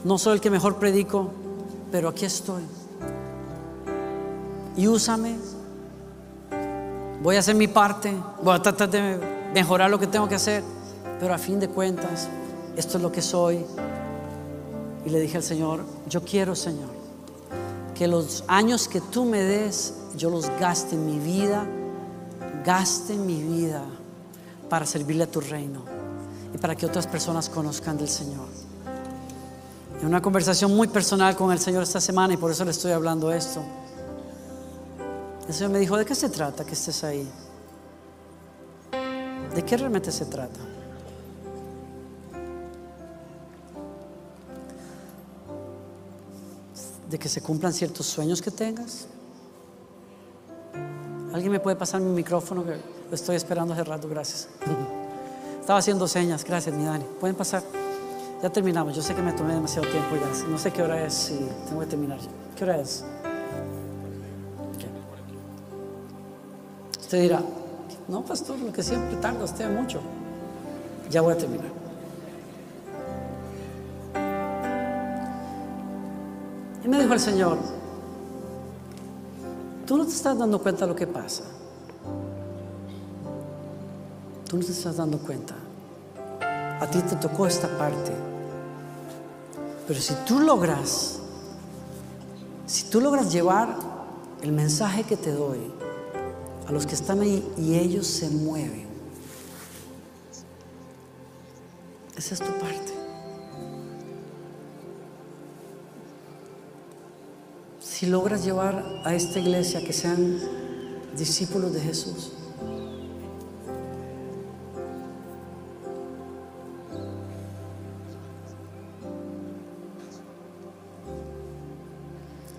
no 0.04 0.18
soy 0.18 0.34
el 0.34 0.40
que 0.40 0.50
mejor 0.50 0.76
predico, 0.76 1.30
pero 1.90 2.10
aquí 2.10 2.26
estoy. 2.26 2.62
Y 4.78 4.86
úsame. 4.86 5.34
Voy 7.20 7.34
a 7.34 7.40
hacer 7.40 7.56
mi 7.56 7.66
parte, 7.66 8.14
voy 8.40 8.54
a 8.54 8.62
tratar 8.62 8.88
de 8.88 9.18
mejorar 9.52 9.90
lo 9.90 9.98
que 9.98 10.06
tengo 10.06 10.28
que 10.28 10.36
hacer, 10.36 10.62
pero 11.18 11.34
a 11.34 11.38
fin 11.38 11.58
de 11.58 11.68
cuentas, 11.68 12.28
esto 12.76 12.96
es 12.96 13.02
lo 13.02 13.10
que 13.10 13.20
soy. 13.20 13.66
Y 15.04 15.10
le 15.10 15.18
dije 15.18 15.36
al 15.36 15.42
Señor, 15.42 15.80
yo 16.08 16.22
quiero, 16.22 16.54
Señor, 16.54 16.90
que 17.96 18.06
los 18.06 18.44
años 18.46 18.86
que 18.86 19.00
tú 19.00 19.24
me 19.24 19.42
des, 19.42 19.94
yo 20.16 20.30
los 20.30 20.48
gaste 20.60 20.94
en 20.94 21.06
mi 21.06 21.18
vida, 21.18 21.66
gaste 22.64 23.16
mi 23.16 23.42
vida 23.42 23.82
para 24.70 24.86
servirle 24.86 25.24
a 25.24 25.30
tu 25.30 25.40
reino 25.40 25.82
y 26.54 26.58
para 26.58 26.76
que 26.76 26.86
otras 26.86 27.08
personas 27.08 27.48
conozcan 27.48 27.98
del 27.98 28.08
Señor. 28.08 28.46
En 30.00 30.06
una 30.06 30.22
conversación 30.22 30.76
muy 30.76 30.86
personal 30.86 31.34
con 31.34 31.50
el 31.50 31.58
Señor 31.58 31.82
esta 31.82 32.00
semana 32.00 32.34
y 32.34 32.36
por 32.36 32.52
eso 32.52 32.64
le 32.64 32.70
estoy 32.70 32.92
hablando 32.92 33.32
esto. 33.32 33.60
El 35.48 35.54
Señor 35.54 35.72
me 35.72 35.78
dijo, 35.78 35.96
¿de 35.96 36.04
qué 36.04 36.14
se 36.14 36.28
trata 36.28 36.62
que 36.62 36.74
estés 36.74 37.02
ahí? 37.04 37.26
¿De 39.54 39.64
qué 39.64 39.78
realmente 39.78 40.12
se 40.12 40.26
trata? 40.26 40.60
¿De 47.08 47.18
que 47.18 47.30
se 47.30 47.40
cumplan 47.40 47.72
ciertos 47.72 48.04
sueños 48.04 48.42
que 48.42 48.50
tengas? 48.50 49.06
¿Alguien 51.32 51.50
me 51.50 51.60
puede 51.60 51.76
pasar 51.76 52.02
mi 52.02 52.10
micrófono? 52.10 52.62
Que 52.62 52.76
lo 53.08 53.14
estoy 53.14 53.36
esperando 53.36 53.72
hace 53.72 53.84
rato, 53.84 54.06
gracias. 54.06 54.48
Estaba 55.60 55.78
haciendo 55.78 56.06
señas, 56.06 56.44
gracias, 56.44 56.74
mi 56.74 56.84
Dani. 56.84 57.04
¿Pueden 57.18 57.36
pasar? 57.36 57.62
Ya 58.42 58.50
terminamos. 58.50 58.94
Yo 58.94 59.00
sé 59.00 59.14
que 59.14 59.22
me 59.22 59.32
tomé 59.32 59.54
demasiado 59.54 59.88
tiempo 59.88 60.14
ya. 60.14 60.46
No 60.46 60.58
sé 60.58 60.70
qué 60.70 60.82
hora 60.82 61.02
es. 61.04 61.14
Sí, 61.14 61.48
tengo 61.66 61.80
que 61.80 61.86
terminar. 61.86 62.18
¿Qué 62.54 62.64
hora 62.64 62.78
es? 62.78 63.02
Usted 67.08 67.22
dirá, 67.22 67.40
no, 68.06 68.22
pastor, 68.22 68.58
lo 68.58 68.70
que 68.70 68.82
siempre 68.82 69.16
tarda 69.16 69.42
usted 69.42 69.66
mucho. 69.70 69.98
Ya 71.08 71.22
voy 71.22 71.32
a 71.32 71.38
terminar. 71.38 71.70
Y 76.84 76.86
me 76.86 77.00
dijo 77.00 77.14
el 77.14 77.18
Señor, 77.18 77.56
tú 79.86 79.96
no 79.96 80.04
te 80.04 80.10
estás 80.10 80.36
dando 80.36 80.60
cuenta 80.60 80.84
de 80.84 80.88
lo 80.90 80.94
que 80.94 81.06
pasa. 81.06 81.44
Tú 84.50 84.58
no 84.58 84.62
te 84.66 84.72
estás 84.72 84.98
dando 84.98 85.16
cuenta. 85.16 85.54
A 86.78 86.86
ti 86.90 87.00
te 87.00 87.16
tocó 87.16 87.46
esta 87.46 87.68
parte. 87.78 88.12
Pero 89.86 89.98
si 89.98 90.12
tú 90.26 90.40
logras, 90.40 91.20
si 92.66 92.84
tú 92.90 93.00
logras 93.00 93.32
llevar 93.32 93.74
el 94.42 94.52
mensaje 94.52 95.04
que 95.04 95.16
te 95.16 95.32
doy 95.32 95.87
a 96.68 96.72
los 96.72 96.86
que 96.86 96.94
están 96.94 97.20
ahí 97.22 97.42
y 97.56 97.78
ellos 97.78 98.06
se 98.06 98.28
mueven, 98.28 98.86
esa 102.14 102.34
es 102.34 102.40
tu 102.40 102.52
parte. 102.58 102.92
Si 107.80 108.06
logras 108.06 108.44
llevar 108.44 109.02
a 109.04 109.14
esta 109.14 109.38
iglesia 109.38 109.82
que 109.82 109.94
sean 109.94 110.38
discípulos 111.16 111.72
de 111.72 111.80
Jesús, 111.80 112.32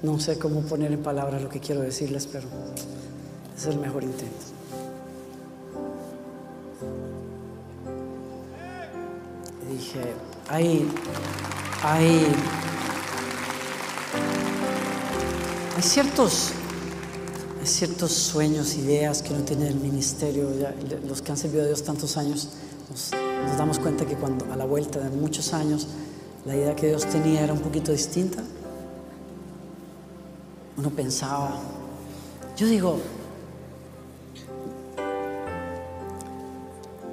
No 0.01 0.17
sé 0.17 0.39
cómo 0.39 0.61
poner 0.61 0.93
en 0.93 1.03
palabras 1.03 1.41
lo 1.41 1.49
que 1.49 1.59
quiero 1.59 1.81
decirles, 1.81 2.25
pero 2.25 2.47
es 3.59 3.65
el 3.65 3.79
mejor 3.79 4.03
intento. 4.03 4.45
dije, 9.69 9.99
hay, 10.47 10.89
hay, 11.83 12.25
hay 15.75 15.81
ciertos, 15.83 16.51
hay 17.59 17.67
ciertos 17.67 18.11
sueños, 18.11 18.75
ideas 18.75 19.21
que 19.21 19.31
uno 19.33 19.43
tiene 19.43 19.65
del 19.65 19.75
ministerio, 19.75 20.49
los 21.07 21.21
que 21.21 21.31
han 21.31 21.37
servido 21.37 21.63
a 21.63 21.67
Dios 21.67 21.83
tantos 21.83 22.17
años, 22.17 22.49
nos, 22.89 23.11
nos 23.45 23.57
damos 23.57 23.77
cuenta 23.77 24.05
que 24.05 24.15
cuando 24.15 24.51
a 24.51 24.55
la 24.55 24.65
vuelta 24.65 24.99
de 24.99 25.15
muchos 25.15 25.53
años, 25.53 25.87
la 26.45 26.55
idea 26.55 26.75
que 26.75 26.87
Dios 26.87 27.05
tenía 27.05 27.41
era 27.41 27.53
un 27.53 27.59
poquito 27.59 27.91
distinta 27.91 28.41
uno 30.79 30.89
pensaba, 30.91 31.59
yo 32.55 32.65
digo, 32.65 32.99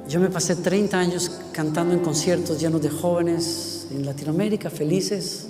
yo 0.09 0.21
me 0.21 0.31
pasé 0.31 0.57
30 0.57 0.99
años 0.99 1.31
cantando 1.53 1.95
en 1.95 2.01
conciertos 2.01 2.61
llenos 2.61 2.81
de 2.83 2.91
jóvenes 2.91 3.87
en 3.91 4.05
Latinoamérica, 4.07 4.71
felices, 4.71 5.47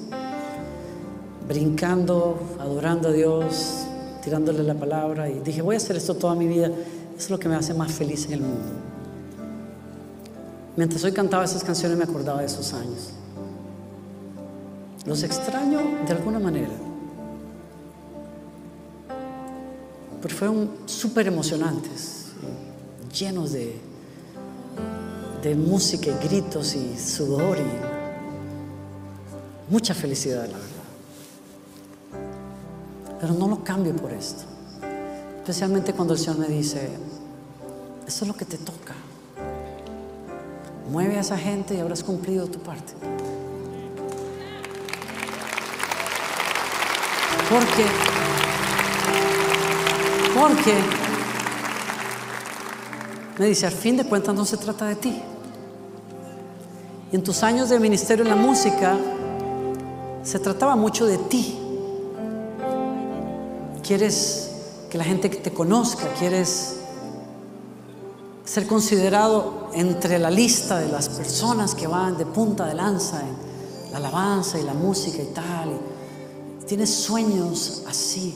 brincando, 1.47 2.57
adorando 2.59 3.09
a 3.09 3.13
Dios, 3.13 3.85
tirándole 4.23 4.63
la 4.63 4.75
palabra 4.75 5.29
y 5.29 5.41
dije, 5.41 5.63
voy 5.63 5.75
a 5.75 5.79
hacer 5.79 5.97
esto 5.97 6.15
toda 6.15 6.35
mi 6.35 6.49
vida, 6.49 6.67
eso 6.67 7.17
es 7.17 7.31
lo 7.31 7.39
que 7.39 7.49
me 7.49 7.55
hace 7.55 7.75
más 7.75 7.93
feliz 7.93 8.27
en 8.27 8.33
el 8.33 8.41
mundo. 8.41 8.73
Mientras 10.77 11.03
hoy 11.05 11.13
cantaba 11.13 11.45
esas 11.45 11.65
canciones 11.65 11.97
me 11.97 12.05
acordaba 12.05 12.41
de 12.41 12.47
esos 12.47 12.73
años. 12.73 13.11
Los 15.05 15.23
extraño 15.23 15.81
de 16.07 16.13
alguna 16.13 16.39
manera. 16.39 16.87
pero 20.27 20.35
fueron 20.35 20.71
súper 20.87 21.29
emocionantes, 21.29 22.27
llenos 23.17 23.53
de, 23.53 23.77
de 25.47 25.55
música 25.55 26.11
y 26.11 26.27
gritos 26.27 26.75
y 26.75 26.99
sudor 26.99 27.59
y 27.59 27.71
mucha 29.73 29.95
felicidad, 29.95 30.49
la 30.49 30.59
verdad. 30.59 30.73
Pero 33.21 33.35
no 33.35 33.47
lo 33.47 33.63
cambio 33.63 33.95
por 33.95 34.13
esto, 34.13 34.43
especialmente 35.37 35.93
cuando 35.93 36.15
el 36.15 36.19
Señor 36.19 36.39
me 36.41 36.49
dice, 36.49 36.91
eso 38.09 38.25
es 38.25 38.29
lo 38.29 38.37
que 38.37 38.45
te 38.45 38.59
toca. 38.59 38.95
Mueve 40.91 41.17
a 41.17 41.21
esa 41.21 41.39
gente 41.39 41.77
y 41.77 41.79
habrás 41.79 42.03
cumplido 42.03 42.49
tu 42.49 42.59
parte. 42.59 42.95
Porque 47.49 47.85
porque 50.35 50.75
me 53.39 53.47
dice, 53.47 53.67
al 53.67 53.73
fin 53.73 53.97
de 53.97 54.05
cuentas 54.05 54.35
no 54.35 54.45
se 54.45 54.57
trata 54.57 54.87
de 54.87 54.97
ti. 54.97 55.23
Y 57.13 57.17
en 57.17 57.23
tus 57.23 57.43
años 57.43 57.69
de 57.69 57.79
ministerio 57.79 58.25
en 58.25 58.31
la 58.31 58.37
música 58.37 58.97
se 60.23 60.39
trataba 60.41 60.75
mucho 60.75 61.07
de 61.07 61.19
ti. 61.19 61.59
Quieres 63.83 64.51
que 64.91 64.99
la 64.99 65.05
gente 65.05 65.29
te 65.29 65.53
conozca, 65.53 66.09
quieres 66.19 66.77
ser 68.45 68.67
considerado 68.67 69.71
entre 69.75 70.19
la 70.19 70.31
lista 70.31 70.79
de 70.79 70.89
las 70.89 71.09
personas 71.09 71.75
que 71.75 71.87
van 71.87 72.17
de 72.17 72.27
punta 72.27 72.67
de 72.67 72.75
lanza 72.75 73.21
en 73.21 73.93
la 73.93 73.99
alabanza 73.99 74.59
y 74.59 74.65
la 74.65 74.75
música 74.75 75.23
y 75.23 75.27
tal. 75.27 75.79
Tienes 76.67 76.93
sueños 76.93 77.85
así. 77.89 78.35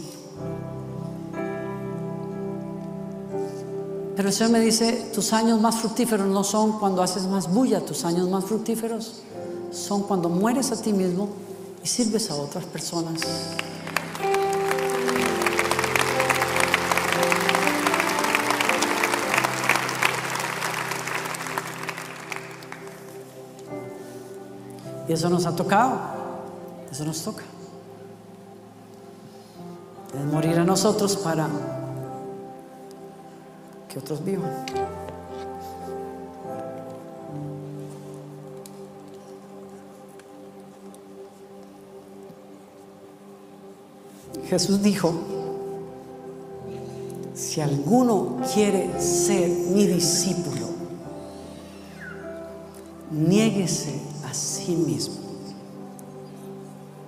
Pero 4.17 4.29
el 4.29 4.35
Señor 4.35 4.53
me 4.53 4.61
dice, 4.61 5.11
tus 5.15 5.33
años 5.33 5.61
más 5.61 5.77
fructíferos 5.77 6.27
no 6.27 6.45
son 6.45 6.79
cuando 6.79 7.03
haces 7.03 7.25
más 7.25 7.51
bulla, 7.53 7.81
tus 7.81 8.05
años 8.05 8.29
más 8.29 8.45
fructíferos 8.45 9.23
son 9.73 10.03
cuando 10.03 10.29
mueres 10.29 10.73
a 10.73 10.83
ti 10.83 10.93
mismo 10.93 11.29
y 11.83 11.87
sirves 11.87 12.31
a 12.31 12.35
otras 12.35 12.65
personas. 12.65 13.21
Y 25.09 25.13
eso 25.13 25.29
nos 25.29 25.45
ha 25.47 25.57
tocado, 25.57 25.99
eso 26.93 27.05
nos 27.05 27.23
toca. 27.23 27.43
Morir 30.31 30.59
a 30.59 30.65
nosotros 30.65 31.17
para 31.17 31.49
que 33.91 33.99
otros 33.99 34.25
vivan. 34.25 34.51
Jesús 44.49 44.83
dijo 44.83 45.13
si 47.35 47.61
alguno 47.61 48.37
quiere 48.53 49.01
ser 49.01 49.49
mi 49.49 49.87
discípulo, 49.87 50.67
niéguese 53.11 54.01
a 54.29 54.35
sí 54.35 54.73
mismo. 54.73 55.17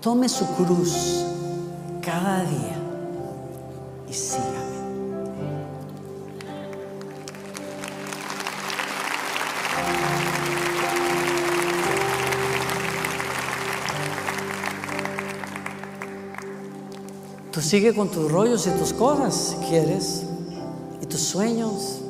Tome 0.01 0.29
su 0.29 0.47
cruz 0.55 1.25
cada 2.01 2.45
día 2.45 2.77
y 4.09 4.13
sígame. 4.13 4.72
Sigue 17.63 17.95
con 17.95 18.09
tus 18.09 18.31
rollos 18.31 18.67
y 18.67 18.71
tus 18.71 18.93
cosas 18.93 19.35
si 19.35 19.67
quieres, 19.69 20.25
y 21.01 21.07
tus 21.07 21.21
sueños. 21.21 22.01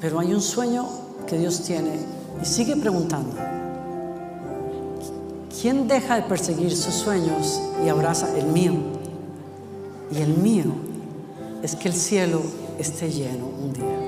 Pero 0.00 0.20
hay 0.20 0.32
un 0.32 0.40
sueño 0.40 0.86
que 1.26 1.36
Dios 1.36 1.62
tiene 1.62 1.98
y 2.40 2.46
sigue 2.46 2.76
preguntando. 2.76 3.34
¿Quién 5.60 5.88
deja 5.88 6.16
de 6.16 6.22
perseguir 6.22 6.74
sus 6.74 6.94
sueños 6.94 7.60
y 7.84 7.88
abraza 7.88 8.28
el 8.38 8.46
mío? 8.46 8.74
Y 10.12 10.22
el 10.22 10.38
mío 10.38 10.72
es 11.62 11.74
que 11.74 11.88
el 11.88 11.94
cielo 11.94 12.40
esté 12.78 13.10
lleno 13.10 13.44
un 13.60 13.72
día. 13.72 14.07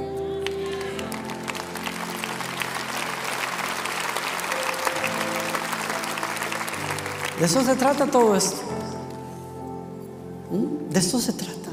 De 7.41 7.47
eso 7.47 7.65
se 7.65 7.75
trata 7.75 8.07
todo 8.07 8.37
esto. 8.37 8.61
¿Mm? 10.51 10.93
De 10.93 10.99
eso 10.99 11.19
se 11.19 11.33
trata. 11.33 11.71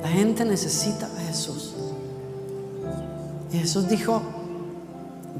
La 0.00 0.08
gente 0.08 0.44
necesita 0.44 1.06
a 1.06 1.20
Jesús. 1.26 1.72
Y 3.52 3.58
Jesús 3.58 3.88
dijo, 3.88 4.22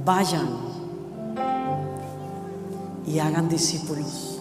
vayan 0.04 0.48
y 3.06 3.20
hagan 3.20 3.48
discípulos, 3.48 4.40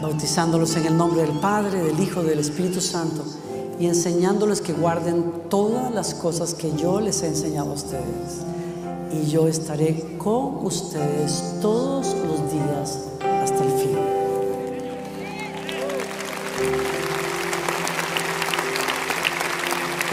bautizándolos 0.00 0.74
en 0.76 0.86
el 0.86 0.96
nombre 0.96 1.20
del 1.20 1.38
Padre, 1.38 1.82
del 1.82 2.00
Hijo, 2.00 2.22
del 2.22 2.38
Espíritu 2.38 2.80
Santo 2.80 3.24
y 3.78 3.86
enseñándoles 3.86 4.62
que 4.62 4.72
guarden 4.72 5.32
todas 5.50 5.92
las 5.92 6.14
cosas 6.14 6.54
que 6.54 6.74
yo 6.76 7.00
les 7.00 7.22
he 7.22 7.26
enseñado 7.26 7.72
a 7.72 7.74
ustedes 7.74 8.50
y 9.12 9.26
yo 9.26 9.48
estaré 9.48 10.16
con 10.18 10.64
ustedes 10.64 11.56
todos 11.60 12.14
los 12.26 12.52
días 12.52 13.08
hasta 13.22 13.64
el 13.64 13.70
fin. 13.72 13.98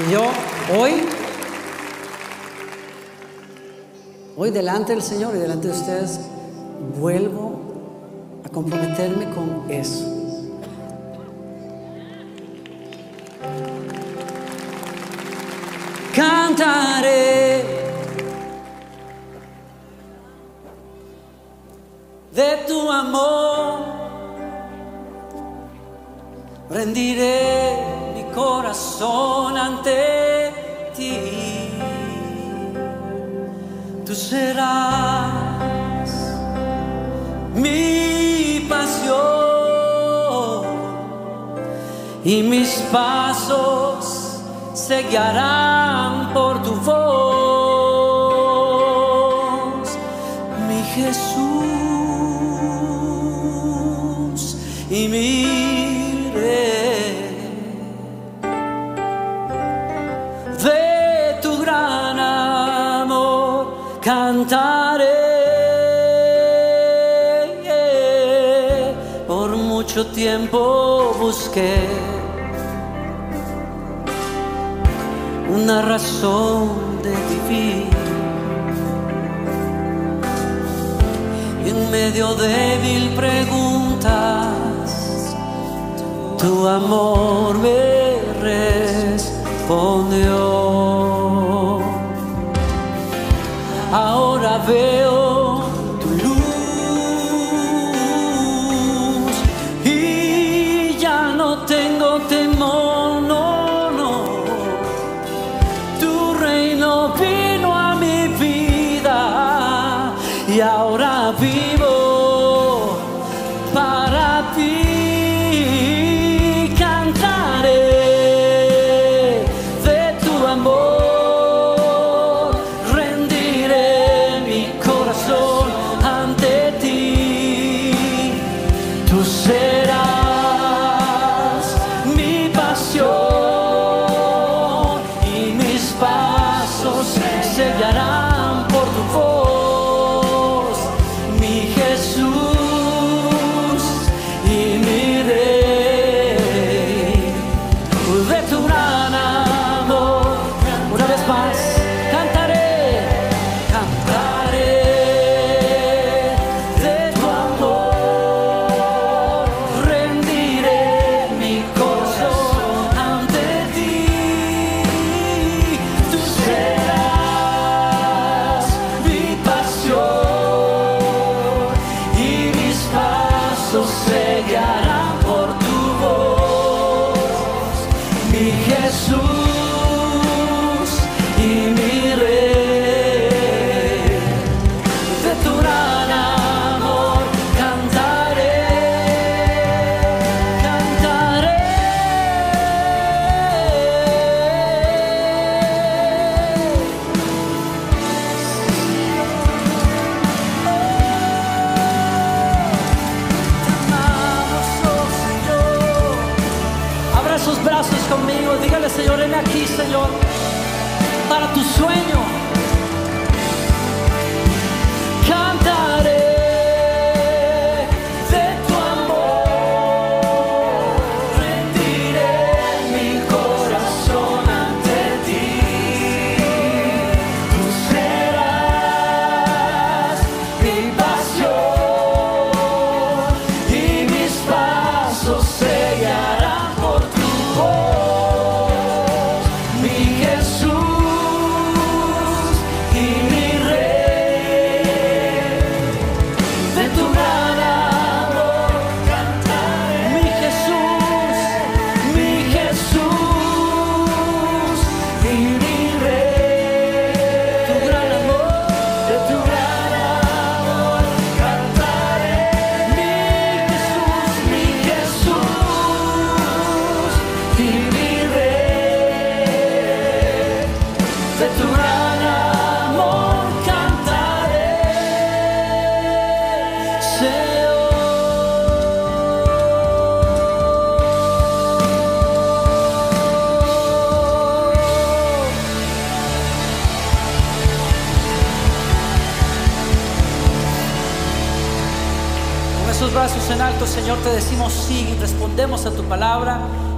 Y 0.07 0.11
yo 0.11 0.21
hoy, 0.79 0.91
hoy 4.35 4.51
delante 4.51 4.93
del 4.93 5.01
Señor 5.01 5.35
y 5.35 5.39
delante 5.39 5.67
de 5.67 5.73
ustedes, 5.73 6.19
vuelvo 6.99 7.59
a 8.43 8.49
comprometerme 8.49 9.29
con 9.33 9.69
eso. 9.69 10.16
Rendiré 26.87 27.75
mi 28.15 28.23
corazón 28.33 29.57
ante 29.57 30.53
ti. 30.95 31.19
Tú 34.05 34.15
serás 34.15 35.27
mi 37.53 38.65
pasión 38.69 40.63
y 42.23 42.41
mis 42.43 42.69
pasos 42.89 44.39
se 44.73 45.03
guiarán 45.09 46.33
por 46.33 46.63
tu 46.63 46.73
voz, 46.89 47.67
mi 50.69 50.81
Jesús 50.95 51.47
y 54.89 55.09
mi 55.09 55.36
busqué 71.19 71.75
una 75.49 75.81
razón 75.81 77.01
de 77.01 77.15
vivir. 77.31 77.87
Y 81.65 81.69
en 81.69 81.91
medio 81.91 82.35
débil 82.35 83.09
preguntas, 83.15 84.13
tu 86.37 86.67
amor 86.67 87.57
me 87.57 88.21
respondió. 88.41 90.37
Ahora 93.91 94.59
veo 94.67 95.06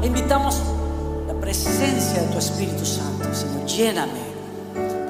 invitamos 0.04 0.62
la 1.28 1.34
presencia 1.34 2.22
de 2.22 2.28
tu 2.28 2.38
Espíritu 2.38 2.86
Santo, 2.86 3.34
Señor. 3.34 3.66
Lléname. 3.66 4.30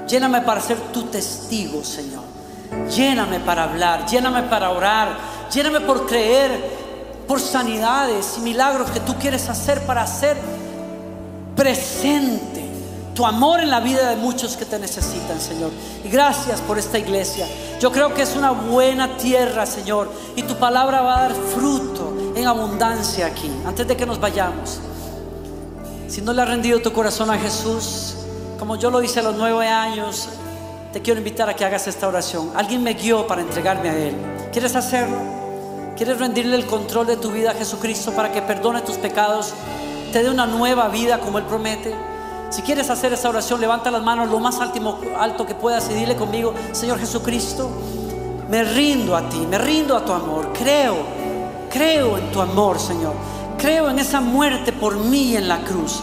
Lléname 0.07 0.41
para 0.41 0.61
ser 0.61 0.77
tu 0.91 1.03
testigo, 1.03 1.83
Señor. 1.83 2.23
Lléname 2.95 3.39
para 3.39 3.63
hablar, 3.63 4.05
lléname 4.05 4.43
para 4.43 4.71
orar, 4.71 5.17
lléname 5.51 5.81
por 5.81 6.05
creer, 6.05 6.51
por 7.27 7.39
sanidades 7.39 8.35
y 8.37 8.41
milagros 8.41 8.89
que 8.91 8.99
tú 8.99 9.15
quieres 9.15 9.49
hacer 9.49 9.85
para 9.85 10.03
hacer 10.03 10.37
presente 11.55 12.67
tu 13.13 13.25
amor 13.25 13.59
en 13.59 13.69
la 13.69 13.81
vida 13.81 14.09
de 14.09 14.15
muchos 14.15 14.55
que 14.55 14.65
te 14.65 14.79
necesitan, 14.79 15.41
Señor. 15.41 15.71
Y 16.05 16.09
gracias 16.09 16.61
por 16.61 16.79
esta 16.79 16.97
iglesia. 16.97 17.47
Yo 17.79 17.91
creo 17.91 18.13
que 18.13 18.21
es 18.21 18.35
una 18.35 18.51
buena 18.51 19.17
tierra, 19.17 19.65
Señor, 19.65 20.09
y 20.35 20.43
tu 20.43 20.55
palabra 20.55 21.01
va 21.01 21.17
a 21.17 21.21
dar 21.23 21.33
fruto 21.33 21.99
en 22.39 22.47
abundancia 22.47 23.27
aquí. 23.27 23.51
Antes 23.65 23.87
de 23.87 23.95
que 23.95 24.05
nos 24.05 24.19
vayamos, 24.19 24.79
si 26.07 26.21
no 26.21 26.33
le 26.33 26.41
has 26.41 26.49
rendido 26.49 26.81
tu 26.81 26.91
corazón 26.91 27.29
a 27.29 27.37
Jesús, 27.37 28.15
como 28.57 28.75
yo 28.75 28.89
lo 28.89 29.01
hice 29.01 29.19
a 29.19 29.23
los 29.23 29.35
nueve 29.35 29.67
años, 29.67 30.29
te 30.91 31.01
quiero 31.01 31.19
invitar 31.19 31.49
a 31.49 31.55
que 31.55 31.63
hagas 31.65 31.87
esta 31.87 32.07
oración. 32.07 32.51
Alguien 32.55 32.81
me 32.83 32.93
guió 32.93 33.27
para 33.27 33.41
entregarme 33.41 33.89
a 33.89 33.97
Él. 33.97 34.15
¿Quieres 34.51 34.75
hacerlo? 34.75 35.17
¿Quieres 35.95 36.17
rendirle 36.17 36.55
el 36.55 36.65
control 36.65 37.07
de 37.07 37.17
tu 37.17 37.29
vida 37.29 37.51
a 37.51 37.53
Jesucristo 37.53 38.11
para 38.13 38.31
que 38.31 38.41
perdone 38.41 38.81
tus 38.81 38.97
pecados, 38.97 39.53
te 40.11 40.23
dé 40.23 40.29
una 40.29 40.45
nueva 40.45 40.87
vida 40.87 41.19
como 41.19 41.37
Él 41.37 41.43
promete? 41.43 41.93
Si 42.49 42.63
quieres 42.63 42.89
hacer 42.89 43.13
esa 43.13 43.29
oración, 43.29 43.61
levanta 43.61 43.91
las 43.91 44.01
manos 44.01 44.29
lo 44.29 44.39
más 44.39 44.59
alto, 44.59 45.45
que 45.45 45.53
puedas 45.53 45.89
y 45.91 45.93
dile 45.93 46.15
conmigo, 46.15 46.53
Señor 46.71 46.99
Jesucristo, 46.99 47.69
me 48.49 48.63
rindo 48.63 49.15
a 49.15 49.29
ti, 49.29 49.45
me 49.47 49.59
rindo 49.59 49.95
a 49.95 50.03
tu 50.03 50.11
amor. 50.11 50.51
Creo, 50.53 51.18
creo 51.70 52.17
en 52.17 52.32
tu 52.32 52.41
amor, 52.41 52.80
Señor. 52.80 53.13
Creo 53.57 53.89
en 53.89 53.99
esa 53.99 54.22
muerte 54.22 54.72
por 54.72 54.97
mí 54.97 55.36
en 55.36 55.47
la 55.47 55.59
cruz. 55.59 56.01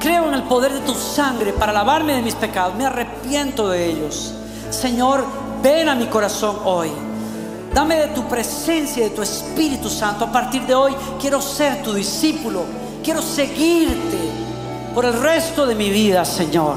Creo 0.00 0.28
en 0.28 0.34
el 0.34 0.42
poder 0.42 0.72
de 0.72 0.80
tu 0.80 0.94
sangre 0.94 1.52
para 1.52 1.72
lavarme 1.72 2.14
de 2.14 2.22
mis 2.22 2.34
pecados. 2.34 2.74
Me 2.74 2.86
arrepiento 2.86 3.68
de 3.68 3.86
ellos. 3.86 4.34
Señor, 4.70 5.24
ven 5.62 5.88
a 5.88 5.94
mi 5.94 6.06
corazón 6.06 6.56
hoy. 6.64 6.90
Dame 7.72 7.96
de 7.96 8.08
tu 8.08 8.26
presencia 8.26 9.04
y 9.04 9.10
de 9.10 9.14
tu 9.14 9.22
Espíritu 9.22 9.88
Santo. 9.88 10.24
A 10.24 10.32
partir 10.32 10.62
de 10.66 10.74
hoy 10.74 10.94
quiero 11.20 11.40
ser 11.40 11.82
tu 11.82 11.92
discípulo. 11.92 12.64
Quiero 13.04 13.22
seguirte 13.22 14.18
por 14.94 15.04
el 15.04 15.12
resto 15.12 15.66
de 15.66 15.74
mi 15.74 15.90
vida, 15.90 16.24
Señor. 16.24 16.76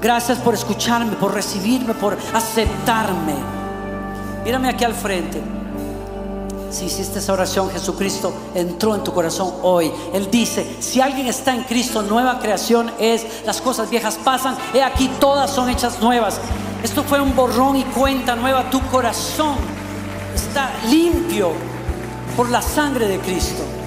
Gracias 0.00 0.38
por 0.38 0.54
escucharme, 0.54 1.12
por 1.12 1.34
recibirme, 1.34 1.94
por 1.94 2.16
aceptarme. 2.32 3.34
Mírame 4.44 4.68
aquí 4.70 4.84
al 4.84 4.94
frente. 4.94 5.59
Si 6.70 6.84
hiciste 6.84 7.18
esa 7.18 7.32
oración, 7.32 7.70
Jesucristo 7.70 8.32
entró 8.54 8.94
en 8.94 9.02
tu 9.02 9.12
corazón 9.12 9.54
hoy. 9.62 9.90
Él 10.12 10.30
dice, 10.30 10.76
si 10.80 11.00
alguien 11.00 11.26
está 11.26 11.54
en 11.54 11.64
Cristo, 11.64 12.02
nueva 12.02 12.38
creación 12.38 12.92
es, 12.98 13.44
las 13.44 13.60
cosas 13.60 13.90
viejas 13.90 14.18
pasan, 14.22 14.56
he 14.72 14.82
aquí 14.82 15.10
todas 15.18 15.50
son 15.50 15.68
hechas 15.68 16.00
nuevas. 16.00 16.40
Esto 16.82 17.02
fue 17.02 17.20
un 17.20 17.34
borrón 17.34 17.76
y 17.76 17.84
cuenta 17.84 18.36
nueva. 18.36 18.70
Tu 18.70 18.80
corazón 18.86 19.56
está 20.34 20.70
limpio 20.88 21.50
por 22.36 22.48
la 22.50 22.62
sangre 22.62 23.08
de 23.08 23.18
Cristo. 23.18 23.79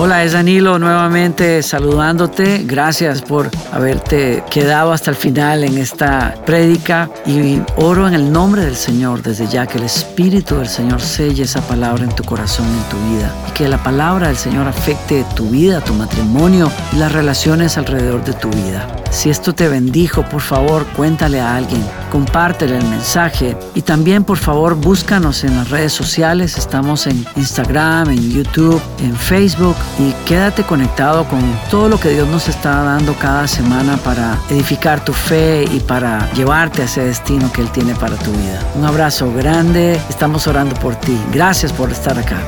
Hola, 0.00 0.22
es 0.22 0.30
Danilo 0.30 0.78
nuevamente 0.78 1.60
saludándote. 1.60 2.62
Gracias 2.64 3.20
por 3.20 3.50
haberte 3.72 4.44
quedado 4.48 4.92
hasta 4.92 5.10
el 5.10 5.16
final 5.16 5.64
en 5.64 5.76
esta 5.76 6.36
prédica 6.46 7.10
y 7.26 7.60
oro 7.74 8.06
en 8.06 8.14
el 8.14 8.30
nombre 8.30 8.64
del 8.64 8.76
Señor 8.76 9.22
desde 9.22 9.48
ya 9.48 9.66
que 9.66 9.78
el 9.78 9.82
Espíritu 9.82 10.54
del 10.54 10.68
Señor 10.68 11.00
selle 11.00 11.42
esa 11.42 11.62
palabra 11.62 12.04
en 12.04 12.14
tu 12.14 12.22
corazón, 12.22 12.68
en 12.68 12.88
tu 12.88 13.10
vida 13.10 13.34
y 13.48 13.50
que 13.54 13.66
la 13.66 13.82
palabra 13.82 14.28
del 14.28 14.36
Señor 14.36 14.68
afecte 14.68 15.26
tu 15.34 15.50
vida, 15.50 15.80
tu 15.80 15.94
matrimonio 15.94 16.70
y 16.92 16.96
las 16.98 17.10
relaciones 17.10 17.76
alrededor 17.76 18.24
de 18.24 18.34
tu 18.34 18.50
vida. 18.50 18.86
Si 19.10 19.30
esto 19.30 19.52
te 19.52 19.68
bendijo, 19.68 20.22
por 20.22 20.42
favor, 20.42 20.86
cuéntale 20.94 21.40
a 21.40 21.56
alguien, 21.56 21.82
compártele 22.12 22.76
el 22.76 22.84
mensaje 22.84 23.56
y 23.74 23.82
también, 23.82 24.22
por 24.22 24.36
favor, 24.36 24.74
búscanos 24.76 25.44
en 25.44 25.56
las 25.56 25.70
redes 25.70 25.92
sociales. 25.92 26.58
Estamos 26.58 27.06
en 27.06 27.24
Instagram, 27.34 28.10
en 28.10 28.30
YouTube, 28.30 28.80
en 29.00 29.16
Facebook 29.16 29.76
y 29.98 30.12
quédate 30.26 30.64
conectado 30.64 31.24
con 31.24 31.40
todo 31.70 31.88
lo 31.88 31.98
que 31.98 32.10
Dios 32.10 32.28
nos 32.28 32.48
está 32.48 32.82
dando 32.82 33.14
cada 33.14 33.46
semana 33.48 33.96
para 33.98 34.38
edificar 34.50 35.04
tu 35.04 35.12
fe 35.12 35.64
y 35.70 35.80
para 35.80 36.30
llevarte 36.32 36.82
a 36.82 36.84
ese 36.84 37.04
destino 37.04 37.52
que 37.52 37.62
Él 37.62 37.70
tiene 37.70 37.94
para 37.94 38.16
tu 38.16 38.30
vida. 38.32 38.62
Un 38.74 38.84
abrazo 38.84 39.32
grande, 39.32 40.00
estamos 40.08 40.46
orando 40.46 40.74
por 40.76 40.94
ti. 40.96 41.18
Gracias 41.32 41.72
por 41.72 41.90
estar 41.90 42.18
acá. 42.18 42.38